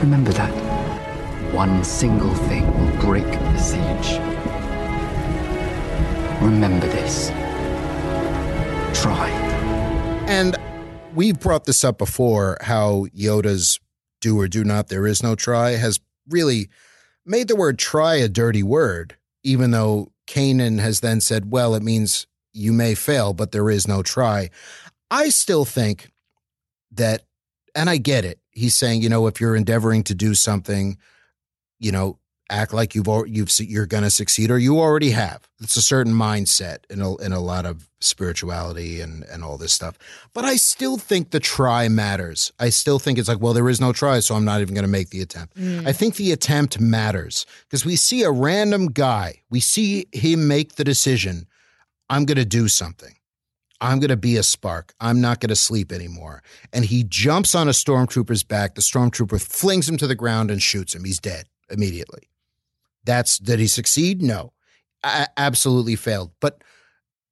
[0.00, 0.52] Remember that.
[1.52, 4.31] One single thing will break the siege.
[6.42, 7.28] Remember this.
[9.00, 9.30] Try.
[10.26, 10.56] And
[11.14, 13.78] we've brought this up before how Yoda's
[14.20, 16.68] do or do not, there is no try, has really
[17.24, 21.82] made the word try a dirty word, even though Kanan has then said, well, it
[21.82, 24.50] means you may fail, but there is no try.
[25.10, 26.10] I still think
[26.92, 27.22] that
[27.74, 28.38] and I get it.
[28.50, 30.98] He's saying, you know, if you're endeavoring to do something,
[31.78, 32.18] you know,
[32.52, 35.48] act like you've you've you're going to succeed or you already have.
[35.60, 39.72] It's a certain mindset in a in a lot of spirituality and and all this
[39.72, 39.98] stuff.
[40.34, 42.52] But I still think the try matters.
[42.58, 44.84] I still think it's like, well, there is no try, so I'm not even going
[44.84, 45.56] to make the attempt.
[45.56, 45.86] Mm.
[45.86, 50.74] I think the attempt matters because we see a random guy, we see him make
[50.74, 51.46] the decision,
[52.10, 53.16] I'm going to do something.
[53.80, 54.94] I'm going to be a spark.
[55.00, 56.44] I'm not going to sleep anymore.
[56.72, 58.76] And he jumps on a stormtrooper's back.
[58.76, 61.04] The stormtrooper flings him to the ground and shoots him.
[61.04, 62.28] He's dead immediately.
[63.04, 64.22] That's did he succeed?
[64.22, 64.52] No,
[65.02, 66.30] A- absolutely failed.
[66.40, 66.62] But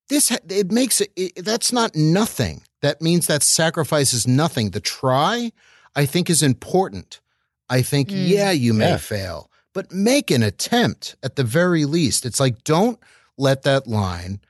[0.08, 2.62] this it makes it, it that's not nothing.
[2.82, 4.70] That means that sacrifice is nothing.
[4.70, 5.52] The try,
[5.94, 7.20] I think, is important.
[7.68, 8.28] I think, Mm.
[8.28, 8.96] yeah, you may Yeah.
[8.96, 12.26] fail, but make an attempt at the very least.
[12.26, 12.98] It's like don't
[13.38, 14.40] let that line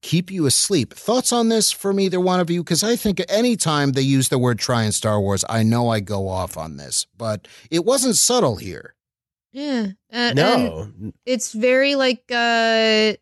[0.00, 0.94] keep you asleep.
[0.94, 2.64] Thoughts on this from either one of you?
[2.64, 6.00] Because I think anytime they use the word try in Star Wars, I know I
[6.00, 8.94] go off on this, but it wasn't subtle here.
[9.52, 9.88] Yeah.
[10.12, 10.92] Uh, No.
[11.26, 13.14] it's very like uh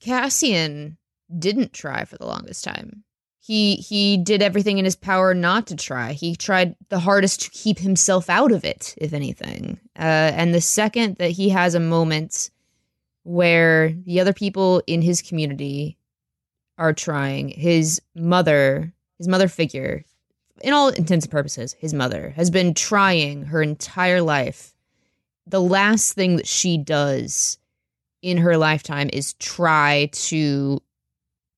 [0.00, 0.98] Cassian
[1.38, 3.04] didn't try for the longest time.
[3.40, 6.12] He he did everything in his power not to try.
[6.12, 9.78] He tried the hardest to keep himself out of it, if anything.
[9.96, 10.02] Uh,
[10.34, 12.50] and the second that he has a moment
[13.22, 15.96] where the other people in his community
[16.78, 20.04] are trying, his mother, his mother figure,
[20.62, 24.74] in all intents and purposes, his mother has been trying her entire life
[25.46, 27.58] the last thing that she does
[28.22, 30.82] in her lifetime is try to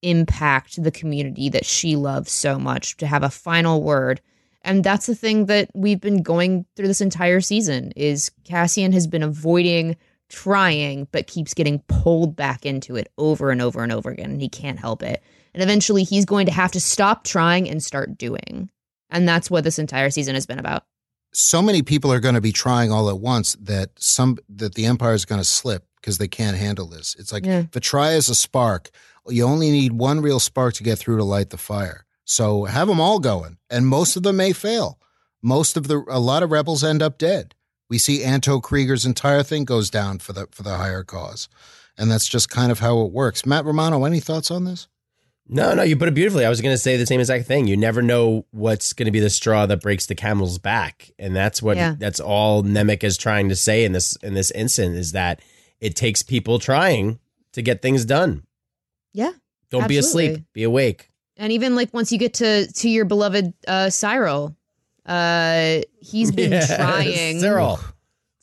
[0.03, 4.21] impact the community that she loves so much to have a final word.
[4.63, 9.07] And that's the thing that we've been going through this entire season is Cassian has
[9.07, 9.97] been avoiding
[10.29, 14.43] trying but keeps getting pulled back into it over and over and over again and
[14.43, 15.23] he can't help it.
[15.55, 18.71] And eventually he's going to have to stop trying and start doing.
[19.11, 20.85] And that's what this entire season has been about
[21.33, 24.87] so many people are going to be trying all at once that some that the
[24.87, 27.15] empire is going to slip because they can't handle this.
[27.19, 27.65] It's like Yeah.
[27.81, 28.91] try is a spark,
[29.29, 32.05] you only need one real spark to get through to light the fire.
[32.25, 34.99] So have them all going, and most of them may fail.
[35.43, 37.55] Most of the a lot of rebels end up dead.
[37.89, 41.49] We see Anto Kreegyr's entire thing goes down for the for the higher cause,
[41.97, 43.47] and that's just kind of how it works.
[43.47, 44.89] Matt Romano, any thoughts on this?
[45.51, 46.45] No, no, you put it beautifully.
[46.45, 47.67] I was going to say the same exact thing.
[47.67, 51.35] You never know what's going to be the straw that breaks the camel's back, and
[51.35, 51.95] that's what Yeah.
[51.99, 55.41] that's all Nemik is trying to say in this in this instant is that
[55.81, 57.19] it takes people trying
[57.53, 58.45] to get things done.
[59.15, 59.33] yeah
[59.71, 61.11] Don't be asleep, be awake.
[61.39, 64.55] And even like once you get to to your beloved uh Syril,
[65.07, 67.79] uh he's been Yeah, trying Syril.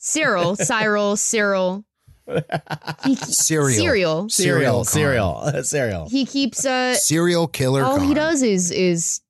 [0.00, 1.84] Syril, Syril, Syril.
[3.04, 3.78] He, Cereal.
[3.78, 4.28] Cereal.
[4.28, 6.08] Cereal, cereal, cereal.
[6.08, 7.82] He keeps uh Serial killer.
[7.84, 9.20] all he does is is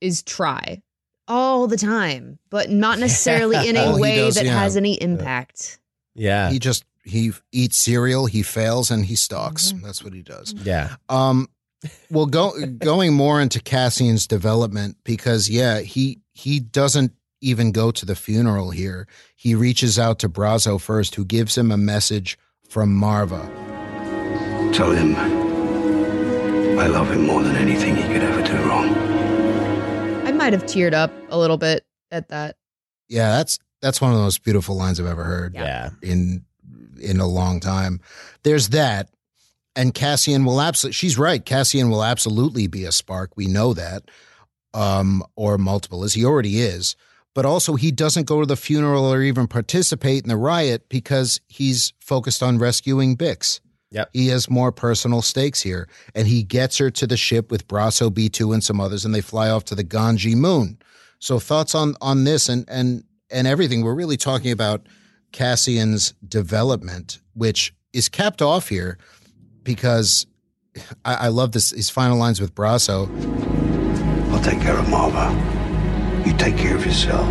[0.00, 0.82] is try
[1.28, 4.58] all the time, but not necessarily in a he way does, that yeah.
[4.58, 5.78] has any impact.
[6.14, 9.72] Yeah, He just he eats cereal, he fails, and he stalks.
[9.72, 9.84] Mm-hmm.
[9.86, 10.52] That's what he does.
[10.62, 10.96] yeah.
[11.08, 11.48] Um,
[12.10, 18.06] well, go, going more into Cassian's development because yeah, he he doesn't even go to
[18.06, 19.06] the funeral here.
[19.36, 22.38] He reaches out to Brasso first, who gives him a message
[22.68, 23.46] from Maarva.
[24.72, 25.14] Tell him
[26.78, 28.94] I love him more than anything he could ever do wrong.
[30.26, 32.56] I might have teared up a little bit at that.
[33.08, 35.54] Yeah, that's that's one of the most beautiful lines I've ever heard.
[35.54, 35.90] Yeah.
[36.02, 36.44] in
[37.00, 38.00] in a long time.
[38.42, 39.10] There's that.
[39.74, 41.44] And Cassian will absolutely she's right.
[41.44, 43.36] Cassian will absolutely be a spark.
[43.36, 44.10] We know that.
[44.74, 46.96] Um, or multiple as he already is.
[47.34, 51.40] But also he doesn't go to the funeral or even participate in the riot because
[51.48, 53.60] he's focused on rescuing Bix.
[53.90, 54.10] Yep.
[54.12, 55.88] He has more personal stakes here.
[56.14, 59.20] And he gets her to the ship with Brasso B2 and some others, and they
[59.20, 60.78] fly off to the Ganji moon.
[61.18, 63.82] So thoughts on on this and and and everything.
[63.82, 64.88] We're really talking about
[65.32, 68.98] Cassian's development, which is capped off here
[69.62, 70.26] because
[71.04, 73.08] I, I love this his final lines with Brasso.
[74.32, 75.61] I'll take care of Maarva.
[76.26, 77.28] You take care of yourself.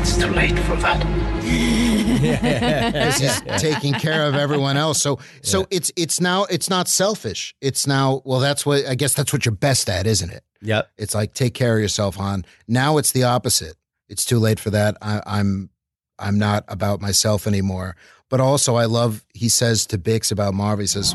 [0.00, 1.04] It's too late for that.
[1.44, 5.00] as he's taking care of everyone else.
[5.00, 7.54] So so it's it's now it's not selfish.
[7.60, 10.42] It's now well that's what I guess that's what you're best at, isn't it?
[10.62, 10.90] Yep.
[10.98, 12.44] It's like take care of yourself, Han.
[12.66, 13.76] Now it's the opposite.
[14.08, 14.96] It's too late for that.
[15.00, 15.70] I, I'm
[16.18, 17.96] I'm not about myself anymore.
[18.28, 21.14] But also I love he says to Bix about Maarva, he says,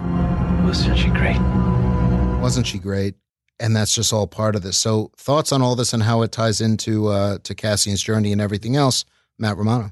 [0.63, 1.39] Wasn't she great?
[2.41, 3.15] Wasn't she great?
[3.59, 4.77] And that's just all part of this.
[4.77, 8.39] So thoughts on all this and how it ties into uh to Cassian's journey and
[8.41, 9.03] everything else,
[9.39, 9.91] Matt Romano.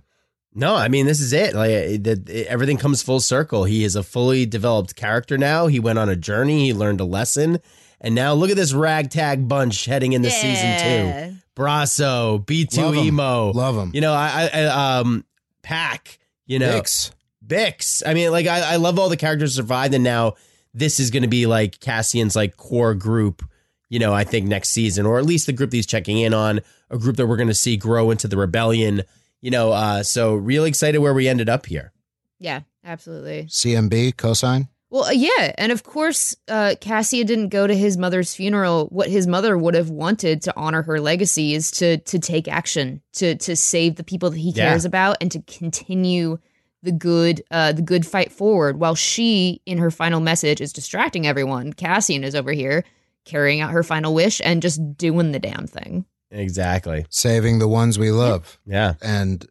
[0.54, 1.54] No, I mean this is it.
[1.56, 3.64] Like it, it, it- everything comes full circle.
[3.66, 5.68] He is a fully developed character now.
[5.68, 6.66] He went on a journey.
[6.66, 7.60] He learned a lesson,
[8.00, 11.36] and now look at this ragtag bunch heading into season two.
[11.62, 13.92] Brasso, B2 Emo, love Love 'em.
[13.94, 15.26] You know, I, I I, um
[15.64, 16.80] Pack, you know.
[16.82, 17.12] Bix.
[17.46, 18.04] Bix.
[18.06, 20.36] I mean, like I, I love all the characters survived, and now
[20.74, 23.44] this is gonna be like Cassian's like core group,
[23.90, 26.34] you know, I think next season, or at least the group that he's checking in
[26.34, 29.04] on, a group that we're gonna see grow into the rebellion.
[29.42, 31.92] You know, uh, so really excited where we ended up here.
[32.40, 33.44] Yeah, absolutely.
[33.50, 34.68] CMB cosine.
[34.90, 38.86] Well, uh, yeah, and of course, uh, Cassia didn't go to his mother's funeral.
[38.88, 43.02] What his mother would have wanted to honor her legacy is to to take action,
[43.14, 44.70] to to save the people that he Yeah.
[44.70, 46.38] cares about, and to continue
[46.82, 48.80] the good uh, the good fight forward.
[48.80, 51.74] While she, in her final message, is distracting everyone.
[51.74, 52.84] Cassian is over here
[53.26, 56.06] carrying out her final wish and just doing the damn thing.
[56.32, 57.06] Exactly.
[57.10, 58.60] Saving the ones we love.
[58.66, 58.94] Yeah.
[59.02, 59.46] And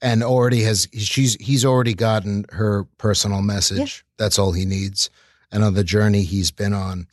[0.00, 4.04] and already has she's he's already gotten her personal message.
[4.16, 5.10] That's all he needs.
[5.50, 7.06] And on the journey he's been on,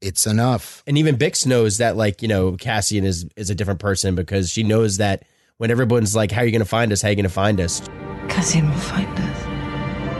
[0.00, 0.82] it's enough.
[0.86, 4.50] And even Bix knows that, like, you know, Cassian is is a different person because
[4.50, 5.24] she knows that
[5.58, 7.00] when everyone's like, "How are you going to find us?
[7.02, 7.80] How are you going to find us?"
[8.28, 9.42] Cassian will find us.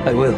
[0.07, 0.37] I will.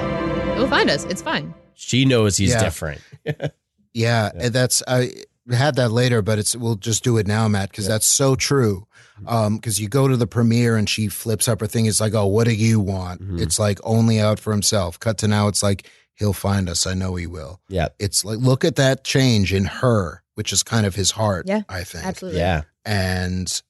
[0.55, 1.05] He'll find us.
[1.05, 1.53] It's fine.
[1.75, 2.63] She knows he's Yeah.
[2.65, 3.01] different.
[3.97, 5.13] Yeah, and that's I
[5.51, 8.87] had that later, but it's we'll just do it now, Matt, because that's so true.
[9.27, 11.87] Um, because you go to the premiere and she flips up her thing.
[11.87, 13.23] It's like, oh, what do you want?
[13.23, 13.41] Mhm.
[13.41, 15.01] It's like only out for himself.
[15.01, 16.87] Cut to now, it's like he'll find us.
[16.87, 17.61] I know he will.
[17.71, 17.89] Yeah.
[17.99, 21.47] It's like look at that change in her, which is kind of his heart.
[21.49, 22.05] Yeah, I think.
[22.05, 22.41] Absolutely.
[22.41, 22.63] Yeah.
[22.85, 23.63] and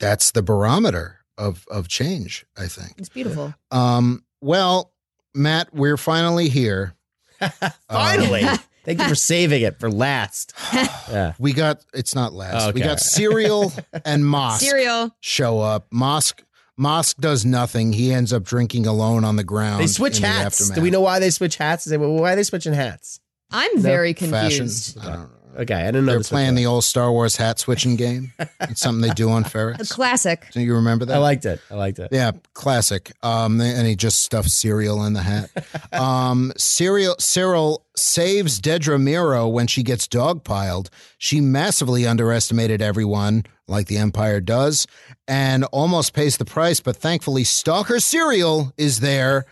[0.00, 2.44] that's the barometer of of change.
[2.58, 2.94] I think.
[2.98, 3.54] It's beautiful.
[3.70, 4.92] Um, well,
[5.34, 6.94] Matt, we're finally here.
[7.88, 8.42] Finally.
[8.44, 10.52] Um, Thank you for saving it for last.
[11.10, 11.32] Yeah.
[11.40, 12.72] we got it's not last.
[12.72, 13.72] We got cereal
[14.04, 15.10] and Mosk Cereal.
[15.20, 15.90] show up.
[15.90, 16.42] Mosk
[16.78, 17.92] Mosk does nothing.
[17.92, 19.80] He ends up drinking alone on the ground.
[19.82, 20.60] They switch in the hats.
[20.60, 20.76] aftermath.
[20.76, 21.86] Do we know why they switch hats?
[21.86, 23.18] Is it- Why are they switching hats?
[23.50, 24.30] I'm very Fashion.
[24.30, 24.98] confused.
[25.00, 25.30] I don't know.
[25.58, 26.12] Okay, I didn't know.
[26.12, 28.32] They're playing the old Star Wars hat switching game.
[28.60, 29.90] It's something they do on Ferrix.
[29.90, 30.46] A classic.
[30.52, 31.16] Do you remember that?
[31.16, 31.60] I liked it.
[31.70, 32.08] I liked it.
[32.12, 33.12] Yeah, classic.
[33.22, 35.50] Um, and he just stuffed cereal in the hat.
[35.92, 40.88] Um, cereal, Syril saves Dedra Meero when she gets dogpiled.
[41.18, 44.86] She massively underestimated everyone, like the Empire does,
[45.26, 46.78] and almost pays the price.
[46.80, 49.46] But thankfully, Stalker Cereal is there.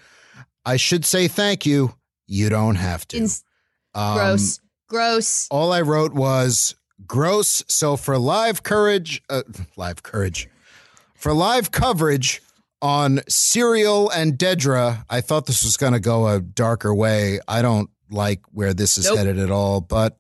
[0.65, 1.95] I should say thank you.
[2.27, 3.17] You don't have to.
[3.19, 3.43] Ins-
[3.95, 4.61] Um, gross.
[4.89, 5.47] Gross.
[5.51, 6.75] all I wrote was
[7.07, 7.63] gross.
[7.69, 9.43] So for live courage, uh,
[9.77, 10.49] live courage,
[11.15, 12.41] for live coverage
[12.81, 17.41] on Serial and Dedra, I thought this was going to go a darker way.
[17.49, 19.19] I don't like where this is Nope.
[19.19, 20.17] headed at all, but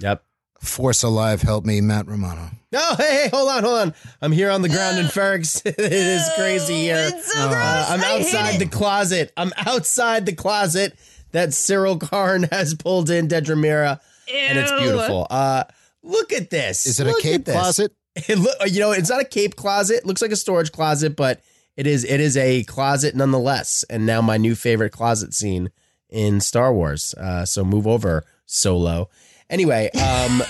[0.00, 0.22] Yep.
[0.60, 2.50] Force Alive help me, Matt Romano.
[2.72, 3.94] No, hey, hey, hold on, hold on.
[4.20, 5.62] I'm here on the ground in Ferrix.
[5.64, 6.96] it is crazy here.
[7.14, 7.90] It's so Uh, gross.
[7.90, 8.58] I'm I hate outside it.
[8.58, 9.32] the closet.
[9.38, 10.98] I'm outside the closet
[11.32, 14.00] that Syril Karn has pulled in Dedra Meero,
[14.32, 15.26] and it's beautiful.
[15.30, 15.64] Uh,
[16.02, 16.86] look at this.
[16.86, 17.54] Is it a cape at this.
[17.54, 17.92] closet?
[18.16, 19.98] It look, you know, it's not a cape closet.
[19.98, 21.40] It looks like a storage closet, but
[21.76, 22.04] it is.
[22.04, 23.84] It is a closet nonetheless.
[23.88, 25.70] And now my new favorite closet scene
[26.08, 27.14] in Star Wars.
[27.14, 29.08] Uh, so move over, Solo.
[29.48, 30.42] Anyway, um,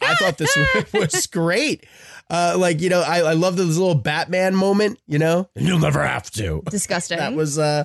[0.00, 0.56] I thought this
[0.92, 1.86] was great.
[2.28, 4.98] Uh, like you know, I, I love this little Batman moment.
[5.06, 6.62] You know, and you'll never have to.
[6.70, 7.18] Disgusting.
[7.18, 7.84] That was uh,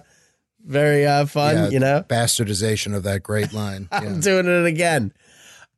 [0.66, 1.56] very uh, fun.
[1.56, 3.88] Yeah, you know, Bastardization of that great line.
[3.92, 4.00] Yeah.
[4.00, 5.14] I'm doing it again.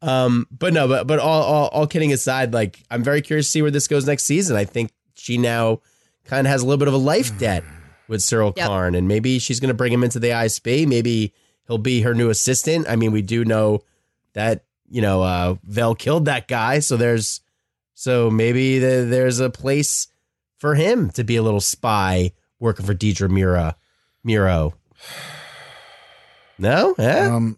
[0.03, 3.51] Um, but no, but but all, all all kidding aside, like I'm very curious to
[3.51, 4.57] see where this goes next season.
[4.57, 5.79] I think she now
[6.25, 7.63] kind of has a little bit of a life debt
[8.09, 8.67] with Syril Yep.
[8.67, 10.85] Karn, and maybe she's going to bring him into the ISB.
[10.85, 11.33] Maybe
[11.67, 12.85] he'll be her new assistant.
[12.89, 13.79] I mean, we do know
[14.33, 17.39] that you know uh, Vel killed that guy, so there's
[17.93, 20.09] so maybe the, there's a place
[20.57, 23.77] for him to be a little spy working for Deidre Mira
[24.23, 24.73] Miro.
[26.59, 27.35] No, yeah.
[27.35, 27.57] Um,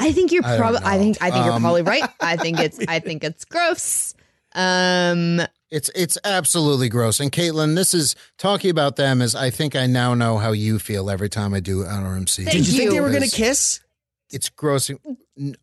[0.00, 0.80] I think you're probably.
[0.82, 1.02] I know.
[1.02, 1.18] think.
[1.20, 2.08] I think you're Um, probably right.
[2.20, 2.78] I think it's.
[2.88, 4.14] I think it's gross.
[4.54, 5.40] Um.
[5.70, 7.20] It's it's absolutely gross.
[7.20, 10.80] And Caitlin, this is talking about them is I think I now know how you
[10.80, 12.36] feel every time I do NRMC.
[12.44, 13.80] Thank Did you, think they were going to kiss?
[14.32, 14.90] It's gross.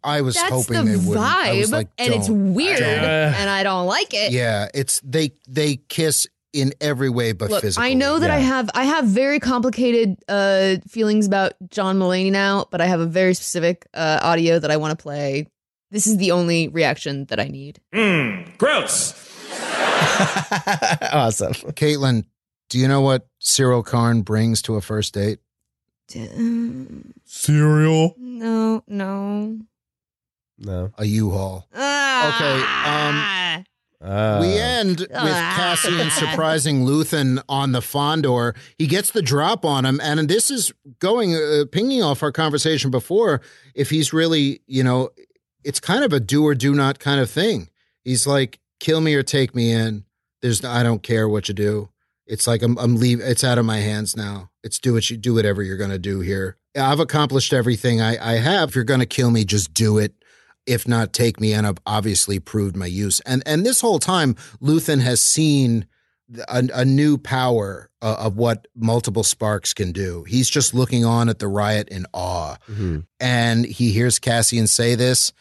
[0.03, 1.17] I was That's hoping the they wouldn't.
[1.25, 2.53] I was vibe, like, and it's don't.
[2.53, 2.87] weird, don't.
[2.89, 4.31] and I don't like it.
[4.31, 7.91] Yeah, it's they they kiss in every way but Look, physically.
[7.91, 12.65] I know that I have I have very complicated uh feelings about John Mulaney now,
[12.71, 15.47] but I have a very specific uh audio that I want to play.
[15.91, 17.79] This is the only reaction that I need.
[18.57, 19.13] Gross.
[21.13, 21.53] awesome.
[21.53, 22.25] Caitlin,
[22.69, 25.39] do you know what Syril Karn brings to a first date?
[26.15, 28.15] Um, Cereal.
[28.17, 29.59] No, no.
[30.57, 30.91] No.
[30.97, 31.67] A U-Haul.
[31.75, 33.63] Ah.
[33.99, 35.53] Uh, we end with Ah.
[35.57, 38.55] Cassian surprising Luthen on the Fondor.
[38.77, 42.91] He gets the drop on him, and this is going uh, pinging off our conversation
[42.91, 43.41] before.
[43.73, 45.09] If he's really, you know,
[45.63, 47.69] it's kind of a do or do not kind of thing.
[48.03, 50.05] He's like, "Kill me or take me in."
[50.43, 51.89] There's I don't care what you do.
[52.27, 53.19] It's like I'm I'm leave.
[53.19, 54.51] It's out of my hands now.
[54.63, 56.57] It's do what you do whatever you're gonna do here.
[56.77, 58.69] I've accomplished everything I I have.
[58.69, 60.13] If you're gonna kill me, just do it.
[60.67, 61.53] If not, take me.
[61.53, 63.19] And I've obviously proved my use.
[63.21, 65.87] And and this whole time, Luthen has seen
[66.49, 70.23] a, a new power uh, of what multiple sparks can do.
[70.25, 72.99] He's just looking on at the riot in awe, Mm-hmm.
[73.21, 75.31] and he hears Cassian say this,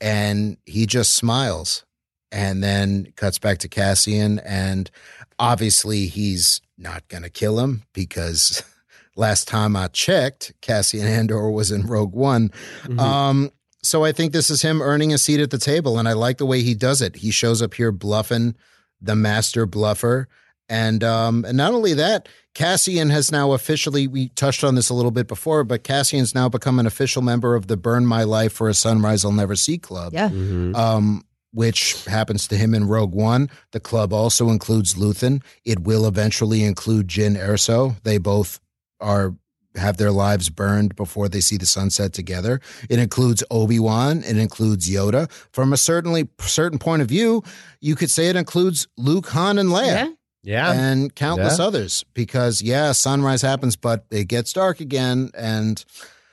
[0.00, 1.84] and he just smiles,
[2.32, 4.90] and then cuts back to Cassian, and
[5.38, 8.62] obviously he's not going to kill him because
[9.16, 12.48] last time I checked, Cassian Andor was in Rogue One.
[12.84, 12.98] Mm-hmm.
[12.98, 13.50] Um,
[13.82, 16.38] so I think this is him earning a seat at the table, and I like
[16.38, 17.16] the way he does it.
[17.16, 18.54] He shows up here bluffing,
[19.00, 20.26] the master bluffer,
[20.68, 24.06] and um, and not only that, Cassian has now officially.
[24.06, 27.54] We touched on this a little bit before, but Cassian's now become an official member
[27.54, 30.28] of the Burn My Life for a Sunrise I'll Never See Club Yeah.
[30.28, 30.74] Mm-hmm.
[30.76, 33.50] um, which happens to him in Rogue One.
[33.72, 35.42] The club also includes Luthen.
[35.66, 38.00] It will eventually include Jyn Erso.
[38.04, 38.58] They both
[39.00, 39.34] are
[39.76, 42.60] have their lives burned before they see the sunset together.
[42.90, 44.22] It includes Obi Wan.
[44.24, 45.30] It includes Yoda.
[45.52, 47.42] From a certainly certain point of view,
[47.80, 49.86] you could say it includes Luke, Han, and Leia.
[49.86, 50.08] Yeah.
[50.44, 50.72] Yeah.
[50.72, 51.64] And countless Yeah.
[51.66, 55.84] others, because yeah, sunrise happens, but it gets dark again, and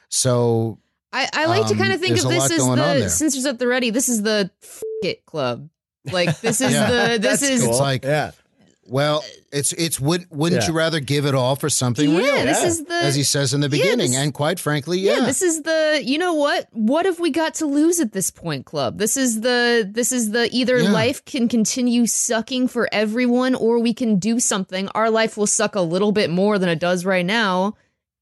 [0.09, 0.79] so
[1.13, 3.09] I, I like to Um, kind of think of this lot as the there.
[3.09, 3.89] censors at the ready.
[3.91, 5.69] This is the f- it club.
[6.11, 6.89] Like this is Yeah.
[6.89, 8.31] the this That's is It's like- yeah.
[8.89, 10.67] Well, uh, it's it's would wouldn't Yeah.
[10.69, 12.17] you rather give it all for something yeah.
[12.17, 12.45] real?
[12.45, 12.67] This Yeah.
[12.67, 15.19] is the as he says in the Yeah, beginning, this- and quite frankly, yeah.
[15.19, 18.31] yeah, This is the you know what what have we got to lose at this
[18.31, 18.97] point, club?
[18.97, 20.91] This is the this is the either Yeah.
[20.91, 24.87] life can continue sucking for everyone or we can do something.
[24.95, 27.75] Our life will suck a little bit more than it does right now,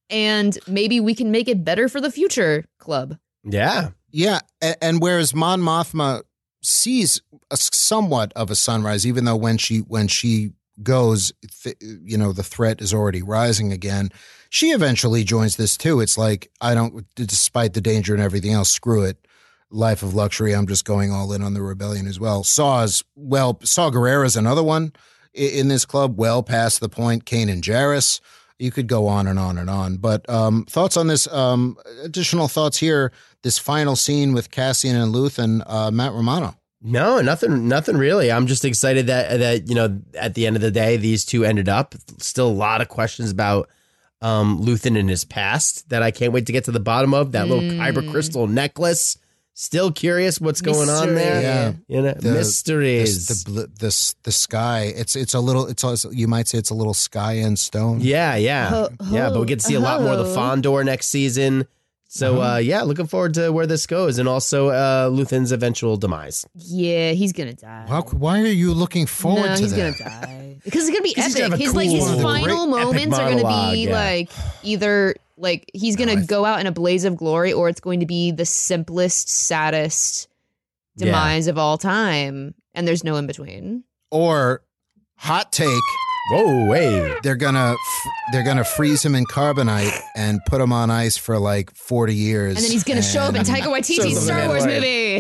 [0.10, 3.18] and maybe we can make it better for the future, club.
[3.44, 3.90] Yeah.
[4.12, 4.40] yeah.
[4.62, 6.24] And, and whereas Mon Mothma
[6.68, 10.52] sees a, somewhat of a sunrise, even though when she when she
[10.84, 14.10] goes, th- you know, the threat is already rising again.
[14.50, 16.02] She eventually joins this too.
[16.02, 19.18] It's like I don't, despite the danger and everything else, screw it.
[19.70, 20.54] Life of luxury.
[20.54, 22.44] I'm just going all in on the rebellion as well.
[22.44, 24.94] Saw's well, Saw Gerrera's another one
[25.36, 26.18] i- in this club.
[26.18, 27.26] Well past the point.
[27.26, 28.22] Kanan Jarrus.
[28.60, 29.98] You could go on and on and on.
[29.98, 31.28] But um, thoughts on this?
[31.32, 33.12] Um, additional thoughts here.
[33.44, 35.62] This final scene with Cassian and Luthen.
[35.66, 36.56] Uh, Matt Romano.
[36.82, 38.32] No, nothing, nothing really.
[38.32, 41.44] I'm just excited that that you know at the end of the day these two
[41.44, 41.96] ended up.
[42.20, 43.70] Still a lot of questions about
[44.22, 47.32] um Luthen and his past that I can't wait to get to the bottom of.
[47.32, 49.18] That little kyber crystal necklace.
[49.60, 51.42] Still curious what's going on there.
[51.42, 51.74] Yeah.
[51.88, 53.26] You know, The- mysteries.
[53.28, 54.94] This, the bl- this the sky.
[54.96, 55.66] It's it's a little.
[55.66, 58.00] It's also, you might say it's a little sky and stone.
[58.00, 59.30] yeah, yeah, Ho- yeah.
[59.32, 60.36] But we get to see a lot more of the ho.
[60.38, 61.66] Fondor next season.
[62.08, 62.54] So Uh-huh.
[62.54, 66.46] uh, yeah, looking forward to where this goes, and also uh, Luthen's eventual demise.
[66.54, 67.86] Yeah, he's gonna die.
[67.88, 69.98] Why, why are you looking forward no, to he's that?
[69.98, 71.50] gonna die because it's gonna be 'Cause he's epic.
[71.50, 73.92] gonna have a his like his final moments are gonna be yeah.
[73.92, 74.30] like
[74.64, 78.00] either like he's gonna No, go out in a blaze of glory, or it's going
[78.02, 80.28] to be the simplest, saddest
[80.96, 81.06] Yeah.
[81.08, 83.84] demise of all time, and there's no in between.
[84.12, 84.64] Or
[85.18, 85.82] hot take.
[86.32, 87.24] Whoa, wait.
[87.24, 91.40] They're gonna f- they're gonna freeze him in carbonite and put him on ice for
[91.40, 95.16] like forty years, And then he's gonna show up in Taika Waititi's Star Wars movie.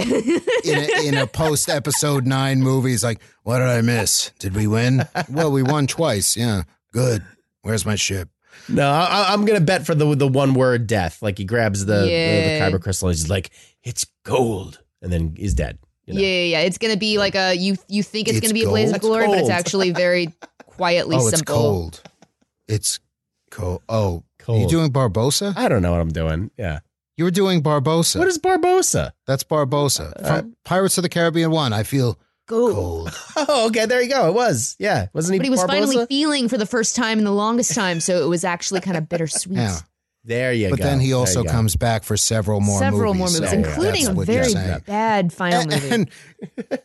[0.65, 2.89] in a, in a post episode nine movie.
[2.89, 4.31] He's like, "What did I miss?
[4.39, 5.07] Did we win?
[5.29, 6.35] well, we won twice.
[6.35, 7.23] Yeah, good.
[7.61, 8.27] Where's my ship?
[8.69, 11.21] No, I, I'm gonna bet for the the one word death.
[11.21, 12.69] Like he grabs the the, Yeah.
[12.69, 13.07] the kyber crystal.
[13.09, 13.51] And he's like,
[13.83, 15.77] "It's gold," and then he's dead.
[16.05, 16.19] you know?
[16.21, 16.59] Yeah, yeah, yeah.
[16.61, 17.75] It's gonna be like a you.
[17.87, 20.33] You think it's, It's gonna be a blaze of glory, but it's actually very
[20.65, 21.55] quietly oh, it's simple.
[21.55, 22.01] cold.
[22.67, 22.99] It's
[23.51, 23.81] cold.
[23.87, 24.61] Oh, are Cold.
[24.61, 25.55] you doing Barbossa?
[25.57, 26.51] I don't know what I'm doing.
[26.57, 26.79] Yeah.
[27.17, 28.19] You were doing Barbossa.
[28.19, 29.11] What is Barbossa?
[29.25, 31.73] That's Barbossa Uh, from Pirates of the Caribbean One.
[31.73, 32.73] I feel Cold.
[32.73, 33.11] cold.
[33.49, 33.85] Oh, okay.
[33.85, 34.27] There you go.
[34.29, 34.75] It was.
[34.79, 35.07] Yeah.
[35.13, 35.39] Wasn't he?
[35.39, 35.67] But he was Barbossa?
[35.67, 38.97] finally feeling for the first time in the longest time, so it was actually kind
[38.97, 39.57] of bittersweet.
[39.57, 39.77] Yeah,
[40.23, 40.83] There you but go.
[40.83, 41.51] But then he also you go.
[41.51, 43.39] comes back for several more Several movies.
[43.39, 45.89] more movies, so including a what you're very bad final And, movie.
[45.95, 46.09] and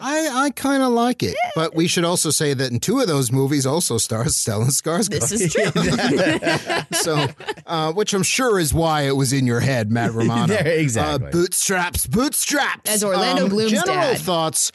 [0.00, 3.06] I I kind of like it, but we should also say that in two of
[3.06, 5.10] those movies also stars Stellan Skarsgård.
[5.10, 5.52] this is
[6.92, 6.98] true.
[6.98, 7.26] so,
[7.66, 10.48] uh, which I'm sure is why it was in your head, Matt Romano.
[10.48, 11.28] There, exactly.
[11.28, 12.90] Uh, bootstraps, bootstraps.
[12.90, 14.18] As Orlando Bloom's general dad.
[14.20, 14.72] thoughts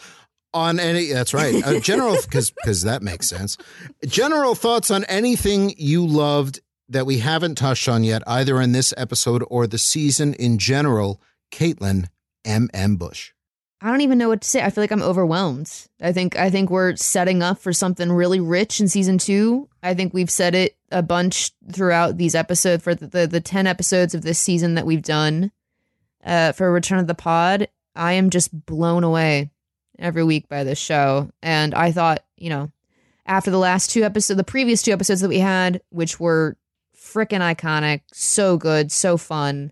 [0.57, 1.11] on any.
[1.11, 1.65] That's right.
[1.65, 3.57] Uh, general, because because that makes sense.
[4.05, 8.93] General thoughts on anything you loved that we haven't touched on yet, either in this
[8.97, 11.21] episode or the season in general.
[11.51, 12.07] Caitlin
[12.43, 12.69] M.
[12.73, 12.97] M.
[12.97, 13.31] Busch.
[13.79, 14.61] I don't even know what to say.
[14.63, 15.71] I feel like I'm overwhelmed.
[16.01, 19.69] I think I think we're setting up for something really rich in season two.
[19.83, 23.67] I think we've said it a bunch throughout these episodes for the the, the ten
[23.67, 25.51] episodes of this season that we've done
[26.23, 27.67] uh, for Return of the Pod.
[27.95, 29.51] I am just blown away
[29.99, 32.71] every week by this show, and I thought you know,
[33.25, 36.55] after the last two episodes, the previous two episodes that we had, which were
[36.95, 39.71] freaking iconic, so good, so fun,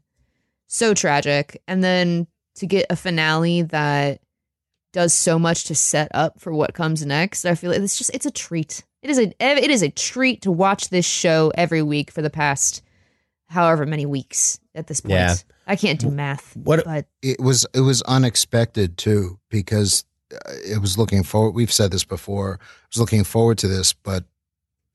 [0.68, 4.22] so tragic, and then to get a finale that
[4.94, 7.46] does so much to set up for what comes next.
[7.46, 8.84] I feel like it's just it's a treat.
[9.02, 12.30] It is a it is a treat to watch this show every week for the
[12.30, 12.82] past
[13.48, 15.12] however many weeks at this point.
[15.14, 15.36] Yeah.
[15.68, 16.56] I can't do math.
[16.56, 21.52] What- but it was it was unexpected too because it was looking forward.
[21.52, 22.60] We've said this before.
[22.62, 24.24] I was looking forward to this, but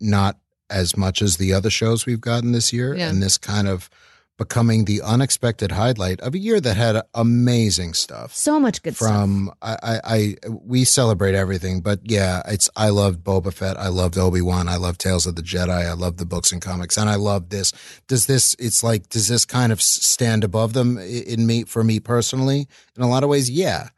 [0.00, 2.94] not as much as the other shows we've gotten this year.
[2.94, 3.08] Yeah.
[3.08, 3.90] And this kind of
[4.40, 8.34] becoming the unexpected highlight of a year that had amazing stuff.
[8.34, 9.10] so much good stuff.
[9.10, 13.88] From I, I, I, we celebrate everything, but yeah, it's I loved Boba Fett, I
[13.88, 16.96] loved Obi Wan, I love Tales of the Jedi, I love the books and comics,
[16.96, 17.74] and I love this.
[18.08, 18.56] Does this?
[18.58, 22.66] It's like does this kind of stand above them in me for me personally?
[22.96, 23.90] In a lot of ways, yeah.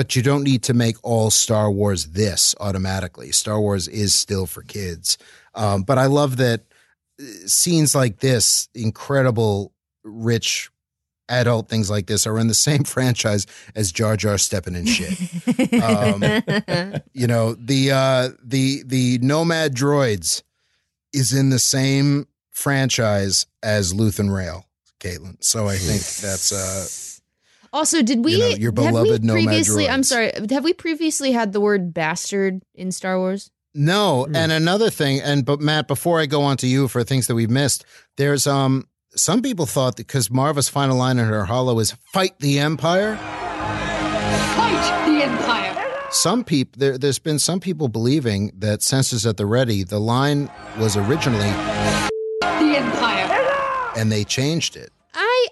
[0.00, 3.32] But you don't need to make all Star Wars this automatically.
[3.32, 5.18] Star Wars is still for kids.
[5.54, 6.62] Um, but I love that
[7.20, 10.70] uh, scenes like this, incredible, rich
[11.28, 15.12] adult things like this, are in the same franchise as Jar Jar stepping in shit.
[15.82, 16.22] Um,
[17.12, 20.42] you know the uh, the the Nomad Droids
[21.12, 24.64] is in the same franchise as Luthen Rael,
[24.98, 25.36] Caitlin.
[25.44, 26.86] So I think that's uh,
[27.72, 29.88] also, did we you know, your have we beloved Nomad previously?
[29.88, 30.32] I'm sorry.
[30.50, 33.50] Have we previously had the word bastard in Star Wars?
[33.74, 34.34] No, Hmm.
[34.34, 37.34] and another thing, and but Matt, before I go on to you for things that
[37.36, 37.84] we've missed,
[38.16, 42.38] there's um some people thought that because Maarva's final line in her holo is "Fight
[42.40, 43.16] the Empire."
[44.56, 45.86] Fight the Empire!
[46.10, 50.50] Some people there, there's been some people believing that "Senses at the Ready," the line
[50.78, 51.50] was originally,
[52.40, 53.92] The Empire!
[53.96, 54.90] and they changed it.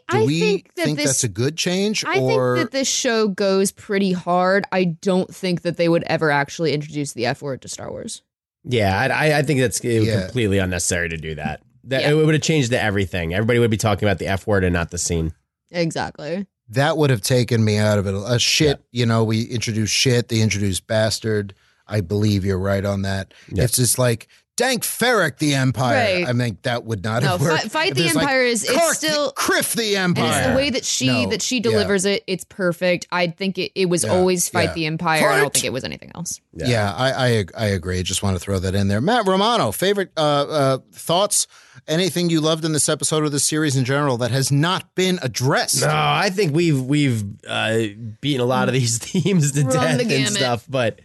[0.08, 2.70] I Do I we think that think this that's a good change, I or think
[2.70, 4.64] that this show goes pretty hard.
[4.72, 8.22] I don't think that they would ever actually introduce the F word to Star Wars.
[8.64, 10.22] Yeah, I, I- I think that's Yeah.
[10.22, 11.62] completely unnecessary to do that.
[11.84, 12.10] That Yeah.
[12.10, 13.32] it would have changed to everything.
[13.34, 15.32] Everybody would be talking about the F word and not the scene.
[15.70, 16.46] Exactly.
[16.70, 18.14] that would have taken me out of it.
[18.14, 21.54] A shit, you know, we introduced shit, they introduced bastard.
[21.86, 23.32] I believe you're right on that.
[23.50, 23.64] Yeah.
[23.64, 24.28] It's just like
[24.58, 26.16] Dank farrik the Empire.
[26.16, 26.26] Right.
[26.28, 27.70] I think that would not No, have Fi- worked.
[27.70, 30.38] Fight If the there's like, Empire is- it's Kark still- Kriff the And Empire.
[30.40, 31.62] it's the way that she No, that she yeah.
[31.62, 32.24] delivers it.
[32.26, 33.06] It's perfect.
[33.10, 34.74] I think it, it was Yeah, always fight yeah.
[34.74, 35.26] the Empire.
[35.30, 36.40] I don't think it was anything else.
[36.52, 38.02] Yeah, I, I I agree.
[38.02, 39.00] Just want to throw that in there.
[39.00, 41.46] Matt Romano, favorite uh, uh, thoughts?
[41.86, 45.18] Anything you loved in this episode of the series in general that has not been
[45.22, 45.80] addressed?
[45.80, 47.78] No, I think we've we've uh,
[48.20, 51.00] beaten a lot of these themes to Run death the and stuff, but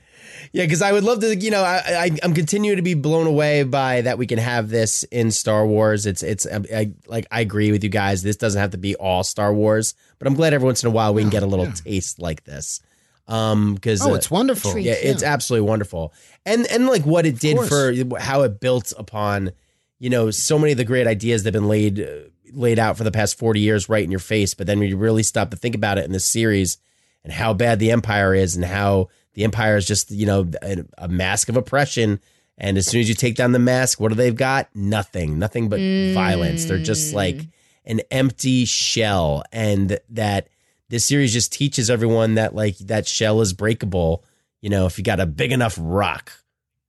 [0.54, 1.36] yeah, because I would love to.
[1.36, 4.70] You know, I, I I'm continuing to be blown away by that we can have
[4.70, 6.06] this in Star Wars.
[6.06, 8.24] It's it's I, I like I agree with you guys.
[8.24, 10.92] This doesn't have to be all Star Wars, but I'm glad every once in a
[10.92, 12.80] while we can get a little taste like this.
[13.28, 14.72] Um, because Oh, it's wonderful.
[14.74, 14.86] treat.
[14.86, 16.14] yeah, it's absolutely wonderful.
[16.46, 19.52] And and like what it did for how it built upon,
[19.98, 22.06] you know, so many of the great ideas that have been laid uh,
[22.52, 24.98] laid out for the past 40 years right in your face, but then when you
[24.98, 26.78] really stop to think about it in this series
[27.24, 30.86] and how bad the empire is and how the empire is just, you know, a,
[30.98, 32.20] a mask of oppression
[32.58, 34.70] and as soon as you take down the mask, what do they've got?
[34.76, 35.40] Nothing.
[35.40, 35.80] Nothing but
[36.14, 36.66] violence.
[36.66, 37.16] They're just mm.
[37.16, 37.42] like
[37.86, 40.48] an empty shell and that
[40.90, 44.24] this series just teaches everyone that like that shell is breakable.
[44.62, 46.32] You know, if you got a big enough rock.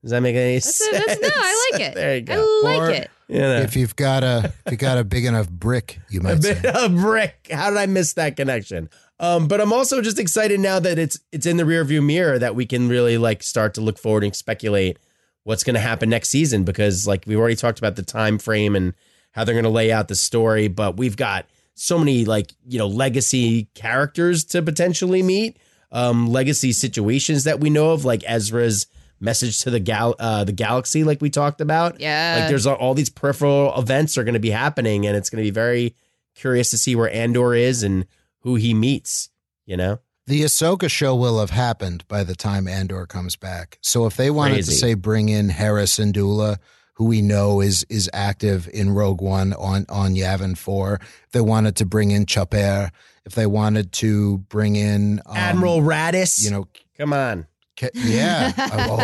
[0.02, 0.96] Does that make any That's, sense?
[0.96, 1.94] a, that's no, I like it.
[1.94, 2.34] There you go.
[2.34, 3.10] I like Or- it.
[3.26, 6.22] You know, If you've got a if you got a big enough brick, you a
[6.22, 6.60] might say.
[6.60, 7.48] bit of brick.
[7.50, 8.90] How did I miss that connection?
[9.24, 12.54] Um, but I'm also just excited now that it's it's in the rearview mirror that
[12.54, 14.98] we can really like start to look forward and speculate
[15.44, 18.76] what's going to happen next season because like we've already talked about the time frame
[18.76, 18.92] and
[19.32, 22.78] how they're going to lay out the story, but we've got so many like you
[22.78, 25.56] know legacy characters to potentially meet,
[25.90, 28.86] um, legacy situations that we know of, like Ezra's
[29.20, 31.98] message to the gal uh, the galaxy, like we talked about.
[31.98, 32.40] Yeah.
[32.40, 35.42] like there's all, all these peripheral events are going to be happening, and it's going
[35.42, 35.96] to be very
[36.34, 38.06] curious to see where Andor is and
[38.44, 39.28] who he meets.
[39.66, 43.78] You know, The Ahsoka show will have happened by the time Andor comes back.
[43.80, 44.72] So if they wanted Crazy.
[44.72, 46.58] to say bring in Hera Syndulla,
[46.94, 51.40] who we know is is active in Rogue One on on Yavin Four, if they
[51.40, 52.90] wanted to bring in Chopper,
[53.24, 56.44] if they wanted to bring in um, Admiral Raddus.
[56.44, 57.46] you know, come on,
[57.80, 58.96] Ca- yeah, oh,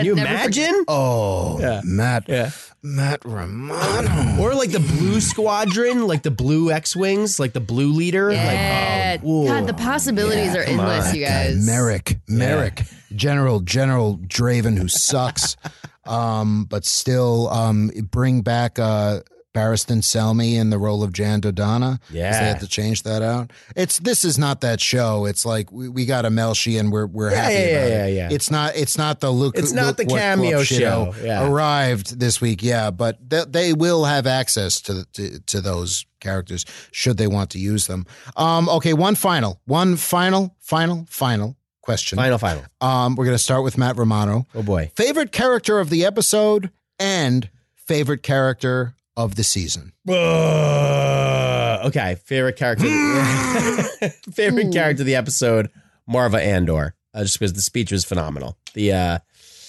[0.00, 0.84] can you Never forget- imagine?
[0.88, 1.80] oh, Yeah.
[1.84, 2.50] Matt, Yeah.
[2.82, 4.36] Matt Romano.
[4.40, 8.30] Or like the blue squadron, like the blue X wings, like the blue leader.
[8.32, 9.16] Yeah.
[9.16, 11.14] Like, oh, God, the possibilities are come endless, on.
[11.14, 11.66] you guy, guys.
[11.66, 12.82] Merrick, Merrick,
[13.14, 15.56] General General Draven, who sucks,
[16.06, 19.20] um, but still um, bring back uh,
[19.52, 21.98] Barristan Selmy in the role of Jan Dodonna.
[22.10, 22.30] Yeah.
[22.38, 23.50] they had to change that out.
[23.74, 25.26] It's this is not that show.
[25.26, 28.06] It's like we, we got a Melshi and we're we're Yeah, happy yeah, about yeah,
[28.06, 28.14] it.
[28.14, 28.28] yeah.
[28.30, 29.56] It's not it's not the Luke.
[29.58, 31.48] It's not Luke the cameo show, yeah.
[31.48, 32.62] arrived this week.
[32.62, 37.50] Yeah, but they, they will have access to, to to those characters should they want
[37.50, 38.06] to use them.
[38.36, 42.16] Um, okay, one final, one final, final, final question.
[42.16, 42.62] Final, final.
[42.80, 44.46] Um, we're gonna start with Matt Romano.
[44.54, 44.92] Oh boy.
[44.94, 46.70] Favorite character of the episode
[47.00, 48.94] and favorite character
[49.24, 49.92] of the season.
[50.08, 52.86] Uh, okay, favorite character.
[54.32, 55.70] favorite character of the episode,
[56.08, 58.56] Maarva Andor, uh, just because the speech was phenomenal.
[58.74, 59.18] The uh,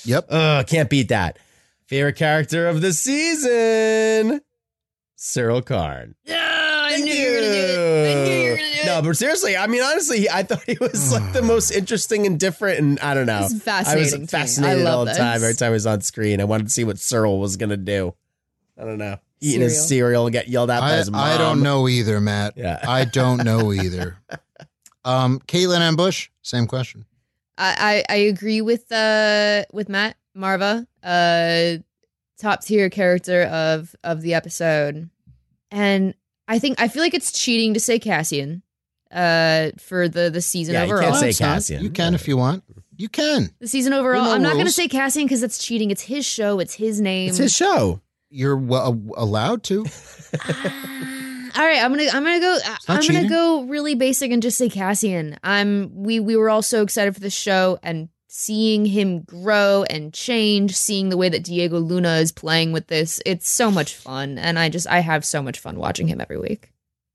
[0.06, 1.38] yep, uh, can't beat that.
[1.86, 4.42] Favorite character of the season,
[5.18, 6.16] Syril Karn.
[6.30, 8.12] I knew you were gonna do it.
[8.12, 8.86] I knew you were gonna do it.
[8.86, 12.40] No, but seriously, I mean, honestly, I thought he was like the most interesting and
[12.40, 13.40] different, and I don't know.
[13.40, 14.14] He's fascinating.
[14.16, 15.36] I was fascinated I love all the time.
[15.36, 18.14] Every time he was on screen, I wanted to see what Syril was gonna do.
[18.78, 21.22] I don't know, eating his cereal and get yelled at by I, his mom.
[21.22, 22.54] I don't know either, Matt.
[22.56, 22.80] Yeah.
[22.88, 24.18] I don't know either.
[25.04, 25.96] Um, Caitlin M.
[25.96, 27.06] Busch, same question.
[27.58, 31.82] I, I I agree with uh with Matt Maarva, uh
[32.40, 35.10] top tier character of of the episode.
[35.70, 36.14] And
[36.48, 38.64] I think I feel like it's cheating to say Cassian
[39.12, 41.12] uh for the the season Yeah, you overall.
[41.12, 41.84] can't say Cassian.
[41.84, 42.64] You can if you want.
[42.96, 43.50] You can.
[43.60, 44.24] the season overall.
[44.26, 45.90] No I'm not going to say Cassian cuz that's cheating.
[45.92, 47.30] It's his show, it's his name.
[47.30, 48.02] It's his show.
[48.32, 49.86] You're well, allowed to.
[51.54, 53.24] All right, I'm gonna I'm gonna go not I'm cheating.
[53.24, 55.38] gonna go really basic and just say Cassian.
[55.44, 60.14] I'm we we were all so excited for the show and seeing him grow and
[60.14, 63.22] change, seeing the way that Diego Luna is playing with this.
[63.26, 66.38] It's so much fun, and I just I have so much fun watching him every
[66.40, 66.72] week.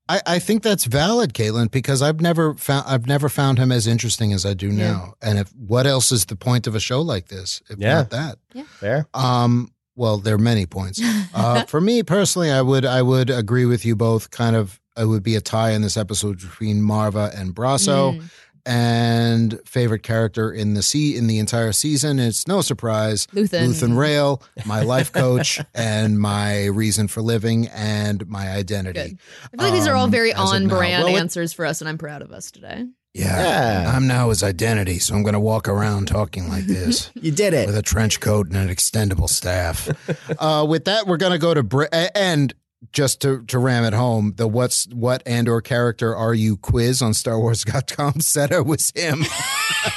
[0.09, 3.87] I, I think that's valid, Caitlin, because I've never found I've never found him as
[3.87, 4.91] interesting as I do Yeah.
[4.91, 5.13] now.
[5.21, 7.63] And if what else is the point of a show like this?
[7.69, 7.95] If Yeah.
[7.95, 8.37] not that.
[8.53, 9.07] Yeah, fair.
[9.15, 11.01] Um, well, there are many points.
[11.33, 14.31] Uh, for me personally, I would I would agree with you both.
[14.31, 18.17] Kind of, it would be a tie in this episode between Maarva and Brasso.
[18.17, 18.23] Mm.
[18.65, 22.19] And favorite character in the sea in the entire season.
[22.19, 23.27] It's no surprise.
[23.27, 23.67] Luthen.
[23.69, 29.11] Luthen Rael, my life coach, and my reason for living and my identity.
[29.11, 29.19] Good.
[29.53, 31.87] I feel like these are all Um, very on brand Well, answers for us, and
[31.87, 32.85] I'm proud of us today.
[33.17, 33.83] Yeah.
[33.83, 33.91] Yeah.
[33.95, 37.09] I'm now his identity, so I'm going to walk around talking like this.
[37.15, 37.65] You did it.
[37.67, 39.89] with a trench coat and an extendable staff.
[40.39, 42.53] uh, with that, we're going to go to Br- and
[42.93, 47.13] just to, to ram it home, the what's what Andor character are you quiz on
[47.13, 49.23] StarWars.com said it was him.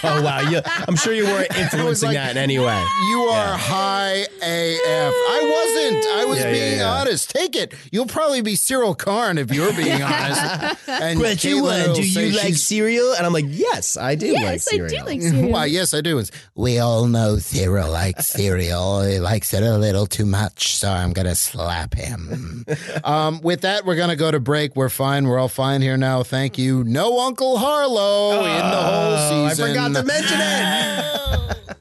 [0.02, 2.84] Oh wow, you, I'm sure you weren't influencing like- that in any way.
[3.10, 5.14] You are high AF.
[5.14, 6.04] I wasn't.
[6.06, 6.92] I was Yeah, yeah, being yeah.
[6.92, 7.30] honest.
[7.30, 7.74] Take it.
[7.92, 10.88] You'll probably be Syril Karn if you're being honest.
[10.88, 13.12] And But you uh, do say you like she's- cereal?
[13.14, 15.48] And I'm like, yes, I do like yes, I do like cereal.
[15.52, 16.18] Why, yes, I do.
[16.18, 19.02] It's, we all know Syril likes cereal.
[19.02, 22.64] He likes it a little too much, so I'm going to slap him.
[23.04, 24.76] um, with that, we're going to go to break.
[24.76, 25.26] We're fine.
[25.28, 26.22] We're all fine here now.
[26.22, 26.84] Thank you.
[26.84, 31.76] No Uncle Harlow in the whole Oh, I forgot to mention it.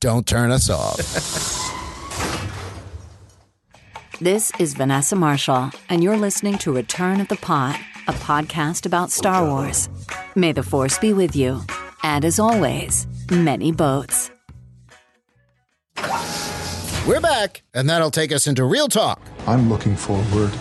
[0.00, 1.00] Don't turn us off.
[4.24, 9.10] This is Vanessa Marshall, and you're listening to Return of the Pod, a podcast about
[9.10, 9.90] Star Wars.
[10.34, 11.60] May the Force be with you.
[12.02, 14.30] And as always, many boats.
[17.06, 19.20] We're back, and that'll take us into real talk.
[19.46, 20.54] I'm looking forward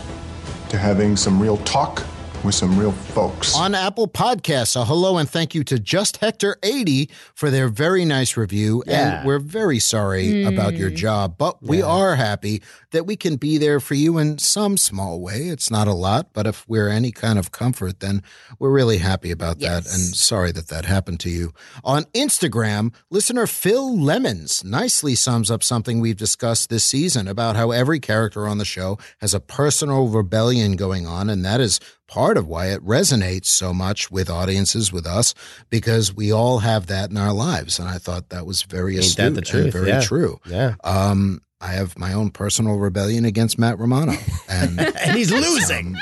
[0.67, 2.03] to having some real talk
[2.43, 3.55] with some real folks.
[3.55, 4.75] on Apple Podcasts.
[4.75, 8.83] A hello and thank you to Just Hector 80 for their very nice review.
[8.85, 9.19] Yeah.
[9.19, 10.95] And we're very sorry about your hmm.
[10.95, 15.21] job, but we are happy that we can be there for you in some small
[15.21, 15.47] way.
[15.47, 18.23] It's not a lot, but if we're any kind of comfort, then
[18.59, 19.85] we're really happy about that.
[19.85, 21.53] And sorry that that happened to you.
[21.83, 27.71] On Instagram, listener Phil Lemons nicely sums up something we've discussed this season about how
[27.71, 31.79] every character on the show has a personal rebellion going on, and that is
[32.13, 35.33] part of why it resonates so much with audiences, with us,
[35.71, 37.79] because we all have that in our lives.
[37.79, 39.63] And I thought that was very Ain't astute that the truth?
[39.63, 40.01] and very Yeah.
[40.01, 40.39] true.
[40.45, 40.75] Yeah.
[40.83, 44.13] Um, I have my own personal rebellion against Matt Romano,
[44.47, 45.95] and And he's losing.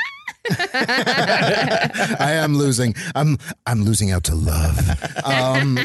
[0.49, 2.95] I am losing.
[3.15, 4.77] I'm I'm losing out to love.
[5.23, 5.79] Um,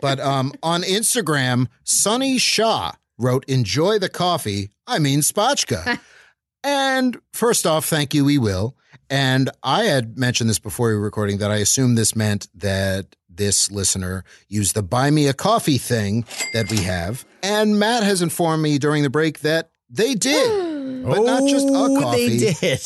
[0.00, 5.98] but um, on Instagram, Sunny Shaw wrote, "Enjoy the coffee." I mean, spotchka.
[6.64, 8.24] and first off, thank you.
[8.24, 8.76] We will.
[9.08, 13.16] And I had mentioned this before we were recording that I assumed this meant that
[13.28, 17.24] this listener used the buy me a coffee thing that we have.
[17.42, 21.72] And Matt has informed me during the break that they did, but not just a
[21.72, 22.80] Oh, coffee They did.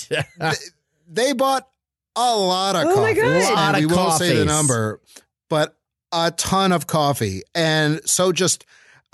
[1.08, 1.68] they bought
[2.16, 3.26] a lot of Oh my coffee.
[3.26, 5.00] A lot of we won't say the number,
[5.50, 5.76] but
[6.12, 7.42] a ton of coffee.
[7.54, 8.64] And so just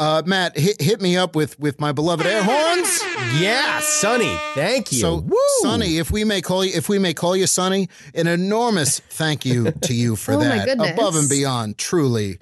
[0.01, 3.01] Uh, Matt, hit, hit me up with with my beloved air horns.
[3.39, 4.35] Yeah, Sonny.
[4.55, 4.99] Thank you.
[4.99, 5.37] So, Woo.
[5.61, 9.45] Sonny, if we may call you, if we may call you Sonny, an enormous thank
[9.45, 10.65] you to you for Oh, that.
[10.67, 10.93] goodness.
[10.93, 12.39] Above and beyond, truly,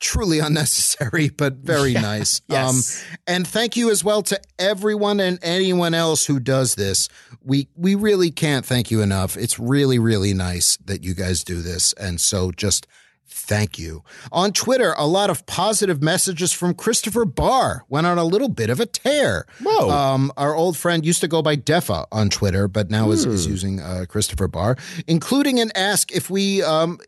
[0.00, 2.40] truly unnecessary, but very nice.
[2.48, 3.04] Yes.
[3.04, 7.10] Um, and thank you as well to everyone and anyone else who does this.
[7.44, 9.36] We we really can't thank you enough.
[9.36, 12.86] It's really really nice that you guys do this, and so just.
[13.28, 14.02] Thank you.
[14.32, 18.70] On Twitter, a lot of positive messages from Christopher Barr went on a little bit
[18.70, 19.46] of a tear.
[19.62, 19.90] Whoa.
[19.90, 23.46] Um, our old friend used to go by Defa on Twitter, but now is, is
[23.46, 24.76] using uh, Christopher Barr,
[25.06, 26.62] including an ask if we.
[26.62, 26.98] Um,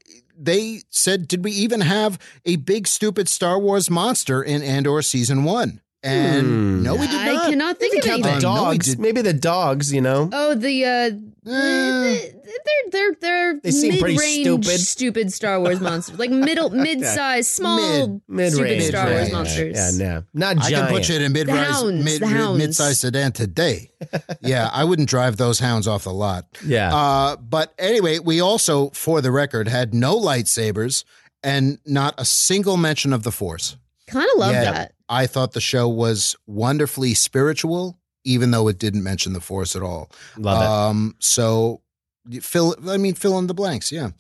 [0.41, 5.43] they said, did we even have a big stupid Star Wars monster in Andor season
[5.43, 5.81] one?
[6.01, 6.83] And Hmm.
[6.85, 7.51] no, we did I not.
[7.51, 8.49] cannot think of count the anything.
[8.49, 8.97] Uh, no, dogs.
[8.99, 10.31] Maybe the dogs, you know.
[10.33, 11.11] Oh, the uh,
[11.49, 12.33] they're
[12.91, 14.81] they're they're They seem mid-range stupid.
[14.81, 19.33] stupid Star Wars monsters, like middle mid-sized, small Mid- stupid Mid-range, Star Wars mid-range.
[19.33, 19.77] monsters.
[19.77, 20.75] Yeah, no, not giant.
[20.75, 22.59] I can put you in a mid-rise, hounds, mid, mid, hounds.
[22.59, 23.91] mid-sized sedan today.
[24.41, 26.47] yeah, I wouldn't drive those hounds off the lot.
[26.65, 26.95] Yeah.
[26.95, 31.05] Uh, but anyway, we also, for the record, had no lightsabers
[31.43, 33.77] and not a single mention of the Force.
[34.07, 34.93] Kind of love Yet, that.
[35.09, 39.83] I thought the show was wonderfully spiritual, even though it didn't mention the Force at
[39.83, 40.11] all.
[40.37, 40.67] Love it.
[40.67, 41.81] Um, so
[42.41, 43.91] fill, I mean, fill in the blanks.
[43.93, 44.11] Yeah.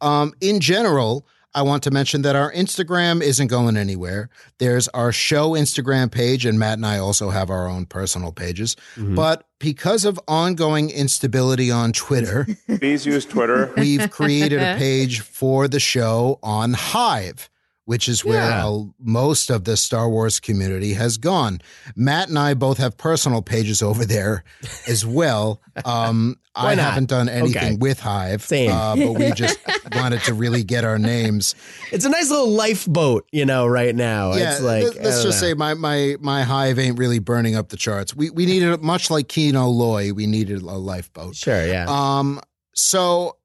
[0.00, 4.28] Um, in general, I want to mention that our Instagram isn't going anywhere.
[4.58, 8.76] There's our show Instagram page, and Matt and I also have our own personal pages.
[8.96, 9.14] Mm-hmm.
[9.14, 12.46] But because of ongoing instability on Twitter,
[12.78, 13.72] Please use Twitter.
[13.76, 17.48] we've created a page for the show on Hive,
[17.88, 18.66] which is where Yeah.
[18.68, 21.58] uh, most of the Star Wars community has gone.
[21.96, 24.44] Matt and I both have personal pages over there
[24.86, 25.62] as well.
[25.86, 26.84] Um, I not?
[26.84, 27.76] haven't done anything Okay.
[27.78, 28.70] with Hive, Same.
[28.72, 29.58] Uh, but we just
[29.94, 31.54] wanted to really get our names.
[31.90, 34.34] It's a nice little lifeboat, you know, right now.
[34.34, 35.48] yeah, it's like let- let's just know.
[35.48, 38.14] say my my my Hive ain't really burning up the charts.
[38.14, 41.36] We we needed much like Kino Loy, we needed a lifeboat.
[41.36, 41.86] Sure, yeah.
[41.88, 42.38] Um,
[42.74, 43.38] so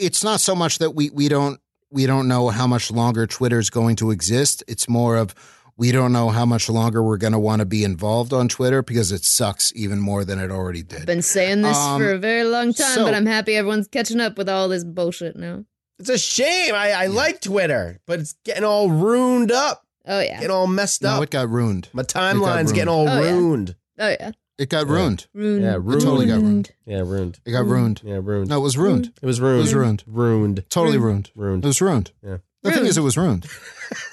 [0.00, 1.60] it's not so much that we we don't
[1.94, 4.62] we don't know how much longer Twitter's going to exist.
[4.68, 5.34] It's more of
[5.76, 8.82] we don't know how much longer we're going to want to be involved on Twitter
[8.82, 11.00] because it sucks even more than it already did.
[11.00, 13.88] I've been saying this Um, for a very long time, so- but I'm happy everyone's
[13.88, 15.64] catching up with all this bullshit now.
[15.98, 16.74] it's a shame.
[16.74, 20.34] I, I like Twitter, but it's getting all ruined up, Oh yeah.
[20.40, 21.22] getting all messed no, up.
[21.22, 21.88] it got ruined.
[21.92, 22.40] My timeline's
[22.72, 22.74] ruined.
[22.74, 23.30] getting all Oh, yeah.
[23.30, 23.76] ruined.
[24.00, 24.30] Oh yeah.
[24.58, 25.26] It got ruined.
[25.34, 25.64] Ruined.
[25.64, 26.00] Yeah, ruined.
[26.02, 26.70] totally got ruined.
[26.86, 27.40] Yeah, ruined.
[27.44, 28.02] It got ruined.
[28.04, 28.48] Yeah, ruined.
[28.50, 29.12] No, it was ruined.
[29.20, 29.58] It was ruined.
[29.58, 30.04] It was ruined.
[30.06, 30.64] Ruined.
[30.70, 31.30] Totally ruined.
[31.34, 31.64] Ruined.
[31.64, 32.12] It was ruined.
[32.22, 32.36] Yeah.
[32.62, 33.46] The thing is, it was ruined.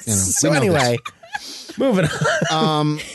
[0.06, 0.82] You know, So we know this.
[0.82, 0.98] anyway,
[1.78, 2.06] moving
[2.52, 2.80] on.
[2.80, 3.00] Um,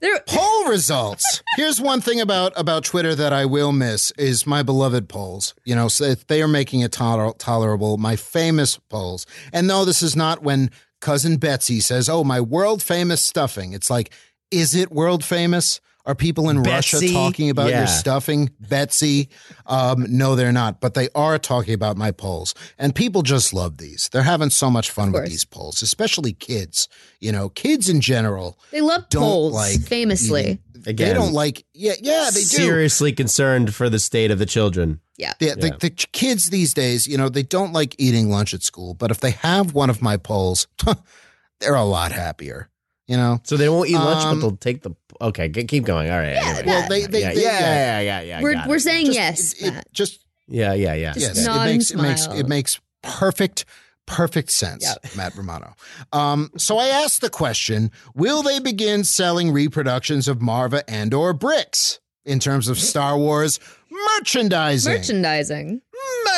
[0.00, 1.42] There, poll results.
[1.56, 5.54] Here's one thing about about Twitter that I will miss is my beloved polls.
[5.64, 7.96] You know, so they are making it toler- tolerable.
[7.96, 9.24] My famous polls.
[9.52, 13.88] And no, this is not when cousin Betsy says, "Oh, my world famous stuffing." It's
[13.88, 14.10] like,
[14.50, 15.80] is it world famous?
[16.06, 17.78] Are people in Russia talking about Yeah.
[17.78, 19.30] your stuffing, Betsy?
[19.64, 23.78] Um, no, they're not, but they are talking about my polls, and people just love
[23.78, 24.10] these.
[24.12, 26.88] They're having so much fun with these polls, especially kids.
[27.20, 30.40] You know, kids in general they love polls like famously.
[30.42, 31.64] eating- Again, they don't like.
[31.72, 32.46] Yeah, yeah, they do.
[32.46, 35.00] seriously concerned for the state of the children.
[35.16, 35.32] Yeah.
[35.40, 38.92] Yeah, the, the kids these days, you know, they don't like eating lunch at school,
[38.92, 40.66] but if they have one of my polls,
[41.60, 42.68] they're a lot happier.
[43.06, 44.92] You know, So they won't eat lunch, Um, but they'll take the.
[45.20, 46.10] Okay, g- keep going.
[46.10, 46.28] All right.
[46.36, 46.62] anyway.
[46.66, 48.42] well, they they, yeah, they yeah, yeah, yeah, yeah, yeah.
[48.42, 51.12] we're we're saying Just- yes, it- it just Yeah, yeah, yeah.
[51.12, 53.66] Just yes, it makes it makes it makes perfect
[54.06, 54.86] perfect sense,
[55.16, 55.74] Matt Romano.
[56.12, 62.00] Um, so I asked the question: Will they begin selling reproductions of Maarva Andor bricks
[62.24, 63.60] in terms of Star Wars
[63.90, 64.94] merchandising?
[64.94, 65.80] Merchandising.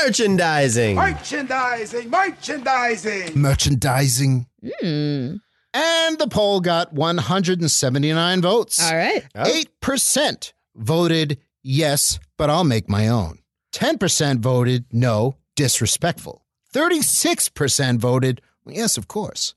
[0.04, 0.96] Merchandising.
[0.96, 3.40] Merchandising, merchandising.
[3.40, 4.46] merchandising.
[4.80, 5.36] Hmm.
[5.76, 8.82] And the poll got 179 votes.
[8.82, 9.24] All right.
[9.34, 9.44] Oh.
[9.82, 13.38] 8% voted yes, but I'll make my own.
[13.74, 16.44] 10% voted no, disrespectful.
[16.74, 19.54] 36% voted yes, of course.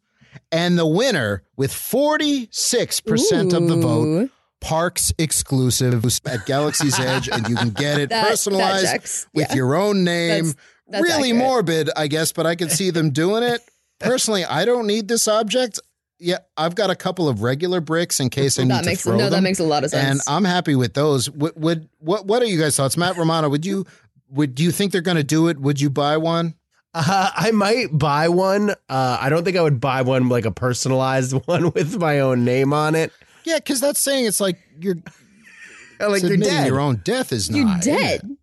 [0.51, 4.29] And the winner with 46% of the vote,
[4.61, 9.27] Parks exclusive at Galaxy's Edge, and you can get it That- that personalized checks.
[9.33, 9.55] with Yeah.
[9.55, 10.45] your own name.
[10.45, 10.55] That's-
[10.91, 11.35] that's really accurate.
[11.45, 13.61] morbid, I guess, but I can see them doing it.
[13.99, 15.79] Personally, I don't need this object.
[16.19, 19.03] Yeah, I've got a couple of regular bricks in case I need That to makes
[19.03, 19.29] throw no.
[19.29, 20.35] That makes a lot of sense, and.
[20.35, 21.29] I'm happy with those.
[21.31, 23.47] Would, would what what are you guys' thoughts, Matt Romano?
[23.49, 23.85] Would you
[24.29, 25.57] would do you think they're going to do it?
[25.59, 26.55] Would you buy one?
[26.93, 28.71] Uh, I might buy one.
[28.89, 32.43] Uh, I don't think I would buy one like a personalized one with my own
[32.43, 33.13] name on it.
[33.45, 34.95] Yeah, because that's saying it's like you're
[36.01, 36.67] Like it's you're dead.
[36.67, 37.79] your own death is You're not.
[37.79, 38.37] isn't dead.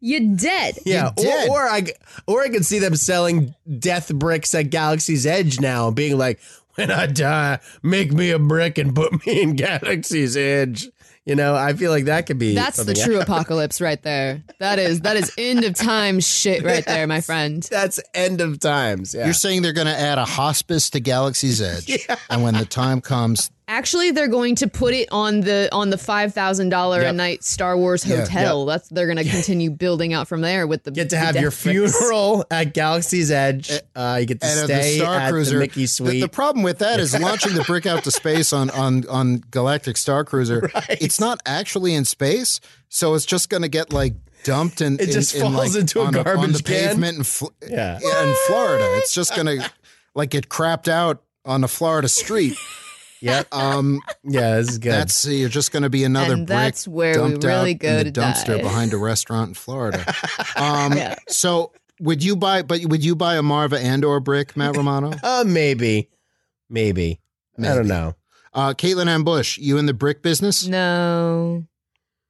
[0.00, 0.78] You're dead.
[0.86, 1.48] Yeah, You're dead.
[1.48, 1.82] or, or I
[2.26, 6.38] or I could see them selling death bricks at Galaxy's Edge now, being like,
[6.78, 10.88] when I die, make me a brick and put me in Galaxy's Edge.
[11.24, 12.54] You know, I feel like that could be.
[12.54, 13.24] That's the true else.
[13.24, 14.42] apocalypse right there.
[14.60, 17.62] That is that is end of time shit right there, my friend.
[17.64, 19.12] That's end of times.
[19.12, 19.26] Yeah.
[19.26, 23.02] You're saying they're going to add a hospice to Galaxy's Edge, and when the time
[23.02, 27.04] comes, Actually, they're going to put it on the on the five thousand dollar a
[27.04, 27.14] Yep.
[27.16, 28.20] night Star Wars Yeah.
[28.20, 28.64] hotel.
[28.64, 31.34] That's they're going to continue building out from there with the get to the have
[31.36, 31.92] your death bricks.
[31.98, 33.70] funeral at Galaxy's Edge.
[33.94, 36.22] Uh, you get to and of stay the Star at Cruiser, the Mickey the- Suite.
[36.22, 39.98] The, problem with that is launching the brick out to space on on on Galactic
[39.98, 40.70] Star Cruiser.
[40.88, 44.14] It's not actually in space, so it's just going to get like
[44.44, 46.88] dumped and It just falls like, into a on on garbage the can?
[46.88, 47.96] pavement in, Fl- Yeah.
[47.98, 48.84] in Florida.
[48.96, 49.70] It's just going to
[50.14, 52.56] like get crapped out on a Florida street.
[53.20, 54.92] yeah, Um, yeah, this is good.
[54.92, 57.78] that's you're just going to be another And brick that's where we dumped really out
[57.80, 58.62] go in the dumpster die.
[58.62, 60.04] behind a restaurant in Florida.
[60.56, 61.16] Um, Yeah.
[61.28, 62.62] So would you buy?
[62.62, 65.12] But would you buy a Maarva Andor brick, Matt Romano?
[65.22, 66.08] uh, maybe,
[66.68, 67.20] maybe.
[67.58, 68.14] I don't know.
[68.54, 69.24] Uh, Caitlin M.
[69.24, 70.66] Busch, you in the brick business?
[70.66, 71.64] No,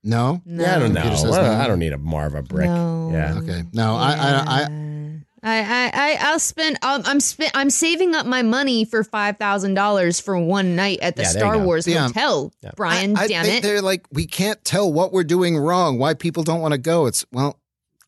[0.02, 0.42] No.
[0.44, 0.62] no.
[0.64, 1.02] Yeah, I don't know.
[1.02, 1.64] Peter says I don't, no.
[1.64, 2.66] I don't need a Marva brick.
[2.66, 3.10] No.
[3.12, 3.38] Yeah.
[3.38, 3.62] Okay.
[3.72, 5.17] No, I, I, I, I,
[5.56, 6.78] I, I, I'll spend.
[6.82, 7.50] I'm spend.
[7.54, 11.28] I'm saving up my money for five thousand dollars for one night at the Yeah,
[11.28, 11.58] Star.
[11.58, 12.06] Wars Yeah.
[12.08, 12.52] hotel.
[12.62, 12.70] Yeah.
[12.76, 13.62] Brian, I damn think it!
[13.66, 15.98] they're like we can't tell what we're doing wrong.
[15.98, 17.06] Why people don't want to go?
[17.06, 17.58] It's well,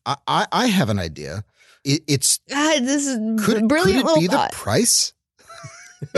[0.05, 1.43] I, I, I have an idea.
[1.83, 4.05] It, it's God, this is could, brilliant.
[4.05, 5.13] could it be little the price?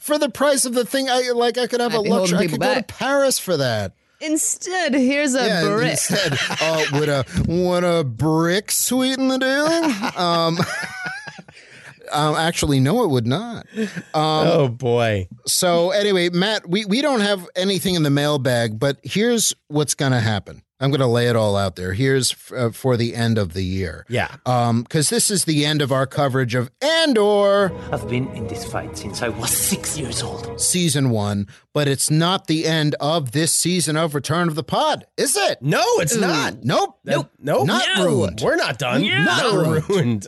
[0.00, 1.58] for the price of the thing, I like.
[1.58, 2.38] I could have Might a luxury.
[2.38, 2.82] I people could go to.
[2.82, 3.94] Paris for that.
[4.26, 5.92] Instead, here's a yeah, brick.
[5.92, 10.20] instead, uh, would a would a brick sweeten the deal?
[10.20, 10.58] Um,
[12.12, 13.66] um, actually, no, it would not.
[13.76, 15.28] Um, oh boy.
[15.46, 20.12] So anyway, Matt, we, we don't have anything in the mailbag, but here's what's going
[20.12, 20.62] to happen.
[20.78, 21.94] I'm going to lay it all out there.
[21.94, 24.04] Here's f- uh, for the end of the year.
[24.10, 24.34] Yeah.
[24.44, 28.64] Um, because this is the end of our coverage of Andor I've been in this
[28.70, 30.60] fight since I was six years old.
[30.60, 35.06] season one, but it's not the end of this season of Return of the Pod,
[35.16, 35.62] is it?
[35.62, 36.62] No, it's not.
[36.62, 36.98] Nope.
[37.04, 37.30] Nope.
[37.38, 37.66] Nope.
[37.66, 38.04] Not No.
[38.04, 38.42] ruined.
[38.44, 39.02] We're not done.
[39.02, 39.88] Not Not ruined.
[39.88, 40.26] ruined.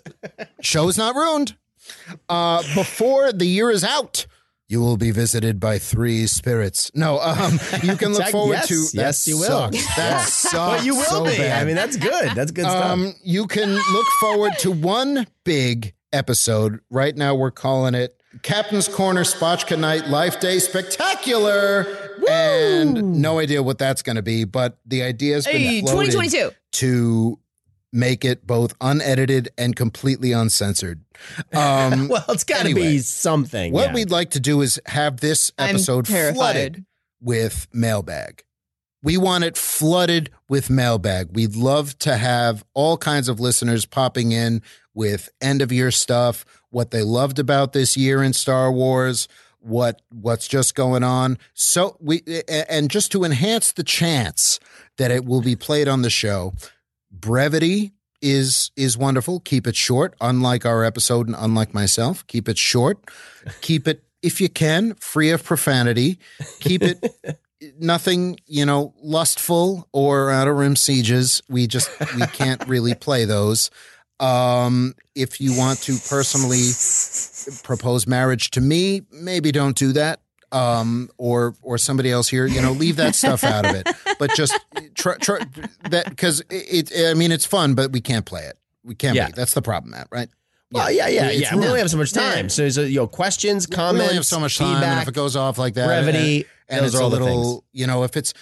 [0.62, 1.56] Show's not ruined.
[2.28, 4.26] Uh, before the year is out,
[4.69, 6.90] you will be visited by three spirits.
[6.95, 8.74] No, um, you can look Jack, forward yes, to.
[8.97, 9.47] yes, that you will.
[9.73, 9.97] sucks.
[9.97, 10.53] That sucks.
[10.81, 11.36] But you will so be.
[11.39, 11.62] bad.
[11.62, 12.31] I mean, that's good.
[12.35, 12.85] That's good stuff.
[12.85, 16.81] Um, you can look forward to one big episode.
[16.90, 21.86] Right now, we're calling it Captain's Corner Spotchka Night Life Day Spectacular.
[22.28, 26.11] And no idea what that's going to be, but the idea has been Hey, floated
[26.12, 26.51] 2022.
[26.73, 27.39] to
[27.93, 31.01] make it both unedited and completely uncensored.
[31.55, 33.73] Um, well, it's got to anyway, be something.
[33.73, 33.94] what yeah.
[33.94, 36.36] we'd like to do is have this episode terrified.
[36.36, 36.85] flooded
[37.20, 38.44] with mailbag.
[39.02, 41.28] We want it flooded with mailbag.
[41.32, 44.60] We'd love to have all kinds of listeners popping in
[44.93, 49.28] with end of year stuff, what they loved about this year in Star Wars,
[49.60, 51.39] what what's just going on.
[51.55, 52.23] So we
[52.69, 54.59] and just to enhance the chance
[54.97, 56.55] that it will be played on the show,
[57.10, 59.40] brevity is is wonderful.
[59.40, 62.26] Keep it short, unlike our episode and unlike myself.
[62.26, 62.98] Keep it short.
[63.60, 66.18] Keep it if you can, free of profanity.
[66.60, 67.39] Keep it
[67.78, 71.43] nothing, you know, lustful or outer rim sieges.
[71.48, 73.70] We just we can't really play those.
[74.20, 76.70] Um, if you want to personally
[77.62, 80.20] propose marriage to me, maybe don't do that.
[80.50, 83.88] Um, or or somebody else here, you know, leave that stuff out of it.
[84.18, 84.58] But just
[84.94, 85.40] try, try
[85.90, 87.10] that because it, it.
[87.10, 88.56] I mean, it's fun, but we can't play it.
[88.82, 89.14] We can't.
[89.14, 89.26] Yeah.
[89.26, 89.32] Be.
[89.36, 90.08] That's the problem, Matt.
[90.10, 90.28] Right?
[90.70, 91.56] Well, yeah, yeah, It's yeah.
[91.56, 92.50] We only have so much time.
[92.50, 93.98] So, so you know, questions, comments.
[94.00, 96.46] we only have so much time, and if it goes off like that, brevity, and,
[96.68, 98.34] and those it's are a little, you know, if it's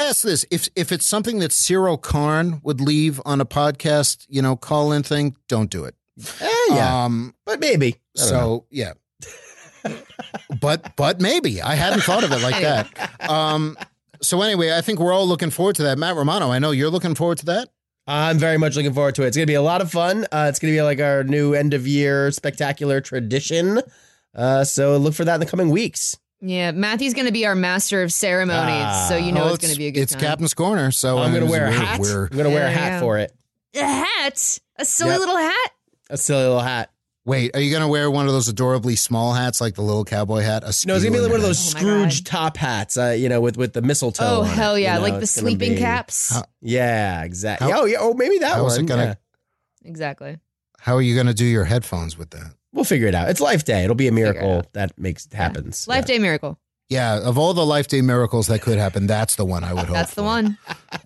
[0.00, 4.40] ask this, if if it's something that Syril Karn would leave on a podcast, you
[4.40, 5.96] know, call in thing, don't do it.
[6.40, 7.96] Eh, yeah, Um, but maybe.
[8.14, 8.30] Don't know.
[8.30, 8.92] so yeah,
[10.60, 13.28] but but maybe I hadn't thought of it like that.
[13.30, 13.76] Um,
[14.22, 15.98] so anyway, I think we're all looking forward to that.
[15.98, 17.68] Matt Romano, I know you're looking forward to that.
[18.06, 19.28] I'm very much looking forward to it.
[19.28, 20.26] It's going to be a lot of fun.
[20.30, 23.80] Uh, it's going to be like our new end of year spectacular tradition.
[24.34, 26.18] Uh, so look for that in the coming weeks.
[26.40, 29.72] Yeah, Matthew's going to be our master of ceremonies, so you know Well, it's, going
[29.72, 30.20] to be a good It's time.
[30.20, 32.00] Captain's Corner, so I'm going to wear a we're- hat.
[32.00, 33.06] we're- I'm going to wear a hat go.
[33.06, 33.32] for it.
[33.74, 35.20] a hat, a silly Yep.
[35.20, 35.70] little hat.
[36.10, 36.90] A silly little hat.
[37.26, 40.04] Wait, are you going to wear one of those adorably small hats, like the little
[40.04, 40.62] cowboy hat?
[40.62, 43.30] A No, it's gonna be like one of those Oh Scrooge top hats, uh, you
[43.30, 44.22] know, with with the mistletoe.
[44.24, 46.34] Oh on hell yeah, you know, like the sleeping be- caps.
[46.34, 47.70] How- Yeah, exactly.
[47.72, 47.96] How- oh yeah.
[48.00, 48.86] Oh, maybe that how is one.
[48.86, 49.18] gonna-
[49.84, 49.88] yeah.
[49.88, 50.38] exactly.
[50.80, 52.52] How are you going to do your headphones with that?
[52.74, 53.30] We'll figure it out.
[53.30, 53.84] It's Life Day.
[53.84, 55.88] It'll be a miracle that makes happens.
[55.88, 56.16] Life Yeah.
[56.16, 56.58] Day miracle.
[56.94, 59.86] Yeah, of all the life day miracles that could happen, that's the one I would
[59.86, 59.94] hope.
[59.94, 60.56] That's the one.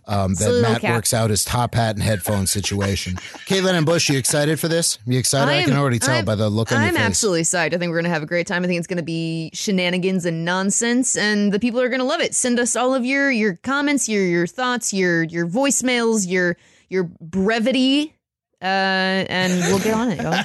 [0.06, 3.15] um, that Matt works out his top hat and headphone situation.
[3.47, 3.86] Caitlin M.
[3.86, 4.98] Busch, you excited for this?
[5.06, 5.51] You excited?
[5.51, 7.01] I, can already tell I'm- by the look on I'm your face.
[7.02, 7.73] absolutely psyched.
[7.73, 8.65] I think we're gonna have a great time.
[8.65, 12.35] I think it's gonna be shenanigans and nonsense, and the people are gonna love it.
[12.35, 16.59] Send us all of your your comments, your your thoughts, your your voicemails, your
[16.90, 18.15] your brevity,
[18.60, 20.44] uh, and we'll get on it, y'all.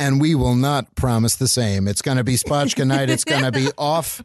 [0.00, 1.86] and we will not promise the same.
[1.86, 3.10] It's going to be Spotchka night.
[3.10, 4.22] It's going to be off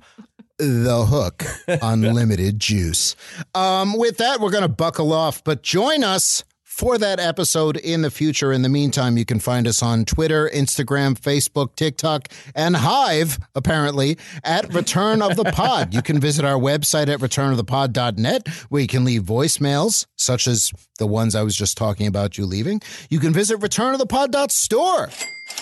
[0.57, 3.15] the hook, unlimited juice.
[3.53, 6.45] Um, with that, we're going to buckle off, but join us
[6.75, 8.51] for that episode in the future.
[8.51, 14.17] In the meantime, you can find us on Twitter, Instagram, Facebook, TikTok, and Hive, apparently,
[14.43, 15.93] at Return of the Pod.
[15.93, 21.07] You can visit our website at returnofthepod.net where you can leave voicemails, such as the
[21.07, 22.81] ones I was just talking about you leaving.
[23.09, 25.09] You can visit returnofthepod.store.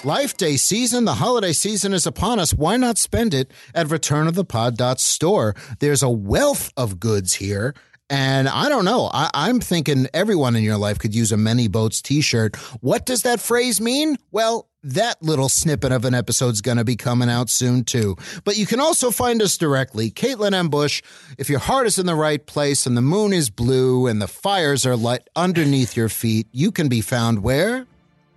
[0.03, 2.55] Life Day season, the holiday season is upon us.
[2.55, 5.55] Why not spend it at returnofthepod.store?
[5.79, 7.75] There's a wealth of goods here.
[8.13, 9.09] And I don't know.
[9.11, 12.55] I, I'm thinking everyone in your life could use a Many Boats t shirt.
[12.79, 14.17] What does that phrase mean?
[14.29, 18.15] Well, that little snippet of an episode's going to be coming out soon, too.
[18.43, 20.69] But you can also find us directly, Caitlin M.
[20.69, 21.01] Busch.
[21.39, 24.27] If your heart is in the right place and the moon is blue and the
[24.27, 27.87] fires are lit underneath your feet, you can be found where?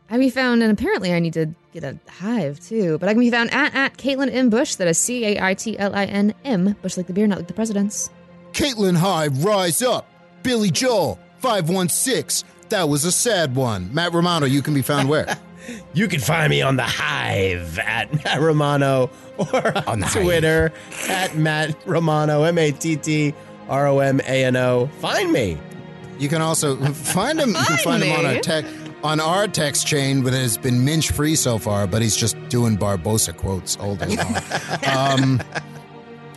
[0.09, 2.97] I can be found, and apparently I need to get a hive too.
[2.97, 4.77] But I can be found at at Caitlin M Busch.
[4.77, 7.37] That is C A I T L I N M Busch, like the beer, not
[7.37, 8.09] like the president's.
[8.57, 10.09] Caitlin Hive, rise up.
[10.43, 12.49] Billy Joel, 516.
[12.71, 13.93] That was a sad one.
[13.93, 15.39] Matt Romano, you can be found where?
[15.95, 20.73] You can find me on the Hive at Matt Romano or on, Twitter
[21.09, 23.35] at Matt Romano, M A T T
[23.69, 24.87] R O M A N O.
[25.01, 25.59] Find me.
[26.21, 27.49] You can also find him.
[27.49, 28.65] you can find him on our tech
[29.03, 31.89] on our text chain, but it's been minch free so far.
[31.89, 34.37] But he's just doing Barbossa quotes all day long.
[34.97, 35.43] um,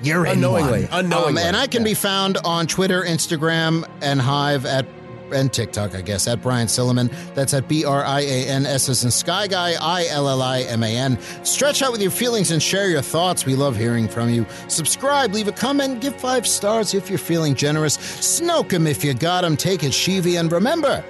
[0.01, 0.88] you're in one.
[0.91, 4.85] unknowingly, Um, and I can be found on Twitter, Instagram, and Hive at
[5.31, 7.11] and TikTok, I guess, at Brian Silliman.
[7.35, 10.41] That's at B R I A N S as in Sky Guy, I L L
[10.41, 11.19] I M A N.
[11.43, 13.45] Stretch out with your feelings and share your thoughts.
[13.45, 14.47] We love hearing from you.
[14.67, 17.97] Subscribe, leave a comment, give five stars if you're feeling generous.
[17.97, 19.55] Snoke 'em if you got got 'em.
[19.55, 20.39] Take it, Shivi.
[20.39, 21.03] And remember,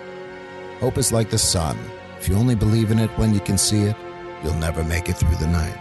[0.81, 1.77] hope is like the sun.
[2.19, 3.95] If you only believe in it when you can see it,
[4.43, 5.77] you'll never make it through the night.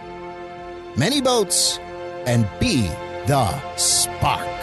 [0.95, 1.79] Many boats
[2.29, 2.87] and be
[3.25, 4.58] the spark.